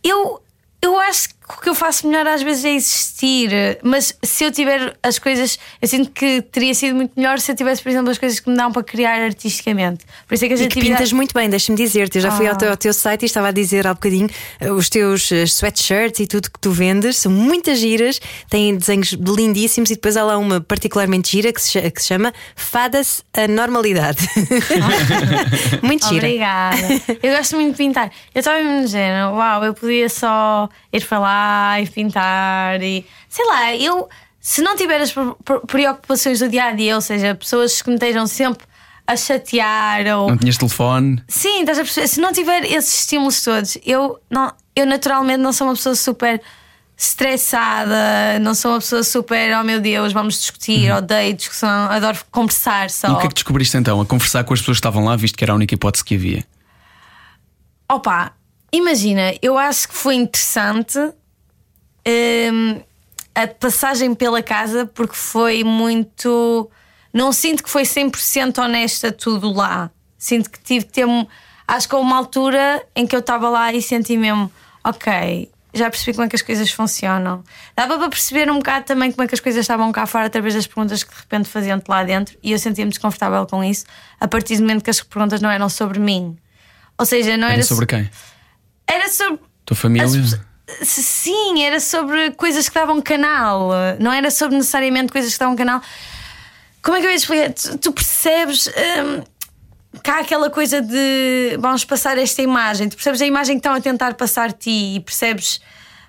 Eu 0.03 0.42
eu 0.83 0.99
acho 0.99 1.29
que 1.29 1.35
o 1.57 1.61
que 1.61 1.69
eu 1.69 1.75
faço 1.75 2.07
melhor 2.07 2.27
às 2.27 2.41
vezes 2.41 2.65
é 2.65 2.73
existir, 2.73 3.79
mas 3.83 4.17
se 4.23 4.43
eu 4.43 4.51
tiver 4.51 4.95
as 5.01 5.19
coisas, 5.19 5.57
eu 5.81 5.87
sinto 5.87 6.11
que 6.11 6.41
teria 6.41 6.73
sido 6.73 6.95
muito 6.95 7.11
melhor 7.15 7.39
se 7.39 7.51
eu 7.51 7.55
tivesse, 7.55 7.81
por 7.81 7.89
exemplo, 7.89 8.09
as 8.09 8.17
coisas 8.17 8.39
que 8.39 8.49
me 8.49 8.55
dão 8.55 8.71
para 8.71 8.83
criar 8.83 9.21
artisticamente. 9.21 10.05
Por 10.27 10.35
isso 10.35 10.45
é 10.45 10.47
que 10.47 10.53
as 10.53 10.61
e 10.61 10.65
atividades... 10.65 10.97
pintas 10.97 11.13
muito 11.13 11.33
bem, 11.33 11.49
deixa-me 11.49 11.77
dizer-te. 11.77 12.17
Eu 12.17 12.21
já 12.21 12.31
fui 12.31 12.47
ao 12.47 12.57
teu, 12.57 12.69
ao 12.69 12.77
teu, 12.77 12.93
site 12.93 13.23
e 13.23 13.25
estava 13.25 13.49
a 13.49 13.51
dizer 13.51 13.85
há 13.87 13.93
bocadinho 13.93 14.29
eh, 14.59 14.71
os 14.71 14.89
teus 14.89 15.31
eh, 15.31 15.45
sweatshirts 15.45 16.19
e 16.19 16.27
tudo 16.27 16.49
que 16.49 16.59
tu 16.59 16.71
vendes 16.71 17.17
são 17.17 17.31
muitas 17.31 17.79
giras, 17.79 18.19
têm 18.49 18.75
desenhos 18.75 19.11
lindíssimos 19.11 19.89
e 19.91 19.95
depois 19.95 20.17
há 20.17 20.23
lá 20.23 20.37
uma 20.37 20.61
particularmente 20.61 21.31
gira 21.31 21.51
que 21.51 21.61
se, 21.61 21.79
que 21.91 22.01
se 22.01 22.07
chama 22.07 22.33
Fadas 22.55 23.23
a 23.33 23.47
Normalidade. 23.47 24.27
muito 25.81 26.07
gira. 26.07 26.25
Obrigada. 26.25 26.77
Eu 27.21 27.37
gosto 27.37 27.55
muito 27.55 27.71
de 27.71 27.77
pintar. 27.77 28.11
Eu 28.33 28.39
estava 28.39 28.61
me 28.61 28.81
dizendo, 28.83 29.35
uau, 29.35 29.63
eu 29.63 29.73
podia 29.73 30.09
só 30.09 30.69
ir 30.91 31.05
para 31.05 31.19
lá 31.43 31.81
e 31.81 31.87
pintar 31.87 32.81
e 32.81 33.05
sei 33.29 33.45
lá, 33.45 33.75
eu 33.75 34.09
se 34.39 34.61
não 34.61 34.75
tiver 34.75 34.99
as 34.99 35.13
preocupações 35.67 36.39
do 36.39 36.49
dia 36.49 36.65
a 36.65 36.71
dia, 36.73 36.95
ou 36.95 37.01
seja, 37.01 37.33
pessoas 37.33 37.81
que 37.81 37.89
me 37.89 37.95
estejam 37.95 38.27
sempre 38.27 38.65
a 39.07 39.15
chatear 39.15 40.05
ou. 40.17 40.29
Não 40.29 40.37
tinhas 40.37 40.57
telefone? 40.57 41.23
Sim, 41.29 41.61
estás 41.61 41.79
a 41.79 41.83
perceber? 41.83 42.07
Se 42.07 42.19
não 42.19 42.33
tiver 42.33 42.65
esses 42.65 42.99
estímulos 42.99 43.41
todos, 43.41 43.77
eu, 43.85 44.19
não, 44.29 44.53
eu 44.75 44.85
naturalmente 44.85 45.39
não 45.39 45.53
sou 45.53 45.67
uma 45.67 45.75
pessoa 45.75 45.95
super 45.95 46.41
estressada, 46.95 48.37
não 48.41 48.53
sou 48.53 48.71
uma 48.71 48.79
pessoa 48.79 49.01
super, 49.01 49.57
oh 49.57 49.63
meu 49.63 49.79
Deus, 49.79 50.11
vamos 50.11 50.35
discutir, 50.35 50.91
uhum. 50.91 50.97
odeio 50.97 51.33
discussão, 51.33 51.69
adoro 51.89 52.17
conversar 52.29 52.89
só. 52.89 53.07
E 53.07 53.11
o 53.11 53.17
que 53.19 53.25
é 53.25 53.29
que 53.29 53.35
descobriste 53.35 53.77
então? 53.77 53.99
A 54.01 54.05
conversar 54.05 54.43
com 54.43 54.53
as 54.53 54.59
pessoas 54.59 54.75
que 54.75 54.79
estavam 54.79 55.05
lá, 55.05 55.15
visto 55.15 55.37
que 55.37 55.43
era 55.43 55.53
a 55.53 55.55
única 55.55 55.73
hipótese 55.73 56.03
que 56.03 56.15
havia? 56.15 56.45
Opa, 57.89 58.33
Imagina, 58.73 59.35
eu 59.39 59.55
acho 59.55 59.87
que 59.87 59.93
foi 59.93 60.15
interessante 60.15 60.97
hum, 62.07 62.81
a 63.35 63.47
passagem 63.47 64.13
pela 64.13 64.41
casa 64.43 64.85
porque 64.85 65.15
foi 65.15 65.63
muito. 65.63 66.69
Não 67.13 67.31
sinto 67.31 67.63
que 67.63 67.69
foi 67.69 67.83
100% 67.83 68.57
honesta 68.63 69.11
tudo 69.11 69.51
lá. 69.53 69.91
Sinto 70.17 70.49
que 70.49 70.59
tive 70.59 70.85
que 70.85 70.91
ter. 70.93 71.05
acho 71.67 71.87
que 71.87 71.95
houve 71.95 72.07
uma 72.07 72.17
altura 72.17 72.83
em 72.95 73.05
que 73.05 73.15
eu 73.15 73.19
estava 73.19 73.49
lá 73.49 73.73
e 73.73 73.81
senti 73.81 74.17
mesmo, 74.17 74.51
ok, 74.83 75.49
já 75.73 75.89
percebi 75.89 76.13
como 76.13 76.25
é 76.25 76.29
que 76.29 76.35
as 76.35 76.41
coisas 76.41 76.71
funcionam. 76.71 77.43
Dava 77.75 77.97
para 77.97 78.09
perceber 78.09 78.49
um 78.49 78.55
bocado 78.57 78.85
também 78.85 79.11
como 79.11 79.23
é 79.23 79.27
que 79.27 79.35
as 79.35 79.39
coisas 79.39 79.61
estavam 79.61 79.91
cá 79.91 80.05
fora 80.05 80.25
através 80.27 80.53
das 80.55 80.65
perguntas 80.65 81.03
que 81.03 81.11
de 81.13 81.19
repente 81.19 81.49
faziam-te 81.49 81.87
lá 81.89 82.03
dentro 82.03 82.37
e 82.41 82.51
eu 82.51 82.57
sentia-me 82.59 82.89
desconfortável 82.89 83.45
com 83.45 83.63
isso 83.63 83.85
a 84.19 84.27
partir 84.27 84.55
do 84.57 84.61
momento 84.61 84.83
que 84.83 84.89
as 84.89 85.01
perguntas 85.01 85.41
não 85.41 85.49
eram 85.51 85.67
sobre 85.69 85.99
mim. 85.99 86.37
Ou 86.97 87.05
seja, 87.05 87.35
não 87.37 87.47
era, 87.47 87.55
Era 87.55 87.63
sobre 87.63 87.85
quem? 87.85 88.09
Era 88.87 89.09
sobre. 89.09 89.39
Tua 89.65 89.75
família? 89.77 90.05
as- 90.07 90.39
Sim, 90.81 91.63
era 91.63 91.79
sobre 91.79 92.31
coisas 92.31 92.69
que 92.69 92.75
davam 92.75 93.01
canal, 93.01 93.69
não 93.99 94.13
era 94.13 94.31
sobre 94.31 94.55
necessariamente 94.55 95.11
coisas 95.11 95.33
que 95.33 95.39
davam 95.39 95.55
canal. 95.55 95.81
Como 96.81 96.97
é 96.97 97.01
que 97.01 97.05
eu 97.05 97.11
ia 97.11 97.15
explicar? 97.15 97.53
Tu, 97.53 97.77
tu 97.77 97.91
percebes 97.91 98.67
hum, 98.67 99.23
há 100.05 100.19
aquela 100.19 100.49
coisa 100.49 100.81
de 100.81 101.57
vamos 101.59 101.83
passar 101.85 102.17
esta 102.17 102.41
imagem, 102.41 102.89
tu 102.89 102.95
percebes 102.95 103.21
a 103.21 103.25
imagem 103.25 103.55
que 103.55 103.59
estão 103.59 103.73
a 103.73 103.81
tentar 103.81 104.13
passar-te 104.15 104.69
e 104.69 104.99
percebes 105.01 105.61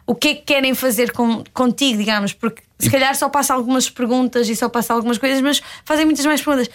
o 0.07 0.15
que 0.15 0.29
é 0.29 0.35
que 0.35 0.43
querem 0.43 0.75
fazer 0.75 1.13
com, 1.13 1.43
contigo, 1.53 1.99
digamos, 1.99 2.33
porque 2.33 2.63
se 2.79 2.91
calhar 2.91 3.15
só 3.15 3.29
passa 3.29 3.55
algumas 3.55 3.89
perguntas 3.89 4.49
e 4.49 4.57
só 4.57 4.69
passa 4.69 4.93
algumas 4.93 5.19
coisas, 5.19 5.41
mas 5.41 5.63
fazem 5.85 6.05
muitas 6.05 6.27
mais 6.27 6.43
perguntas. 6.43 6.71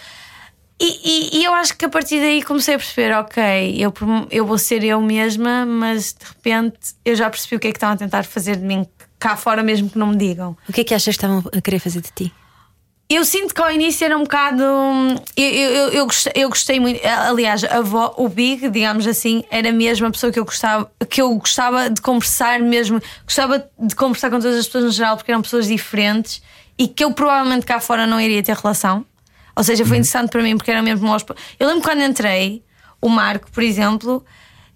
E, 0.82 1.00
e- 1.36 1.38
e 1.40 1.44
eu 1.44 1.52
acho 1.52 1.76
que 1.76 1.84
a 1.84 1.88
partir 1.90 2.20
daí 2.20 2.42
comecei 2.42 2.74
a 2.74 2.78
perceber, 2.78 3.12
ok, 3.14 3.76
eu, 3.78 3.92
eu 4.30 4.46
vou 4.46 4.56
ser 4.56 4.82
eu 4.82 4.98
mesma, 5.02 5.66
mas 5.66 6.14
de 6.18 6.24
repente 6.26 6.78
eu 7.04 7.14
já 7.14 7.28
percebi 7.28 7.56
o 7.56 7.60
que 7.60 7.68
é 7.68 7.70
que 7.70 7.76
estão 7.76 7.90
a 7.90 7.96
tentar 7.96 8.24
fazer 8.24 8.56
de 8.56 8.64
mim 8.64 8.86
cá 9.18 9.36
fora, 9.36 9.62
mesmo 9.62 9.90
que 9.90 9.98
não 9.98 10.06
me 10.06 10.16
digam. 10.16 10.56
O 10.66 10.72
que 10.72 10.80
é 10.80 10.84
que 10.84 10.94
achas 10.94 11.14
que 11.16 11.22
estavam 11.24 11.44
a 11.54 11.60
querer 11.60 11.78
fazer 11.80 12.00
de 12.00 12.10
ti? 12.12 12.32
Eu 13.10 13.24
sinto 13.24 13.52
que 13.52 13.60
ao 13.60 13.70
início 13.72 14.04
era 14.04 14.16
um 14.16 14.22
bocado. 14.22 14.62
hum, 14.62 15.16
Eu, 15.36 15.44
eu, 15.44 15.88
eu, 15.88 16.06
gostei, 16.06 16.32
eu 16.36 16.48
gostei 16.48 16.78
muito. 16.78 17.00
Aliás, 17.04 17.64
a 17.64 17.80
o 18.16 18.28
Big, 18.28 18.68
digamos 18.70 19.04
assim, 19.06 19.42
era 19.50 19.72
mesmo 19.72 20.06
a 20.06 20.10
pessoa 20.12 20.32
que 20.32 20.38
eu 20.38 20.44
gostava, 20.44 20.90
que 21.10 21.20
eu 21.20 21.34
gostava 21.34 21.90
de 21.90 22.00
conversar 22.00 22.60
mesmo. 22.60 23.02
Gostava 23.24 23.68
de 23.78 23.96
conversar 23.96 24.30
com 24.30 24.38
todas 24.38 24.56
as 24.56 24.64
pessoas 24.66 24.84
no 24.84 24.90
geral, 24.92 25.16
porque 25.16 25.30
eram 25.32 25.42
pessoas 25.42 25.66
diferentes 25.66 26.40
e 26.78 26.86
que 26.86 27.02
eu 27.02 27.12
provavelmente 27.12 27.66
cá 27.66 27.80
fora 27.80 28.06
não 28.06 28.20
iria 28.20 28.42
ter 28.44 28.54
relação. 28.56 29.04
Ou 29.56 29.62
seja, 29.64 29.84
foi 29.84 29.96
interessante 29.98 30.30
para 30.30 30.42
mim 30.42 30.56
porque 30.56 30.70
era 30.70 30.82
mesmo. 30.82 31.10
aos- 31.12 31.24
Eu 31.58 31.68
lembro 31.68 31.82
quando 31.82 32.02
entrei, 32.02 32.64
o 33.00 33.08
Marco, 33.08 33.50
por 33.50 33.62
exemplo, 33.62 34.24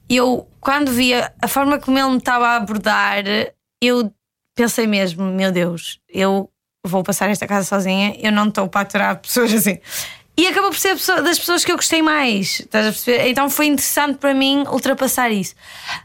eu, 0.08 0.48
quando 0.60 0.90
via 0.92 1.32
a 1.40 1.48
forma 1.48 1.78
como 1.78 1.98
ele 1.98 2.08
me 2.10 2.16
estava 2.18 2.46
a 2.48 2.56
abordar, 2.56 3.24
eu 3.80 4.12
pensei 4.54 4.86
mesmo: 4.86 5.24
meu 5.24 5.50
Deus, 5.52 6.00
eu 6.08 6.50
vou 6.86 7.02
passar 7.02 7.30
esta 7.30 7.46
casa 7.46 7.64
sozinha, 7.66 8.14
eu 8.20 8.30
não 8.32 8.48
estou 8.48 8.68
para 8.68 8.82
aturar 8.82 9.16
pessoas 9.20 9.52
assim. 9.52 9.78
E 10.36 10.48
acabou 10.48 10.70
por 10.70 10.78
ser 10.78 10.96
das 11.22 11.38
pessoas 11.38 11.64
que 11.64 11.70
eu 11.70 11.76
gostei 11.76 12.02
mais. 12.02 12.60
Estás 12.60 12.86
a 12.86 12.90
perceber? 12.90 13.28
Então 13.28 13.48
foi 13.48 13.66
interessante 13.66 14.18
para 14.18 14.34
mim 14.34 14.64
ultrapassar 14.68 15.30
isso. 15.30 15.54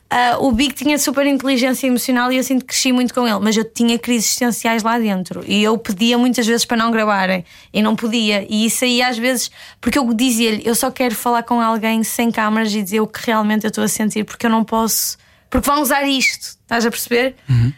Ah, 0.07 0.37
o 0.39 0.51
Big 0.51 0.73
tinha 0.73 0.99
super 0.99 1.25
inteligência 1.25 1.87
emocional 1.87 2.31
e 2.31 2.37
eu 2.37 2.43
sinto 2.43 2.61
que 2.61 2.67
cresci 2.67 2.91
muito 2.91 3.11
com 3.11 3.27
ele, 3.27 3.39
mas 3.39 3.57
eu 3.57 3.65
tinha 3.65 3.97
crises 3.97 4.27
existenciais 4.27 4.83
lá 4.83 4.99
dentro 4.99 5.43
e 5.47 5.63
eu 5.63 5.75
pedia 5.79 6.15
muitas 6.15 6.45
vezes 6.45 6.63
para 6.63 6.77
não 6.77 6.91
gravarem 6.91 7.43
e 7.73 7.81
não 7.81 7.95
podia. 7.95 8.45
E 8.47 8.67
isso 8.67 8.85
aí 8.85 9.01
às 9.01 9.17
vezes, 9.17 9.49
porque 9.81 9.97
eu 9.97 10.13
dizia-lhe, 10.13 10.61
eu 10.63 10.75
só 10.75 10.91
quero 10.91 11.15
falar 11.15 11.41
com 11.41 11.59
alguém 11.59 12.03
sem 12.03 12.29
câmaras 12.29 12.71
e 12.71 12.83
dizer 12.83 12.99
o 12.99 13.07
que 13.07 13.25
realmente 13.25 13.63
eu 13.65 13.69
estou 13.69 13.83
a 13.83 13.87
sentir, 13.87 14.25
porque 14.25 14.45
eu 14.45 14.49
não 14.51 14.63
posso, 14.63 15.17
porque 15.49 15.67
vão 15.67 15.81
usar 15.81 16.03
isto. 16.03 16.59
Estás 16.61 16.85
a 16.85 16.91
perceber? 16.91 17.35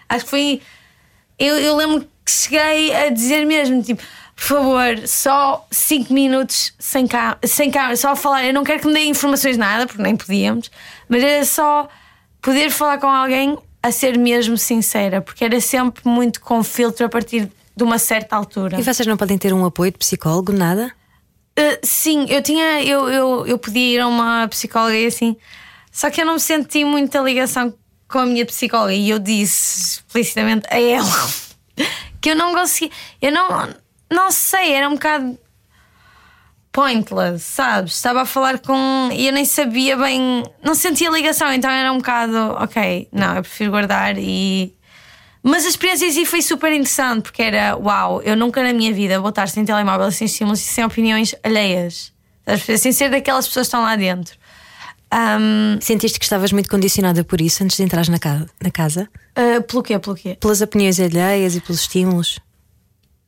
Acho 0.09 0.25
que 0.25 0.29
foi. 0.29 0.61
Eu, 1.39 1.57
eu 1.57 1.77
lembro 1.77 2.01
que 2.25 2.31
cheguei 2.31 2.93
a 2.93 3.09
dizer 3.09 3.45
mesmo, 3.45 3.81
tipo, 3.81 4.03
por 4.41 4.47
favor, 4.47 5.07
só 5.07 5.67
5 5.69 6.11
minutos 6.11 6.73
sem 6.79 7.05
cá, 7.05 7.37
sem 7.43 7.69
câmera, 7.69 7.95
só 7.95 8.15
falar. 8.15 8.43
Eu 8.43 8.53
não 8.55 8.63
quero 8.63 8.81
que 8.81 8.87
me 8.87 8.93
deem 8.93 9.11
informações 9.11 9.55
nada, 9.55 9.85
porque 9.85 10.01
nem 10.01 10.15
podíamos, 10.15 10.71
mas 11.07 11.23
era 11.23 11.45
só 11.45 11.87
poder 12.41 12.71
falar 12.71 12.97
com 12.97 13.05
alguém 13.05 13.55
a 13.83 13.91
ser 13.91 14.17
mesmo 14.17 14.57
sincera, 14.57 15.21
porque 15.21 15.45
era 15.45 15.61
sempre 15.61 16.01
muito 16.05 16.41
com 16.41 16.63
filtro 16.63 17.05
a 17.05 17.09
partir 17.09 17.51
de 17.75 17.83
uma 17.83 17.99
certa 17.99 18.35
altura. 18.35 18.79
E 18.79 18.83
vocês 18.83 19.05
não 19.05 19.15
podem 19.15 19.37
ter 19.37 19.53
um 19.53 19.63
apoio 19.63 19.91
de 19.91 19.99
psicólogo, 19.99 20.51
nada? 20.51 20.91
Uh, 21.59 21.77
sim, 21.83 22.25
eu 22.27 22.41
tinha. 22.41 22.83
Eu, 22.83 23.09
eu, 23.09 23.45
eu 23.45 23.59
podia 23.59 23.95
ir 23.95 23.99
a 23.99 24.07
uma 24.07 24.47
psicóloga 24.47 24.97
e 24.97 25.05
assim. 25.05 25.37
Só 25.91 26.09
que 26.09 26.19
eu 26.19 26.25
não 26.25 26.33
me 26.33 26.39
senti 26.39 26.83
muita 26.83 27.19
ligação 27.19 27.75
com 28.07 28.17
a 28.17 28.25
minha 28.25 28.45
psicóloga 28.47 28.93
e 28.93 29.07
eu 29.07 29.19
disse 29.19 29.97
explicitamente 29.97 30.65
a 30.71 30.81
ela 30.81 31.29
que 32.19 32.31
eu 32.31 32.35
não 32.35 32.55
conseguia. 32.55 32.89
Eu 33.21 33.31
não. 33.31 33.80
Não 34.11 34.29
sei, 34.31 34.73
era 34.73 34.87
um 34.89 34.93
bocado 34.93 35.37
pointless, 36.71 37.43
sabes? 37.43 37.93
Estava 37.93 38.21
a 38.21 38.25
falar 38.25 38.59
com. 38.59 39.09
e 39.13 39.27
eu 39.27 39.33
nem 39.33 39.45
sabia 39.45 39.97
bem. 39.97 40.43
Não 40.63 40.73
sentia 40.75 41.09
ligação, 41.09 41.51
então 41.51 41.69
era 41.69 41.91
um 41.91 41.97
bocado. 41.97 42.35
Ok, 42.61 43.07
não, 43.11 43.35
eu 43.35 43.41
prefiro 43.41 43.71
guardar 43.71 44.17
e. 44.17 44.73
Mas 45.43 45.65
a 45.65 45.69
experiência 45.69 46.05
em 46.05 46.11
si 46.11 46.23
foi 46.25 46.41
super 46.41 46.71
interessante 46.71 47.23
porque 47.23 47.41
era 47.41 47.75
uau, 47.75 48.21
eu 48.21 48.37
nunca 48.37 48.61
na 48.61 48.71
minha 48.73 48.93
vida 48.93 49.19
vou 49.19 49.29
estar 49.29 49.49
sem 49.49 49.65
telemóvel, 49.65 50.11
sem 50.11 50.25
estímulos 50.27 50.59
e 50.61 50.65
sem 50.65 50.83
opiniões 50.85 51.33
alheias. 51.43 52.13
Sem 52.77 52.91
ser 52.91 53.09
daquelas 53.09 53.47
pessoas 53.47 53.65
que 53.65 53.69
estão 53.69 53.81
lá 53.81 53.95
dentro. 53.95 54.37
Ahm, 55.09 55.79
Sentiste 55.81 56.19
que 56.19 56.25
estavas 56.25 56.51
muito 56.51 56.69
condicionada 56.69 57.23
por 57.23 57.41
isso 57.41 57.63
antes 57.63 57.75
de 57.77 57.83
entrar 57.83 58.07
na, 58.07 58.19
ca- 58.19 58.45
na 58.61 58.69
casa? 58.71 59.09
ah, 59.35 59.61
pelo 59.61 59.81
quê? 59.81 59.97
Pelo 59.97 60.15
quê? 60.15 60.37
Pelas 60.39 60.61
opiniões 60.61 60.99
alheias 60.99 61.55
e 61.55 61.61
pelos 61.61 61.81
estímulos? 61.81 62.39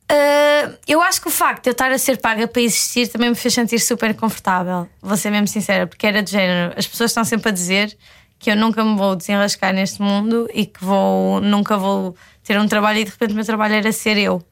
Ah, 0.08 0.70
eu 0.86 1.00
acho 1.00 1.20
que 1.20 1.28
o 1.28 1.30
facto 1.30 1.64
de 1.64 1.70
eu 1.70 1.72
estar 1.72 1.90
a 1.90 1.98
ser 1.98 2.18
paga 2.18 2.46
para 2.46 2.62
existir 2.62 3.08
também 3.08 3.30
me 3.30 3.34
fez 3.34 3.54
sentir 3.54 3.78
super 3.78 4.14
confortável. 4.14 4.88
Vou 5.00 5.16
ser 5.16 5.30
mesmo 5.30 5.48
sincera, 5.48 5.86
porque 5.86 6.06
era 6.06 6.22
de 6.22 6.30
género. 6.30 6.74
As 6.76 6.86
pessoas 6.86 7.10
estão 7.10 7.24
sempre 7.24 7.48
a 7.48 7.52
dizer 7.52 7.96
que 8.38 8.50
eu 8.50 8.56
nunca 8.56 8.84
me 8.84 8.96
vou 8.96 9.16
desenrascar 9.16 9.72
neste 9.72 10.02
mundo 10.02 10.48
e 10.52 10.66
que 10.66 10.84
vou, 10.84 11.40
nunca 11.40 11.76
vou 11.76 12.14
ter 12.42 12.58
um 12.58 12.68
trabalho 12.68 12.98
e 12.98 13.04
de 13.04 13.10
repente 13.10 13.32
o 13.32 13.36
meu 13.36 13.44
trabalho 13.44 13.74
era 13.74 13.92
ser 13.92 14.18
eu. 14.18 14.42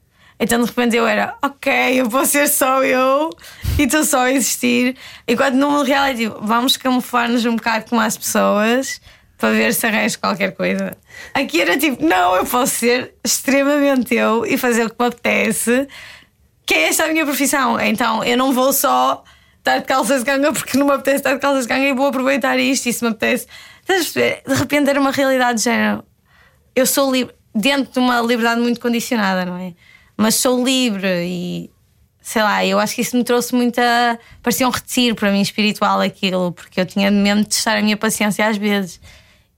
Então 0.41 0.61
de 0.61 0.67
repente 0.67 0.97
eu 0.97 1.07
era, 1.07 1.37
ok, 1.43 2.01
eu 2.01 2.09
vou 2.09 2.25
ser 2.25 2.49
só 2.49 2.83
eu 2.83 3.31
e 3.79 3.83
estou 3.83 4.03
só 4.03 4.25
a 4.25 4.33
existir. 4.33 4.97
Enquanto 5.29 5.55
no 5.55 5.71
mundo 5.71 5.85
real 5.85 6.07
é 6.07 6.15
tipo, 6.15 6.39
vamos 6.41 6.77
camuflar-nos 6.77 7.45
um 7.45 7.57
bocado 7.57 7.85
com 7.89 8.01
as 8.01 8.17
pessoas 8.17 9.01
para 9.43 9.55
ver 9.55 9.75
se 9.75 9.85
arranjo 9.85 10.21
qualquer 10.21 10.53
coisa. 10.53 10.97
Aqui 11.35 11.61
era 11.61 11.77
tipo, 11.77 12.07
não, 12.07 12.37
eu 12.37 12.47
posso 12.47 12.77
ser 12.77 13.13
extremamente 13.25 14.15
eu 14.15 14.47
e 14.47 14.57
fazer 14.57 14.87
o 14.87 14.91
que 14.91 14.95
me 15.01 15.09
apetece, 15.09 15.89
que 16.65 16.73
é 16.73 16.89
esta 16.89 17.07
a 17.07 17.09
minha 17.09 17.25
profissão. 17.25 17.81
Então 17.81 18.23
eu 18.23 18.39
não 18.39 18.53
vou 18.53 18.73
só 18.73 19.25
estar 19.59 19.79
de 19.79 19.85
calças 19.85 20.21
de 20.23 20.31
ganga 20.31 20.53
porque 20.53 20.79
não 20.79 20.87
me 20.87 20.93
apetece 20.93 21.17
estar 21.17 21.35
de 21.35 21.41
calças 21.41 21.67
de 21.67 21.69
ganga 21.69 21.89
e 21.89 21.93
vou 21.93 22.07
aproveitar 22.07 22.57
isto 22.57 22.89
e 22.89 22.93
se 22.93 23.03
me 23.03 23.11
apetece. 23.11 23.49
Estás 23.81 24.03
a 24.03 24.05
perceber? 24.05 24.43
De 24.47 24.55
repente 24.55 24.89
era 24.89 25.01
uma 25.01 25.11
realidade 25.11 25.59
de 25.59 25.65
género. 25.65 26.05
Eu 26.77 26.87
sou 26.87 27.11
livre, 27.11 27.35
dentro 27.53 27.93
de 27.95 27.99
uma 27.99 28.21
liberdade 28.21 28.61
muito 28.61 28.79
condicionada, 28.79 29.45
não 29.45 29.57
é? 29.57 29.75
Mas 30.17 30.37
sou 30.37 30.65
livre 30.65 31.09
e 31.27 31.69
sei 32.21 32.45
lá, 32.45 32.65
eu 32.65 32.79
acho 32.79 32.95
que 32.95 33.01
isso 33.01 33.17
me 33.17 33.25
trouxe 33.25 33.57
muita. 33.57 34.21
parecia 34.41 34.69
um 34.69 34.71
retiro 34.71 35.17
para 35.17 35.33
mim 35.33 35.41
espiritual 35.41 36.01
aquilo, 36.01 36.53
porque 36.53 36.81
eu 36.81 36.87
tinha 36.87 37.11
mesmo 37.11 37.43
de 37.43 37.49
testar 37.49 37.77
a 37.77 37.83
minha 37.83 37.97
paciência 37.97 38.47
às 38.47 38.57
vezes. 38.57 39.01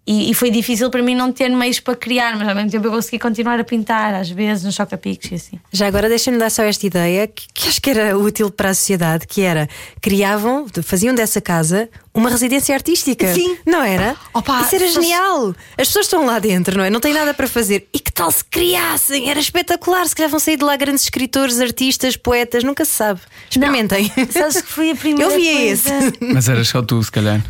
E, 0.07 0.31
e 0.31 0.35
foi 0.35 0.51
difícil 0.51 0.91
para 0.91 1.03
mim 1.03 1.15
não 1.15 1.33
ter 1.33 1.49
meios 1.49 1.81
para 1.81 1.97
criar, 1.97 2.37
mas 2.37 2.47
ao 2.47 2.55
mesmo 2.55 2.71
tempo 2.71 2.87
eu 2.87 2.91
consegui 2.91 3.19
continuar 3.19 3.59
a 3.59 3.65
pintar, 3.65 4.15
às 4.15 4.29
vezes, 4.29 4.63
no 4.63 4.71
choca-picos 4.71 5.31
e 5.31 5.35
assim. 5.35 5.61
Já 5.73 5.87
agora 5.87 6.09
deixem-me 6.09 6.39
dar 6.39 6.51
só 6.51 6.63
esta 6.63 6.87
ideia 6.87 7.27
que, 7.27 7.47
que 7.53 7.69
acho 7.69 7.81
que 7.81 7.91
era 7.91 8.17
útil 8.17 8.51
para 8.51 8.71
a 8.71 8.75
sociedade, 8.75 9.27
que 9.27 9.41
era 9.41 9.69
criavam, 10.03 10.67
faziam 10.83 11.15
dessa 11.15 11.41
casa 11.41 11.89
uma 12.15 12.31
residência 12.31 12.73
artística. 12.75 13.35
Sim. 13.35 13.59
Não 13.67 13.83
era? 13.83 14.17
Opa, 14.33 14.61
Isso 14.63 14.77
era 14.77 14.87
genial. 14.89 15.49
As 15.77 15.89
pessoas 15.89 16.07
estão 16.07 16.25
lá 16.25 16.39
dentro, 16.39 16.77
não 16.79 16.85
é? 16.85 16.89
Não 16.89 17.01
têm 17.01 17.13
nada 17.13 17.35
para 17.35 17.49
fazer. 17.49 17.89
E 17.93 17.99
que 17.99 18.13
tal 18.13 18.31
se 18.31 18.45
criassem? 18.45 19.29
Era 19.29 19.41
espetacular. 19.41 20.07
Se 20.07 20.15
calhar 20.15 20.31
vão 20.31 20.39
sair 20.39 20.57
de 20.57 20.65
lá 20.65 20.77
grandes 20.77 21.03
escritores, 21.03 21.61
artistas, 21.61 22.17
poetas, 22.17 22.63
nunca 22.63 22.85
se 22.85 22.93
sabe. 22.93 23.21
Experimentem. 23.51 24.13
Sabes 24.31 24.63
que 24.63 24.69
foi 24.69 24.93
a 24.93 24.97
primeira 24.97 25.33
Eu 25.33 25.37
vi 25.37 25.53
coisa. 25.53 25.95
esse. 25.99 26.13
Mas 26.21 26.49
eras 26.49 26.69
só 26.69 26.81
tu, 26.83 27.03
se 27.03 27.11
calhar. 27.11 27.43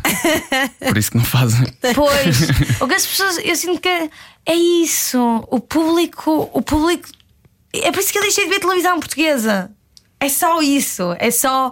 Por 0.79 0.97
isso 0.97 1.11
que 1.11 1.17
não 1.17 1.25
fazem. 1.25 1.67
Pois, 1.93 2.49
o 2.81 2.87
que 2.87 2.95
as 2.95 3.05
pessoas, 3.05 3.37
eu 3.43 3.55
sinto 3.55 3.79
que 3.79 3.87
é 4.47 4.55
isso. 4.55 5.45
O 5.51 5.59
público, 5.59 6.49
o 6.51 6.61
público. 6.63 7.07
É 7.71 7.91
por 7.91 7.99
isso 7.99 8.11
que 8.11 8.17
eu 8.17 8.23
deixei 8.23 8.45
de 8.45 8.49
ver 8.49 8.59
televisão 8.59 8.99
portuguesa. 8.99 9.69
É 10.19 10.27
só 10.27 10.59
isso. 10.61 11.15
É 11.19 11.29
só 11.29 11.71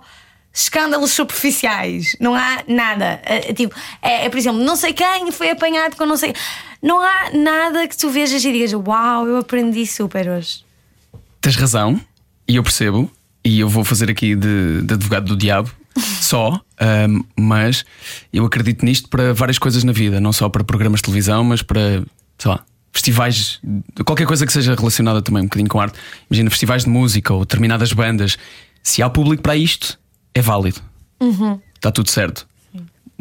escândalos 0.54 1.12
superficiais. 1.12 2.16
Não 2.20 2.36
há 2.36 2.64
nada. 2.68 3.20
É, 3.26 3.50
é 3.50 3.54
tipo, 3.54 3.76
é, 4.02 4.26
é, 4.26 4.30
por 4.30 4.38
exemplo, 4.38 4.64
não 4.64 4.76
sei 4.76 4.94
quem 4.94 5.32
foi 5.32 5.50
apanhado 5.50 5.96
com 5.96 6.06
não 6.06 6.16
sei. 6.16 6.34
Não 6.82 7.02
há 7.02 7.32
nada 7.34 7.88
que 7.88 7.98
tu 7.98 8.10
vejas 8.10 8.46
e 8.46 8.52
digas, 8.52 8.74
uau, 8.74 9.28
eu 9.28 9.38
aprendi 9.38 9.88
super 9.88 10.30
hoje. 10.30 10.64
Tens 11.42 11.56
razão, 11.56 12.00
e 12.48 12.56
eu 12.56 12.64
percebo, 12.64 13.10
e 13.44 13.60
eu 13.60 13.68
vou 13.68 13.84
fazer 13.84 14.10
aqui 14.10 14.36
de, 14.36 14.82
de 14.84 14.94
advogado 14.94 15.26
do 15.26 15.36
diabo, 15.36 15.72
só, 16.22 16.62
ahm, 16.80 17.22
mas 17.38 17.84
eu 18.32 18.46
acredito 18.46 18.86
nisto 18.86 19.10
para 19.10 19.34
várias 19.34 19.58
coisas 19.58 19.84
na 19.84 19.92
vida, 19.92 20.22
não 20.22 20.32
só 20.32 20.48
para 20.50 20.64
programas 20.64 21.00
de 21.00 21.04
televisão, 21.04 21.44
mas 21.44 21.62
para, 21.62 22.04
sei 22.38 22.52
lá, 22.52 22.64
festivais, 22.92 23.60
qualquer 24.06 24.28
coisa 24.28 24.46
que 24.46 24.54
seja 24.54 24.76
relacionada 24.76 25.22
também 25.22 25.42
um 25.42 25.46
bocadinho 25.46 25.70
com 25.70 25.80
arte. 25.80 25.98
Imagina 26.30 26.50
festivais 26.50 26.84
de 26.84 26.90
música 26.90 27.34
ou 27.34 27.42
determinadas 27.42 27.92
bandas. 27.92 28.38
Se 28.84 29.02
há 29.02 29.10
público 29.10 29.42
para 29.42 29.56
isto, 29.56 29.98
é 30.34 30.42
válido. 30.42 30.82
Está 31.76 31.92
tudo 31.92 32.10
certo. 32.10 32.48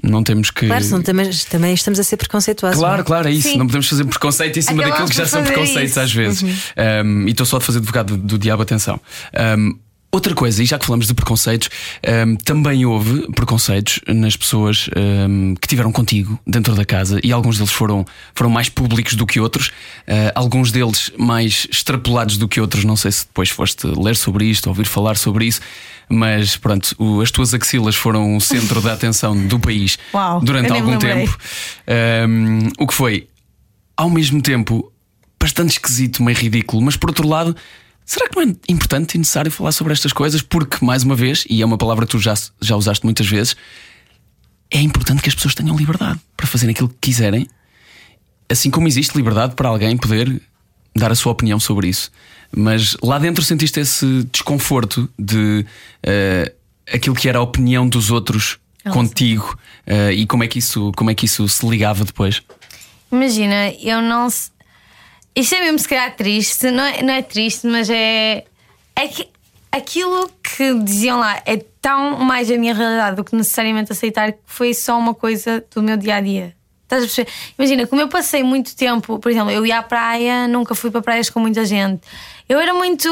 Não 0.02 0.24
temos 0.24 0.50
que. 0.50 0.66
Claro, 0.66 0.82
senão 0.82 1.00
também, 1.00 1.30
também 1.48 1.74
estamos 1.74 2.00
a 2.00 2.02
ser 2.02 2.16
preconceituosos. 2.16 2.78
Claro, 2.78 2.96
não 2.96 3.00
é? 3.02 3.04
claro, 3.04 3.28
é 3.28 3.30
isso. 3.30 3.50
Sim. 3.50 3.56
Não 3.58 3.66
podemos 3.66 3.88
fazer 3.88 4.04
preconceito 4.04 4.58
em 4.58 4.62
cima 4.62 4.78
daquilo 4.78 4.94
Acabamos 4.94 5.10
que 5.12 5.16
já 5.16 5.26
são 5.26 5.44
preconceitos 5.44 5.90
isso. 5.92 6.00
às 6.00 6.12
vezes. 6.12 6.42
Uhum. 6.42 6.50
Um, 7.04 7.28
e 7.28 7.30
estou 7.30 7.46
só 7.46 7.58
a 7.58 7.60
fazer 7.60 7.78
advogado 7.78 8.16
do, 8.16 8.22
do 8.22 8.38
diabo, 8.38 8.62
atenção. 8.62 9.00
Um, 9.58 9.78
outra 10.12 10.34
coisa, 10.34 10.62
e 10.62 10.66
já 10.66 10.78
que 10.78 10.84
falamos 10.84 11.06
de 11.06 11.14
preconceitos, 11.14 11.70
um, 12.26 12.36
também 12.36 12.84
houve 12.84 13.26
preconceitos 13.32 13.98
nas 14.06 14.36
pessoas 14.36 14.88
um, 15.28 15.54
que 15.54 15.66
tiveram 15.66 15.90
contigo 15.90 16.38
dentro 16.46 16.74
da 16.74 16.84
casa 16.84 17.18
e 17.24 17.32
alguns 17.32 17.56
deles 17.56 17.72
foram, 17.72 18.04
foram 18.34 18.50
mais 18.50 18.68
públicos 18.68 19.14
do 19.14 19.26
que 19.26 19.40
outros, 19.40 19.68
uh, 19.68 20.30
alguns 20.34 20.70
deles 20.70 21.10
mais 21.18 21.66
extrapolados 21.70 22.36
do 22.36 22.46
que 22.46 22.60
outros. 22.60 22.84
Não 22.84 22.94
sei 22.94 23.10
se 23.10 23.24
depois 23.26 23.48
foste 23.48 23.86
ler 23.86 24.14
sobre 24.14 24.44
isto, 24.44 24.66
ouvir 24.68 24.84
falar 24.84 25.16
sobre 25.16 25.46
isso. 25.46 25.60
Mas 26.08 26.56
pronto, 26.56 26.94
o- 26.98 27.22
as 27.22 27.30
tuas 27.30 27.54
axilas 27.54 27.94
foram 27.96 28.36
o 28.36 28.40
centro 28.40 28.82
da 28.82 28.92
atenção 28.92 29.34
do 29.46 29.58
país 29.58 29.96
Uau, 30.12 30.40
durante 30.42 30.70
algum 30.70 30.98
tempo. 30.98 31.38
Um, 32.28 32.68
o 32.78 32.86
que 32.86 32.92
foi, 32.92 33.28
ao 33.96 34.10
mesmo 34.10 34.42
tempo, 34.42 34.92
bastante 35.40 35.70
esquisito, 35.72 36.22
meio 36.22 36.36
ridículo, 36.36 36.82
mas 36.82 36.96
por 36.96 37.08
outro 37.08 37.26
lado, 37.26 37.56
será 38.04 38.28
que 38.28 38.36
não 38.36 38.42
é 38.42 38.54
importante 38.68 39.14
e 39.14 39.18
necessário 39.18 39.50
falar 39.50 39.72
sobre 39.72 39.92
estas 39.92 40.12
coisas? 40.12 40.42
Porque, 40.42 40.84
mais 40.84 41.02
uma 41.02 41.14
vez, 41.14 41.44
e 41.48 41.62
é 41.62 41.66
uma 41.66 41.78
palavra 41.78 42.06
que 42.06 42.12
tu 42.12 42.18
já, 42.18 42.34
já 42.60 42.76
usaste 42.76 43.04
muitas 43.04 43.26
vezes, 43.26 43.56
é 44.70 44.80
importante 44.80 45.22
que 45.22 45.28
as 45.28 45.34
pessoas 45.34 45.54
tenham 45.54 45.76
liberdade 45.76 46.20
para 46.36 46.46
fazerem 46.46 46.72
aquilo 46.72 46.88
que 46.88 46.96
quiserem, 47.00 47.46
assim 48.48 48.70
como 48.70 48.88
existe 48.88 49.16
liberdade 49.16 49.54
para 49.54 49.68
alguém 49.68 49.96
poder 49.96 50.40
dar 50.94 51.10
a 51.12 51.14
sua 51.14 51.32
opinião 51.32 51.60
sobre 51.60 51.88
isso. 51.88 52.10
Mas 52.54 52.96
lá 53.02 53.18
dentro 53.18 53.42
sentiste 53.42 53.80
esse 53.80 54.24
desconforto 54.30 55.08
de 55.18 55.64
eh, 56.02 56.52
aquilo 56.92 57.14
que 57.14 57.28
era 57.28 57.38
a 57.38 57.42
opinião 57.42 57.88
dos 57.88 58.10
outros 58.10 58.58
contigo 58.90 59.56
eh, 59.86 60.12
e 60.12 60.26
como 60.26 60.42
é, 60.44 60.48
que 60.48 60.58
isso, 60.58 60.92
como 60.96 61.10
é 61.10 61.14
que 61.14 61.24
isso 61.24 61.48
se 61.48 61.66
ligava 61.66 62.04
depois? 62.04 62.42
Imagina, 63.10 63.70
eu 63.80 64.00
não. 64.00 64.28
Isto 65.34 65.54
é 65.54 65.60
mesmo 65.60 65.78
se 65.78 65.88
calhar 65.88 66.14
triste, 66.14 66.70
não 66.70 66.84
é, 66.84 67.02
não 67.02 67.12
é 67.14 67.22
triste, 67.22 67.66
mas 67.66 67.88
é. 67.90 68.44
É 68.94 69.08
que 69.08 69.28
aquilo 69.70 70.30
que 70.42 70.74
diziam 70.80 71.18
lá 71.18 71.40
é 71.46 71.56
tão 71.80 72.18
mais 72.18 72.50
a 72.50 72.56
minha 72.58 72.74
realidade 72.74 73.16
do 73.16 73.24
que 73.24 73.34
necessariamente 73.34 73.90
aceitar 73.90 74.32
que 74.32 74.38
foi 74.44 74.74
só 74.74 74.98
uma 74.98 75.14
coisa 75.14 75.64
do 75.74 75.82
meu 75.82 75.96
dia 75.96 76.16
a 76.16 76.20
dia. 76.20 76.54
Estás 76.84 77.02
a 77.04 77.06
perceber? 77.06 77.30
Imagina, 77.58 77.86
como 77.86 78.02
eu 78.02 78.08
passei 78.08 78.42
muito 78.42 78.76
tempo, 78.76 79.18
por 79.18 79.30
exemplo, 79.32 79.50
eu 79.50 79.64
ia 79.64 79.78
à 79.78 79.82
praia, 79.82 80.46
nunca 80.46 80.74
fui 80.74 80.90
para 80.90 81.00
praias 81.00 81.30
com 81.30 81.40
muita 81.40 81.64
gente. 81.64 82.02
Eu 82.46 82.60
era 82.60 82.74
muito. 82.74 83.08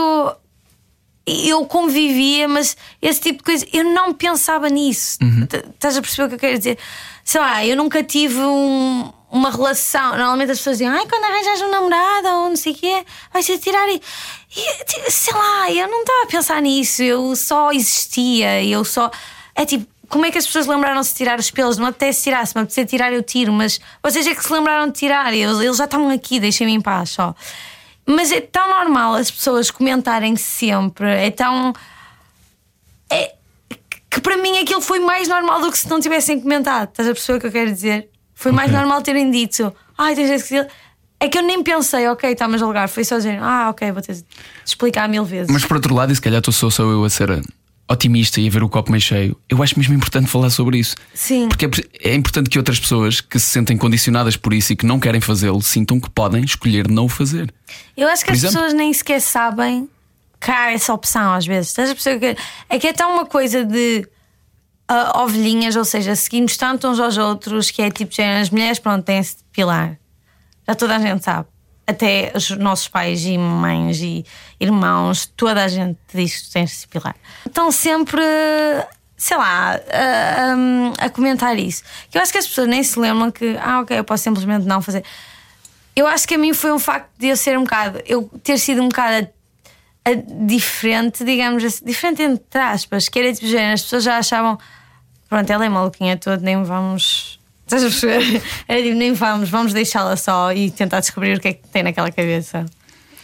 Eu 1.26 1.64
convivia, 1.64 2.46
mas 2.48 2.76
esse 3.00 3.20
tipo 3.20 3.38
de 3.38 3.44
coisa, 3.44 3.66
eu 3.72 3.84
não 3.84 4.12
pensava 4.12 4.68
nisso. 4.68 5.18
T- 5.46 5.64
Estás 5.74 5.96
a 5.96 6.02
perceber 6.02 6.24
o 6.26 6.28
que 6.28 6.34
eu 6.34 6.38
quero 6.38 6.58
dizer? 6.58 6.78
Sei 7.24 7.40
lá, 7.40 7.64
eu 7.64 7.76
nunca 7.76 8.02
tive 8.02 8.38
um- 8.40 9.10
uma 9.30 9.50
relação. 9.50 10.16
Normalmente 10.16 10.50
as 10.50 10.58
pessoas 10.58 10.78
dizem, 10.78 10.92
ai, 10.92 11.06
quando 11.06 11.24
arranjas 11.24 11.62
um 11.62 11.70
namorado 11.70 12.28
ou 12.28 12.48
não 12.48 12.56
sei 12.56 12.72
o 12.72 12.76
quê, 12.76 13.04
vai 13.32 13.42
ser 13.42 13.58
tirar. 13.58 13.88
E, 13.88 14.02
e, 14.56 15.10
sei 15.10 15.32
lá, 15.32 15.70
eu 15.70 15.88
não 15.88 16.00
estava 16.00 16.24
a 16.24 16.26
pensar 16.26 16.60
nisso, 16.60 17.02
eu 17.02 17.34
só 17.36 17.70
existia, 17.70 18.62
eu 18.64 18.84
só. 18.84 19.10
É 19.54 19.64
tipo, 19.64 19.86
como 20.08 20.26
é 20.26 20.30
que 20.30 20.38
as 20.38 20.46
pessoas 20.46 20.66
lembraram-se 20.66 21.12
de 21.12 21.18
tirar 21.18 21.38
os 21.38 21.50
pelos? 21.50 21.78
Não 21.78 21.86
apetece 21.86 22.24
tirar, 22.24 22.44
se 22.46 22.54
me 22.56 22.62
apetecer 22.62 22.86
tirar, 22.86 23.12
eu 23.12 23.22
tiro, 23.22 23.52
mas 23.52 23.80
vocês 24.02 24.26
é 24.26 24.34
que 24.34 24.44
se 24.44 24.52
lembraram 24.52 24.88
de 24.88 24.98
tirar, 24.98 25.32
eles, 25.32 25.60
eles 25.60 25.76
já 25.76 25.84
estavam 25.84 26.10
aqui, 26.10 26.40
deixem-me 26.40 26.72
em 26.72 26.80
paz 26.80 27.10
só. 27.10 27.34
Mas 28.04 28.32
é 28.32 28.40
tão 28.40 28.68
normal 28.68 29.14
as 29.14 29.30
pessoas 29.30 29.70
comentarem 29.70 30.34
sempre, 30.34 31.08
é 31.08 31.30
tão. 31.30 31.72
É, 33.08 33.34
que 34.10 34.20
para 34.20 34.36
mim 34.36 34.58
aquilo 34.58 34.80
foi 34.80 34.98
mais 34.98 35.28
normal 35.28 35.60
do 35.60 35.70
que 35.70 35.78
se 35.78 35.88
não 35.88 36.00
tivessem 36.00 36.40
comentado. 36.40 36.88
Estás 36.88 37.08
a 37.08 37.34
o 37.36 37.40
que 37.40 37.46
eu 37.46 37.52
quero 37.52 37.72
dizer? 37.72 38.10
Foi 38.40 38.52
mais 38.52 38.72
normal 38.72 39.02
terem 39.02 39.30
dito, 39.30 39.70
ai, 39.98 40.14
tens 40.14 40.30
esse 40.30 40.48
que. 40.48 40.66
É 41.22 41.28
que 41.28 41.36
eu 41.36 41.42
nem 41.42 41.62
pensei, 41.62 42.08
ok, 42.08 42.32
está-me 42.32 42.54
a 42.54 42.58
julgar. 42.58 42.88
Foi 42.88 43.04
só 43.04 43.18
dizer, 43.18 43.38
ah, 43.42 43.68
ok, 43.68 43.92
vou 43.92 44.00
ter 44.00 44.14
de 44.14 44.24
explicar 44.64 45.06
mil 45.10 45.26
vezes. 45.26 45.52
Mas 45.52 45.62
por 45.62 45.76
outro 45.76 45.94
lado, 45.94 46.10
e 46.10 46.16
se 46.16 46.22
calhar 46.22 46.38
estou 46.38 46.50
só, 46.50 46.70
só 46.70 46.82
eu 46.84 47.04
a 47.04 47.10
ser 47.10 47.28
eh, 47.28 47.42
otimista 47.86 48.40
e 48.40 48.48
a 48.48 48.50
ver 48.50 48.62
o 48.62 48.68
copo 48.70 48.90
meio 48.90 49.02
cheio, 49.02 49.36
eu 49.46 49.62
acho 49.62 49.78
mesmo 49.78 49.92
importante 49.92 50.26
falar 50.26 50.48
sobre 50.48 50.78
isso. 50.78 50.96
Sim. 51.12 51.50
Porque 51.50 51.66
é, 51.66 52.12
é 52.12 52.14
importante 52.14 52.48
que 52.48 52.56
outras 52.56 52.80
pessoas 52.80 53.20
que 53.20 53.38
se 53.38 53.44
sentem 53.44 53.76
condicionadas 53.76 54.38
por 54.38 54.54
isso 54.54 54.72
e 54.72 54.76
que 54.76 54.86
não 54.86 54.98
querem 54.98 55.20
fazê-lo 55.20 55.60
sintam 55.60 56.00
que 56.00 56.08
podem 56.08 56.42
escolher 56.42 56.88
não 56.88 57.04
o 57.04 57.08
fazer. 57.10 57.52
Eu 57.94 58.08
acho 58.08 58.24
que 58.24 58.30
Por 58.30 58.32
as 58.32 58.38
exemplo? 58.38 58.54
pessoas 58.56 58.72
nem 58.72 58.90
sequer 58.94 59.20
sabem 59.20 59.86
que 60.40 60.50
há 60.50 60.72
essa 60.72 60.94
opção 60.94 61.34
às 61.34 61.44
vezes. 61.46 61.68
Estás 61.68 61.90
a 61.90 61.92
perceber 61.94 62.34
que 62.36 62.40
é 62.70 62.78
que 62.78 62.86
é 62.86 62.94
tão 62.94 63.12
uma 63.12 63.26
coisa 63.26 63.62
de 63.66 64.08
ah, 64.92 65.22
ovelhinhas, 65.22 65.76
ou 65.76 65.84
seja, 65.84 66.16
seguimos 66.16 66.56
tanto 66.56 66.88
uns 66.88 66.98
aos 66.98 67.16
outros 67.16 67.70
que 67.70 67.80
é 67.80 67.90
tipo, 67.90 68.12
as 68.40 68.50
mulheres, 68.50 68.78
pronto, 68.80 69.04
têm-se 69.04 69.36
de 69.36 69.44
pilar. 69.52 69.96
Já 70.66 70.74
toda 70.74 70.96
a 70.96 70.98
gente 70.98 71.22
sabe. 71.24 71.46
Até 71.86 72.32
os 72.34 72.50
nossos 72.50 72.88
pais 72.88 73.24
e 73.24 73.36
mães 73.38 74.00
e 74.00 74.24
irmãos, 74.60 75.26
toda 75.36 75.64
a 75.64 75.68
gente 75.68 75.98
diz 76.14 76.42
que 76.42 76.50
tens 76.52 76.70
de 76.70 76.76
se 76.76 76.88
pilar. 76.88 77.16
Estão 77.46 77.72
sempre, 77.72 78.22
sei 79.16 79.36
lá, 79.36 79.80
a, 80.98 81.04
a- 81.06 81.10
comentar 81.10 81.58
isso. 81.58 81.82
Que 82.10 82.16
Eu 82.18 82.22
acho 82.22 82.30
que 82.32 82.38
as 82.38 82.46
pessoas 82.46 82.68
nem 82.68 82.82
se 82.82 82.98
lembram 82.98 83.30
que, 83.30 83.56
ah, 83.60 83.80
ok, 83.80 83.98
eu 83.98 84.04
posso 84.04 84.22
simplesmente 84.24 84.66
não 84.66 84.80
fazer. 84.82 85.04
Eu 85.96 86.06
acho 86.06 86.26
que 86.28 86.34
a 86.34 86.38
mim 86.38 86.52
foi 86.54 86.72
um 86.72 86.78
facto 86.78 87.10
de 87.18 87.28
eu 87.28 87.36
ser 87.36 87.58
um 87.58 87.64
bocado, 87.64 88.00
eu 88.06 88.30
ter 88.44 88.58
sido 88.58 88.80
um 88.82 88.88
bocado 88.88 89.28
diferente, 90.46 91.24
digamos 91.24 91.62
assim, 91.64 91.84
diferente 91.84 92.22
entre 92.22 92.60
aspas, 92.60 93.08
que 93.08 93.18
era 93.18 93.32
tipo, 93.32 93.46
as 93.72 93.82
pessoas 93.82 94.04
já 94.04 94.16
achavam, 94.18 94.58
pronto, 95.30 95.48
ela 95.48 95.64
é 95.64 95.68
maluquinha 95.68 96.16
toda, 96.16 96.42
nem 96.42 96.62
vamos. 96.62 97.40
Estás 97.62 97.84
a 97.84 97.86
perceber? 97.86 98.42
Era 98.68 98.82
tipo, 98.82 98.96
nem 98.96 99.12
vamos, 99.14 99.48
vamos 99.48 99.72
deixá-la 99.72 100.16
só 100.16 100.52
e 100.52 100.70
tentar 100.70 101.00
descobrir 101.00 101.38
o 101.38 101.40
que 101.40 101.48
é 101.48 101.52
que 101.54 101.68
tem 101.68 101.84
naquela 101.84 102.10
cabeça. 102.10 102.66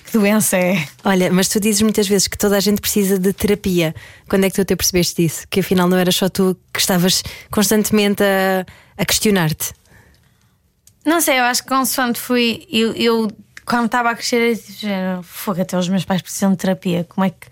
Que 0.07 0.13
doença 0.13 0.57
é? 0.57 0.87
Olha, 1.05 1.33
mas 1.33 1.49
tu 1.49 1.59
dizes 1.59 1.83
muitas 1.83 2.07
vezes 2.07 2.29
que 2.29 2.39
toda 2.39 2.57
a 2.57 2.61
gente 2.61 2.81
precisa 2.81 3.19
de 3.19 3.33
terapia. 3.33 3.93
Quando 4.29 4.45
é 4.45 4.51
que 4.51 4.55
tu 4.55 4.65
te 4.65 4.77
percebeste 4.77 5.21
disso? 5.21 5.47
Que 5.51 5.61
afinal 5.61 5.89
não 5.89 5.99
era 5.99 6.13
só 6.13 6.29
tu 6.29 6.57
que 6.73 6.79
estavas 6.79 7.25
constantemente 7.51 8.23
a, 8.23 8.65
a 8.97 9.05
questionar-te. 9.05 9.75
Não 11.05 11.21
sei, 11.21 11.41
eu 11.41 11.45
acho 11.45 11.65
que 11.65 11.69
consoante 11.69 12.21
fui. 12.21 12.69
Eu, 12.71 12.93
eu 12.95 13.29
quando 13.65 13.87
estava 13.87 14.11
a 14.11 14.15
crescer, 14.15 14.53
eu 14.53 14.57
tipo, 14.57 14.73
género, 14.79 15.23
fogo, 15.25 15.61
até 15.61 15.77
os 15.77 15.89
meus 15.89 16.05
pais 16.05 16.23
precisam 16.23 16.53
de 16.53 16.57
terapia. 16.57 17.05
Como 17.09 17.25
é 17.25 17.31
que. 17.31 17.49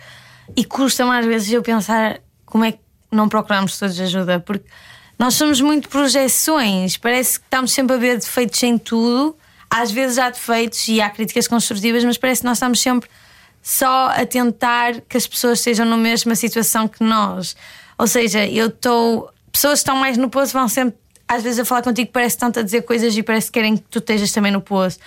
E 0.57 0.65
custa 0.65 1.05
mais 1.05 1.27
vezes 1.27 1.53
eu 1.53 1.63
pensar 1.63 2.21
como 2.47 2.65
é 2.65 2.73
que 2.73 2.84
não 3.15 3.29
procuramos 3.29 3.79
todos 3.79 3.99
ajuda, 4.01 4.41
porque 4.41 4.67
nós 5.19 5.35
somos 5.35 5.61
muito 5.61 5.89
projeções, 5.89 6.97
parece 6.97 7.39
que 7.39 7.47
estamos 7.47 7.73
sempre 7.73 7.97
a 7.97 7.99
ver 7.99 8.19
defeitos 8.19 8.63
em 8.63 8.77
tudo. 8.77 9.37
Às 9.71 9.91
vezes 9.91 10.19
há 10.19 10.31
defeitos 10.31 10.87
e 10.89 11.01
há 11.01 11.11
críticas 11.11 11.49
construtivas, 11.49 12.05
mas 12.05 12.17
parece 12.17 12.43
que 12.43 12.47
nós 12.47 12.59
estamos 12.59 12.81
sempre 12.81 13.09
só 13.63 14.09
a 14.09 14.27
tentar 14.27 15.01
que 15.09 15.17
as 15.17 15.27
pessoas 15.27 15.59
estejam 15.59 15.87
na 15.87 15.97
mesma 15.97 16.35
situação 16.35 16.87
que 16.87 17.03
nós. 17.03 17.57
Ou 17.99 18.07
seja, 18.07 18.47
eu 18.47 18.67
estou. 18.67 19.31
Pessoas 19.51 19.75
que 19.75 19.79
estão 19.79 19.97
mais 19.97 20.19
no 20.19 20.29
poço 20.29 20.53
vão 20.53 20.69
sempre, 20.69 20.97
às 21.27 21.43
vezes, 21.43 21.61
a 21.61 21.65
falar 21.65 21.83
contigo, 21.83 22.11
parece 22.13 22.37
que 22.37 22.45
estão 22.45 22.61
a 22.61 22.65
dizer 22.65 22.83
coisas 22.83 23.17
e 23.17 23.23
parece 23.23 23.47
que 23.47 23.53
querem 23.53 23.77
que 23.77 23.85
tu 23.85 24.01
estejas 24.01 24.33
também 24.33 24.53
no 24.53 24.61
poço. 24.61 24.99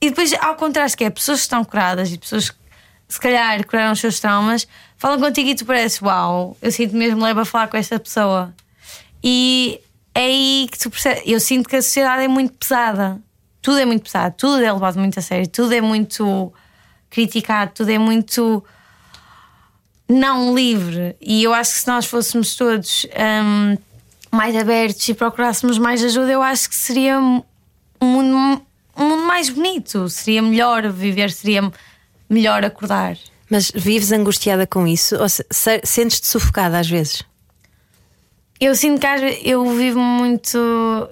E 0.00 0.10
depois, 0.10 0.32
ao 0.34 0.54
contrário, 0.54 0.96
que 0.96 1.04
é 1.04 1.10
pessoas 1.10 1.40
que 1.40 1.44
estão 1.44 1.64
curadas 1.64 2.12
e 2.12 2.18
pessoas 2.18 2.50
que, 2.50 2.56
se 3.08 3.20
calhar, 3.20 3.64
curaram 3.66 3.92
os 3.92 4.00
seus 4.00 4.18
traumas, 4.20 4.66
falam 4.96 5.18
contigo 5.18 5.48
e 5.48 5.54
tu 5.54 5.64
parece, 5.64 6.02
uau, 6.02 6.56
eu 6.60 6.72
sinto 6.72 6.96
mesmo 6.96 7.22
leve 7.22 7.40
a 7.40 7.44
falar 7.44 7.68
com 7.68 7.76
esta 7.76 7.98
pessoa. 7.98 8.54
E 9.22 9.80
é 10.14 10.20
aí 10.20 10.68
que 10.70 10.78
tu 10.78 10.90
percebes. 10.90 11.22
Eu 11.26 11.38
sinto 11.40 11.68
que 11.68 11.76
a 11.76 11.82
sociedade 11.82 12.24
é 12.24 12.28
muito 12.28 12.54
pesada. 12.54 13.20
Tudo 13.60 13.78
é 13.78 13.84
muito 13.84 14.04
pesado, 14.04 14.34
tudo 14.38 14.62
é 14.62 14.72
levado 14.72 14.98
muito 14.98 15.18
a 15.18 15.22
sério, 15.22 15.48
tudo 15.48 15.74
é 15.74 15.80
muito 15.80 16.52
criticado, 17.10 17.72
tudo 17.74 17.90
é 17.90 17.98
muito 17.98 18.64
não 20.08 20.54
livre. 20.54 21.16
E 21.20 21.42
eu 21.42 21.52
acho 21.52 21.72
que 21.72 21.78
se 21.80 21.88
nós 21.88 22.06
fôssemos 22.06 22.54
todos 22.54 23.06
hum, 23.44 23.76
mais 24.30 24.54
abertos 24.54 25.08
e 25.08 25.14
procurássemos 25.14 25.78
mais 25.78 26.02
ajuda, 26.04 26.30
eu 26.30 26.42
acho 26.42 26.68
que 26.68 26.76
seria 26.76 27.18
um 27.18 27.42
mundo, 28.00 28.62
um 28.96 29.08
mundo 29.08 29.26
mais 29.26 29.48
bonito. 29.48 30.08
Seria 30.08 30.42
melhor 30.42 30.88
viver, 30.90 31.30
seria 31.32 31.70
melhor 32.28 32.64
acordar. 32.64 33.16
Mas 33.50 33.70
vives 33.74 34.10
angustiada 34.12 34.66
com 34.66 34.86
isso? 34.86 35.16
Ou 35.16 35.28
se, 35.28 35.44
se- 35.50 35.80
sentes-te 35.84 36.26
sufocada 36.26 36.78
às 36.78 36.88
vezes? 36.88 37.22
Eu 38.58 38.74
sinto 38.74 39.00
que 39.00 39.06
às 39.06 39.20
ve- 39.20 39.40
eu 39.44 39.64
vivo 39.76 40.00
muito 40.00 40.58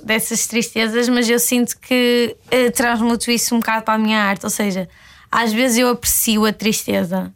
dessas 0.03 0.47
tristezas, 0.47 1.09
mas 1.09 1.29
eu 1.29 1.39
sinto 1.39 1.79
que 1.79 2.35
eh, 2.51 2.71
transmuto 2.71 3.31
isso 3.31 3.55
um 3.55 3.61
bocado 3.61 3.85
para 3.85 3.95
a 3.95 3.99
minha 3.99 4.19
arte. 4.19 4.45
Ou 4.45 4.51
seja, 4.51 4.89
às 5.31 5.53
vezes 5.53 5.77
eu 5.79 5.89
aprecio 5.89 6.47
a 6.47 6.53
tristeza. 6.53 7.33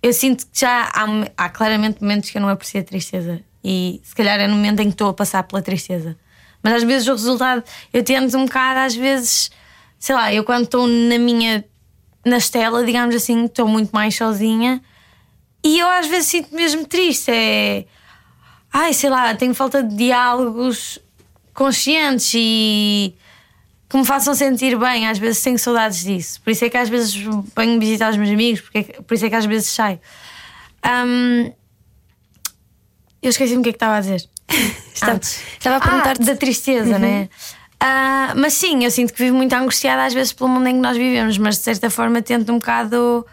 Eu 0.00 0.12
sinto 0.12 0.46
que 0.46 0.60
já 0.60 0.84
há, 0.94 1.06
há 1.36 1.48
claramente 1.48 2.00
momentos 2.00 2.30
que 2.30 2.38
eu 2.38 2.42
não 2.42 2.48
aprecio 2.48 2.80
a 2.80 2.84
tristeza. 2.84 3.40
E 3.64 4.00
se 4.04 4.14
calhar 4.14 4.38
é 4.38 4.46
no 4.46 4.54
momento 4.54 4.78
em 4.80 4.84
que 4.86 4.92
estou 4.94 5.08
a 5.08 5.14
passar 5.14 5.42
pela 5.42 5.60
tristeza. 5.60 6.16
Mas 6.62 6.74
às 6.74 6.82
vezes 6.84 7.08
o 7.08 7.12
resultado, 7.12 7.64
eu 7.92 8.04
tento 8.04 8.36
um 8.38 8.44
bocado, 8.44 8.78
às 8.80 8.94
vezes, 8.94 9.50
sei 9.98 10.14
lá, 10.14 10.32
eu 10.32 10.44
quando 10.44 10.64
estou 10.64 10.86
na 10.86 11.18
minha, 11.18 11.64
na 12.24 12.38
estela, 12.38 12.84
digamos 12.84 13.14
assim, 13.14 13.44
estou 13.44 13.68
muito 13.68 13.90
mais 13.90 14.14
sozinha. 14.14 14.82
E 15.64 15.78
eu 15.78 15.88
às 15.88 16.06
vezes 16.06 16.28
sinto 16.28 16.54
mesmo 16.54 16.86
triste. 16.86 17.30
É 17.30 17.84
ai, 18.72 18.92
sei 18.92 19.10
lá, 19.10 19.34
tenho 19.34 19.54
falta 19.54 19.82
de 19.82 19.94
diálogos 19.96 20.98
conscientes 21.54 22.32
e 22.34 23.14
que 23.88 23.96
me 23.96 24.04
façam 24.04 24.34
sentir 24.34 24.78
bem. 24.78 25.08
Às 25.08 25.18
vezes 25.18 25.42
tenho 25.42 25.58
saudades 25.58 26.04
disso. 26.04 26.40
Por 26.42 26.50
isso 26.50 26.64
é 26.64 26.70
que 26.70 26.76
às 26.76 26.88
vezes 26.88 27.14
venho 27.56 27.80
visitar 27.80 28.10
os 28.10 28.16
meus 28.16 28.30
amigos, 28.30 28.60
porque 28.60 28.78
é 28.78 28.82
por 29.02 29.14
isso 29.14 29.26
é 29.26 29.30
que 29.30 29.34
às 29.34 29.46
vezes 29.46 29.68
saio. 29.70 30.00
Ahm, 30.82 31.52
eu 33.22 33.30
esqueci-me 33.30 33.60
o 33.60 33.62
que 33.62 33.70
é 33.70 33.72
que 33.72 33.76
estava 33.76 33.96
a 33.96 34.00
dizer. 34.00 34.28
Estava, 34.98 35.20
estava 35.20 35.76
a 35.76 35.80
perguntar-te. 35.80 36.22
Ah, 36.22 36.24
da 36.24 36.34
tristeza, 36.34 36.98
né? 36.98 37.28
Ah, 37.80 38.34
mas 38.36 38.54
sim, 38.54 38.84
eu 38.84 38.90
sinto 38.90 39.12
que 39.12 39.22
vivo 39.22 39.36
muito 39.36 39.52
angustiada 39.52 40.04
às 40.04 40.12
vezes 40.12 40.32
pelo 40.32 40.50
mundo 40.50 40.66
em 40.66 40.74
que 40.74 40.80
nós 40.80 40.96
vivemos, 40.96 41.38
mas 41.38 41.58
de 41.58 41.62
certa 41.62 41.88
forma 41.88 42.20
tento 42.20 42.50
um 42.52 42.58
bocado 42.58 43.24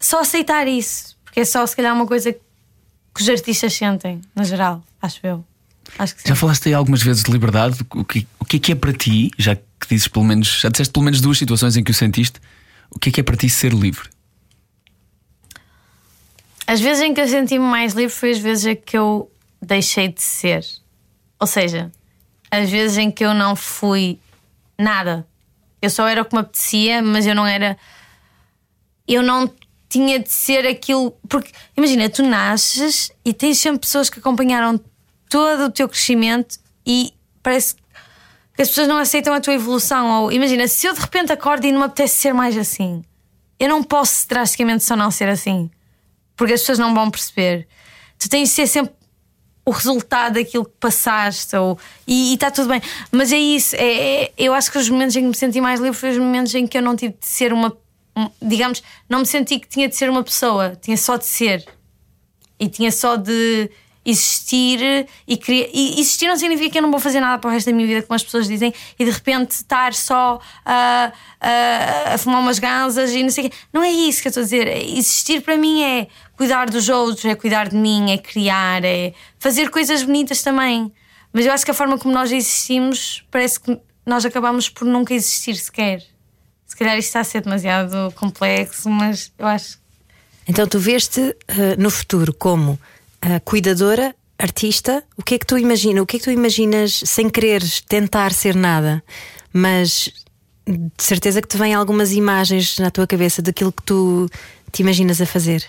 só 0.00 0.20
aceitar 0.20 0.66
isso, 0.66 1.16
porque 1.24 1.40
é 1.40 1.44
só 1.44 1.66
se 1.66 1.76
calhar 1.76 1.94
uma 1.94 2.06
coisa 2.06 2.32
que 2.32 3.22
os 3.22 3.28
artistas 3.28 3.74
sentem, 3.74 4.20
no 4.34 4.44
geral, 4.44 4.82
acho 5.02 5.20
eu. 5.22 5.44
Acho. 5.98 6.14
Já 6.24 6.34
falaste 6.34 6.68
aí 6.68 6.74
algumas 6.74 7.02
vezes 7.02 7.22
de 7.22 7.30
liberdade. 7.30 7.78
O 7.94 8.04
que, 8.04 8.26
o 8.38 8.44
que 8.44 8.56
é 8.56 8.60
que 8.60 8.72
é 8.72 8.74
para 8.74 8.92
ti, 8.92 9.30
já 9.38 9.56
que 9.56 9.88
dizes 9.88 10.08
pelo 10.08 10.24
menos, 10.24 10.60
já 10.60 10.68
disseste 10.68 10.92
pelo 10.92 11.04
menos 11.04 11.20
duas 11.20 11.38
situações 11.38 11.76
em 11.76 11.84
que 11.84 11.90
o 11.90 11.94
sentiste, 11.94 12.40
o 12.90 12.98
que 12.98 13.08
é 13.08 13.12
que 13.12 13.20
é 13.20 13.22
para 13.22 13.36
ti 13.36 13.48
ser 13.48 13.72
livre? 13.72 14.08
As 16.66 16.80
vezes 16.80 17.02
em 17.02 17.14
que 17.14 17.20
eu 17.20 17.28
senti-me 17.28 17.64
mais 17.64 17.94
livre 17.94 18.14
foi 18.14 18.30
as 18.30 18.38
vezes 18.38 18.66
em 18.66 18.76
que 18.76 18.96
eu 18.96 19.30
deixei 19.60 20.08
de 20.08 20.20
ser. 20.20 20.64
Ou 21.40 21.46
seja, 21.46 21.90
as 22.50 22.70
vezes 22.70 22.98
em 22.98 23.10
que 23.10 23.24
eu 23.24 23.34
não 23.34 23.54
fui 23.54 24.18
nada. 24.78 25.26
Eu 25.80 25.90
só 25.90 26.06
era 26.06 26.22
o 26.22 26.24
que 26.24 26.34
me 26.34 26.40
apetecia, 26.40 27.02
mas 27.02 27.26
eu 27.26 27.34
não 27.34 27.46
era. 27.46 27.76
Eu 29.06 29.22
não 29.22 29.50
tinha 29.88 30.18
de 30.18 30.30
ser 30.30 30.66
aquilo. 30.66 31.12
Porque 31.28 31.52
imagina, 31.76 32.08
tu 32.08 32.22
nasces 32.22 33.10
e 33.24 33.32
tens 33.32 33.58
sempre 33.58 33.80
pessoas 33.80 34.10
que 34.10 34.18
acompanharam 34.18 34.80
todo 35.28 35.64
o 35.64 35.70
teu 35.70 35.88
crescimento 35.88 36.58
e 36.84 37.12
parece 37.42 37.74
que 38.54 38.62
as 38.62 38.68
pessoas 38.68 38.88
não 38.88 38.98
aceitam 38.98 39.32
a 39.32 39.40
tua 39.40 39.54
evolução. 39.54 40.22
Ou 40.22 40.32
imagina, 40.32 40.66
se 40.66 40.86
eu 40.86 40.94
de 40.94 41.00
repente 41.00 41.32
acordo 41.32 41.66
e 41.66 41.72
não 41.72 41.80
me 41.80 41.86
apetece 41.86 42.16
ser 42.16 42.32
mais 42.32 42.56
assim, 42.56 43.04
eu 43.58 43.68
não 43.68 43.82
posso 43.82 44.28
drasticamente 44.28 44.84
só 44.84 44.96
não 44.96 45.10
ser 45.10 45.28
assim 45.28 45.70
porque 46.38 46.54
as 46.54 46.60
pessoas 46.60 46.78
não 46.78 46.94
vão 46.94 47.10
perceber. 47.10 47.66
Tu 48.16 48.30
tens 48.30 48.48
de 48.48 48.54
ser 48.54 48.66
sempre 48.68 48.94
o 49.68 49.70
resultado 49.70 50.34
daquilo 50.34 50.64
que 50.64 50.72
passaste 50.80 51.54
ou, 51.54 51.78
e 52.06 52.32
está 52.32 52.50
tudo 52.50 52.70
bem. 52.70 52.80
Mas 53.12 53.30
é 53.30 53.36
isso, 53.36 53.76
é, 53.76 54.22
é- 54.24 54.32
eu 54.38 54.54
acho 54.54 54.72
que 54.72 54.78
os 54.78 54.88
momentos 54.88 55.14
em 55.14 55.20
que 55.20 55.28
me 55.28 55.34
senti 55.34 55.60
mais 55.60 55.78
livre 55.78 55.94
foram 55.94 56.14
os 56.14 56.18
momentos 56.18 56.54
em 56.54 56.66
que 56.66 56.78
eu 56.78 56.82
não 56.82 56.96
tive 56.96 57.14
de 57.20 57.26
ser 57.26 57.52
uma. 57.52 57.76
um- 58.16 58.30
digamos, 58.40 58.82
não 59.08 59.18
me 59.20 59.26
senti 59.26 59.58
que 59.60 59.68
tinha 59.68 59.86
de 59.86 59.94
ser 59.94 60.08
uma 60.08 60.22
pessoa, 60.24 60.74
tinha 60.80 60.96
só 60.96 61.18
de 61.18 61.26
ser. 61.26 61.66
E 62.58 62.66
tinha 62.66 62.90
só 62.90 63.14
de 63.16 63.70
existir 64.06 65.06
e, 65.26 65.36
querer, 65.36 65.70
e 65.72 66.00
existir 66.00 66.26
não 66.28 66.36
significa 66.38 66.70
que 66.70 66.78
eu 66.78 66.82
não 66.82 66.90
vou 66.90 66.98
fazer 66.98 67.20
nada 67.20 67.38
para 67.38 67.48
o 67.48 67.52
resto 67.52 67.66
da 67.66 67.76
minha 67.76 67.86
vida, 67.86 68.02
como 68.02 68.16
as 68.16 68.24
pessoas 68.24 68.48
dizem, 68.48 68.72
e 68.98 69.04
de 69.04 69.10
repente 69.10 69.50
estar 69.50 69.92
só 69.92 70.40
a, 70.64 71.12
a, 72.14 72.16
fumar 72.16 72.40
umas 72.40 72.58
ganzas 72.58 73.12
e 73.12 73.22
não 73.22 73.28
sei 73.28 73.46
o 73.46 73.50
quê. 73.50 73.56
Não 73.70 73.82
é 73.82 73.90
isso 73.90 74.22
que 74.22 74.28
eu 74.28 74.30
estou 74.30 74.40
a 74.40 74.44
dizer. 74.44 74.66
Existir 74.96 75.42
para 75.42 75.58
mim 75.58 75.82
é 75.82 76.08
cuidar 76.38 76.70
dos 76.70 76.88
outros, 76.88 77.24
é 77.24 77.34
cuidar 77.34 77.68
de 77.68 77.76
mim, 77.76 78.12
é 78.12 78.16
criar, 78.16 78.84
é 78.84 79.12
fazer 79.40 79.70
coisas 79.70 80.04
bonitas 80.04 80.40
também. 80.40 80.90
Mas 81.32 81.44
eu 81.44 81.52
acho 81.52 81.64
que 81.64 81.72
a 81.72 81.74
forma 81.74 81.98
como 81.98 82.14
nós 82.14 82.30
existimos 82.30 83.26
parece 83.28 83.58
que 83.58 83.76
nós 84.06 84.24
acabamos 84.24 84.68
por 84.68 84.86
nunca 84.86 85.12
existir 85.12 85.56
sequer. 85.56 86.00
Se 86.64 86.76
calhar 86.76 86.96
isto 86.96 87.08
está 87.08 87.20
a 87.20 87.24
ser 87.24 87.42
demasiado 87.42 88.14
complexo, 88.14 88.88
mas 88.88 89.32
eu 89.36 89.46
acho 89.46 89.78
Então 90.46 90.66
tu 90.66 90.78
veste 90.78 91.36
eh, 91.48 91.74
no 91.76 91.90
futuro 91.90 92.32
como 92.32 92.78
eh, 93.20 93.40
cuidadora, 93.40 94.14
artista. 94.38 95.02
O 95.16 95.24
que 95.24 95.34
é 95.34 95.38
que 95.38 95.46
tu 95.46 95.58
imaginas? 95.58 96.02
O 96.02 96.06
que 96.06 96.16
é 96.16 96.18
que 96.20 96.24
tu 96.24 96.30
imaginas 96.30 97.02
sem 97.04 97.28
quereres 97.28 97.80
tentar 97.80 98.32
ser 98.32 98.54
nada, 98.54 99.02
mas 99.52 100.08
de 100.64 101.02
certeza 101.02 101.42
que 101.42 101.48
te 101.48 101.56
vêm 101.56 101.74
algumas 101.74 102.12
imagens 102.12 102.78
na 102.78 102.92
tua 102.92 103.08
cabeça 103.08 103.42
daquilo 103.42 103.72
que 103.72 103.82
tu 103.82 104.30
te 104.70 104.82
imaginas 104.82 105.20
a 105.20 105.26
fazer. 105.26 105.66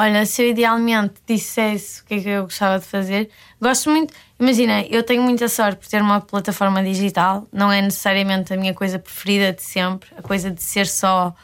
Olha, 0.00 0.24
se 0.24 0.40
eu 0.40 0.48
idealmente 0.48 1.16
dissesse 1.26 2.00
o 2.00 2.04
que 2.06 2.14
é 2.14 2.20
que 2.20 2.28
eu 2.30 2.44
gostava 2.44 2.78
de 2.78 2.86
fazer, 2.86 3.28
gosto 3.60 3.90
muito. 3.90 4.14
Imagina, 4.38 4.80
eu 4.86 5.02
tenho 5.02 5.22
muita 5.22 5.46
sorte 5.46 5.78
por 5.78 5.86
ter 5.88 6.00
uma 6.00 6.22
plataforma 6.22 6.82
digital, 6.82 7.46
não 7.52 7.70
é 7.70 7.82
necessariamente 7.82 8.50
a 8.50 8.56
minha 8.56 8.72
coisa 8.72 8.98
preferida 8.98 9.52
de 9.52 9.62
sempre, 9.62 10.08
a 10.16 10.22
coisa 10.22 10.50
de 10.50 10.62
ser 10.62 10.86
só 10.86 11.34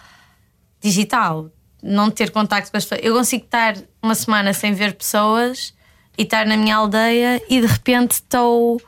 digital, 0.81 1.51
não 1.83 2.11
ter 2.11 2.31
contacto 2.31 2.71
com 2.71 2.79
as 2.79 2.85
pessoas. 2.87 3.03
Eu 3.05 3.13
consigo 3.13 3.45
estar 3.45 3.77
uma 4.03 4.15
semana 4.15 4.55
sem 4.55 4.73
ver 4.73 4.95
pessoas 4.95 5.75
e 6.17 6.23
estar 6.23 6.47
na 6.47 6.57
minha 6.57 6.77
aldeia 6.77 7.43
e 7.51 7.61
de 7.61 7.67
repente 7.67 8.13
estou 8.13 8.81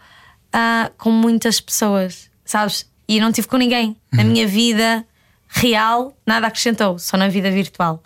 ah, 0.50 0.90
com 0.96 1.10
muitas 1.10 1.60
pessoas, 1.60 2.30
sabes? 2.42 2.90
E 3.06 3.20
não 3.20 3.30
tive 3.30 3.46
com 3.46 3.58
ninguém. 3.58 3.98
Na 4.10 4.24
minha 4.24 4.46
vida 4.48 5.04
real, 5.46 6.16
nada 6.26 6.46
acrescentou, 6.46 6.98
só 6.98 7.18
na 7.18 7.28
vida 7.28 7.50
virtual. 7.50 8.02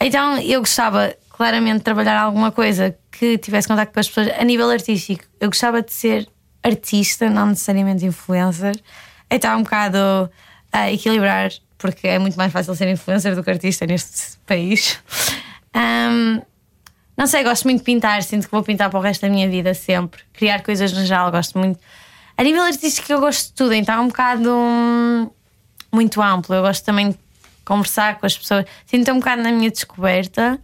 Então 0.00 0.38
eu 0.38 0.60
gostava 0.60 1.14
claramente 1.30 1.78
de 1.78 1.84
trabalhar 1.84 2.20
alguma 2.20 2.50
coisa 2.50 2.96
que 3.10 3.38
tivesse 3.38 3.68
contato 3.68 3.92
com 3.92 4.00
as 4.00 4.08
pessoas 4.08 4.28
a 4.38 4.44
nível 4.44 4.70
artístico. 4.70 5.24
Eu 5.40 5.48
gostava 5.48 5.82
de 5.82 5.92
ser 5.92 6.28
artista, 6.62 7.28
não 7.28 7.46
necessariamente 7.46 8.04
influencer. 8.04 8.76
Então 9.30 9.58
um 9.58 9.62
bocado 9.62 10.30
a 10.72 10.92
equilibrar, 10.92 11.50
porque 11.76 12.06
é 12.08 12.18
muito 12.18 12.36
mais 12.36 12.52
fácil 12.52 12.74
ser 12.74 12.88
influencer 12.88 13.34
do 13.34 13.42
que 13.42 13.50
artista 13.50 13.86
neste 13.86 14.36
país. 14.46 14.98
Ahm, 15.74 16.42
não 17.16 17.26
sei, 17.26 17.42
gosto 17.42 17.64
muito 17.64 17.78
de 17.78 17.84
pintar, 17.84 18.22
sinto 18.22 18.46
que 18.46 18.50
vou 18.52 18.62
pintar 18.62 18.90
para 18.90 18.98
o 18.98 19.02
resto 19.02 19.22
da 19.22 19.28
minha 19.28 19.48
vida 19.48 19.74
sempre. 19.74 20.22
Criar 20.32 20.62
coisas 20.62 20.92
no 20.92 21.04
geral, 21.04 21.30
gosto 21.30 21.58
muito. 21.58 21.80
A 22.36 22.42
nível 22.42 22.62
artístico, 22.62 23.12
eu 23.12 23.20
gosto 23.20 23.48
de 23.48 23.54
tudo, 23.54 23.74
então 23.74 23.96
é 23.96 24.00
um 24.00 24.08
bocado 24.08 24.50
hum, 24.50 25.30
muito 25.92 26.22
amplo. 26.22 26.54
Eu 26.54 26.62
gosto 26.62 26.84
também 26.84 27.10
de 27.10 27.18
conversar 27.68 28.18
com 28.18 28.24
as 28.24 28.36
pessoas. 28.36 28.64
Sinto 28.86 29.12
um 29.12 29.18
bocado 29.18 29.42
na 29.42 29.52
minha 29.52 29.70
descoberta 29.70 30.58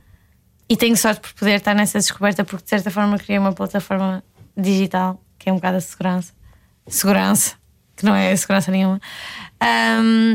e 0.67 0.75
tenho 0.75 0.97
sorte 0.97 1.21
por 1.21 1.35
poder 1.35 1.57
estar 1.57 1.75
nessa 1.75 1.99
descoberta, 1.99 2.43
porque 2.45 2.65
de 2.65 2.71
certa 2.71 2.91
forma 2.91 3.19
criei 3.19 3.39
uma 3.39 3.53
plataforma 3.53 4.25
digital 4.57 5.21
que 5.39 5.51
é 5.51 5.53
um 5.53 5.57
bocado 5.57 5.77
a 5.77 5.81
segurança. 5.83 6.33
Segurança, 6.89 7.57
que 7.95 8.07
não 8.07 8.15
é 8.15 8.35
segurança 8.35 8.71
nenhuma. 8.71 8.99
Hum, 10.01 10.35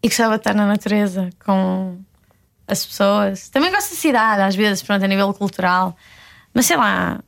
e 0.00 0.08
gostava 0.08 0.34
de 0.34 0.40
estar 0.40 0.54
na 0.54 0.66
natureza 0.66 1.30
com 1.44 1.98
as 2.68 2.86
pessoas. 2.86 3.48
Também 3.48 3.72
gosto 3.72 3.90
da 3.90 3.96
cidade, 3.96 4.42
às 4.42 4.54
vezes, 4.54 4.84
pronto, 4.84 5.04
a 5.04 5.08
nível 5.08 5.34
cultural. 5.34 5.96
Mas 6.54 6.66
sei 6.66 6.76
lá, 6.76 7.20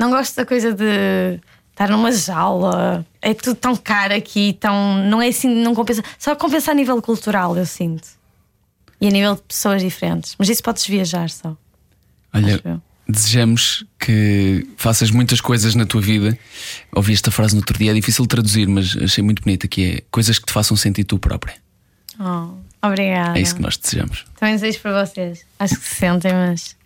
não 0.00 0.10
gosto 0.10 0.34
da 0.36 0.46
coisa 0.46 0.72
de 0.72 1.38
estar 1.74 1.90
numa 1.90 2.12
jaula. 2.12 3.04
É 3.20 3.34
tudo 3.34 3.56
tão 3.56 3.76
caro 3.76 4.14
aqui, 4.14 4.56
tão. 4.58 4.98
Não 5.04 5.20
é 5.20 5.28
assim, 5.28 5.48
não 5.48 5.74
compensa. 5.74 6.02
Só 6.18 6.34
compensa 6.36 6.70
a 6.70 6.74
nível 6.74 7.00
cultural, 7.02 7.56
eu 7.56 7.66
sinto. 7.66 8.08
E 9.00 9.08
a 9.08 9.10
nível 9.10 9.34
de 9.34 9.42
pessoas 9.42 9.82
diferentes. 9.82 10.36
Mas 10.38 10.48
isso 10.48 10.62
podes 10.62 10.86
viajar 10.86 11.28
só. 11.28 11.56
Olha, 12.32 12.80
desejamos 13.08 13.84
que 13.98 14.66
faças 14.76 15.10
muitas 15.10 15.40
coisas 15.40 15.74
na 15.74 15.84
tua 15.84 16.00
vida. 16.00 16.38
Ouvi 16.92 17.12
esta 17.12 17.30
frase 17.30 17.54
no 17.54 17.60
outro 17.60 17.76
dia, 17.78 17.90
é 17.90 17.94
difícil 17.94 18.24
de 18.24 18.28
traduzir, 18.28 18.66
mas 18.68 18.96
achei 18.96 19.22
muito 19.22 19.42
bonita, 19.42 19.68
que 19.68 19.96
é 19.96 20.02
coisas 20.10 20.38
que 20.38 20.46
te 20.46 20.52
façam 20.52 20.76
sentir 20.76 21.04
tu 21.04 21.18
própria. 21.18 21.54
Oh, 22.18 22.54
obrigada. 22.86 23.38
É 23.38 23.42
isso 23.42 23.56
que 23.56 23.62
nós 23.62 23.76
desejamos. 23.76 24.24
Também 24.38 24.54
desejo 24.54 24.80
para 24.80 25.04
vocês. 25.04 25.44
Acho 25.58 25.76
que 25.76 25.84
se 25.84 25.94
sentem, 25.96 26.32
mas. 26.32 26.76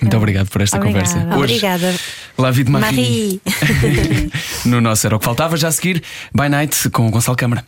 Muito 0.00 0.16
obrigado 0.16 0.48
por 0.48 0.60
esta 0.62 0.76
Obrigada. 0.76 1.06
conversa. 1.06 1.36
Hoje, 1.36 1.54
Obrigada. 1.56 1.94
La 2.38 2.50
Vie 2.50 2.64
de 2.64 2.70
Marie. 2.70 3.40
Marie. 3.44 4.30
no 4.66 4.80
nosso 4.80 5.06
Era 5.06 5.16
o 5.16 5.18
que 5.18 5.24
Faltava, 5.24 5.56
já 5.56 5.68
a 5.68 5.72
seguir, 5.72 6.02
By 6.34 6.48
Night 6.48 6.88
com 6.90 7.06
o 7.06 7.10
Gonçalo 7.10 7.36
Câmara. 7.36 7.64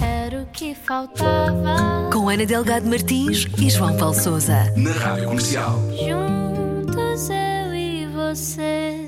Era 0.00 0.42
o 0.42 0.46
que 0.46 0.74
faltava. 0.74 2.10
Com 2.12 2.28
Ana 2.28 2.44
Delgado 2.44 2.86
Martins 2.88 3.46
e 3.58 3.70
João 3.70 3.96
Paulo 3.96 4.14
Souza. 4.14 4.72
Na 4.76 4.92
Rádio 4.92 5.26
Comercial. 5.26 5.80
Juntos 5.92 7.28
eu 7.30 7.74
e 7.74 8.06
você. 8.06 9.03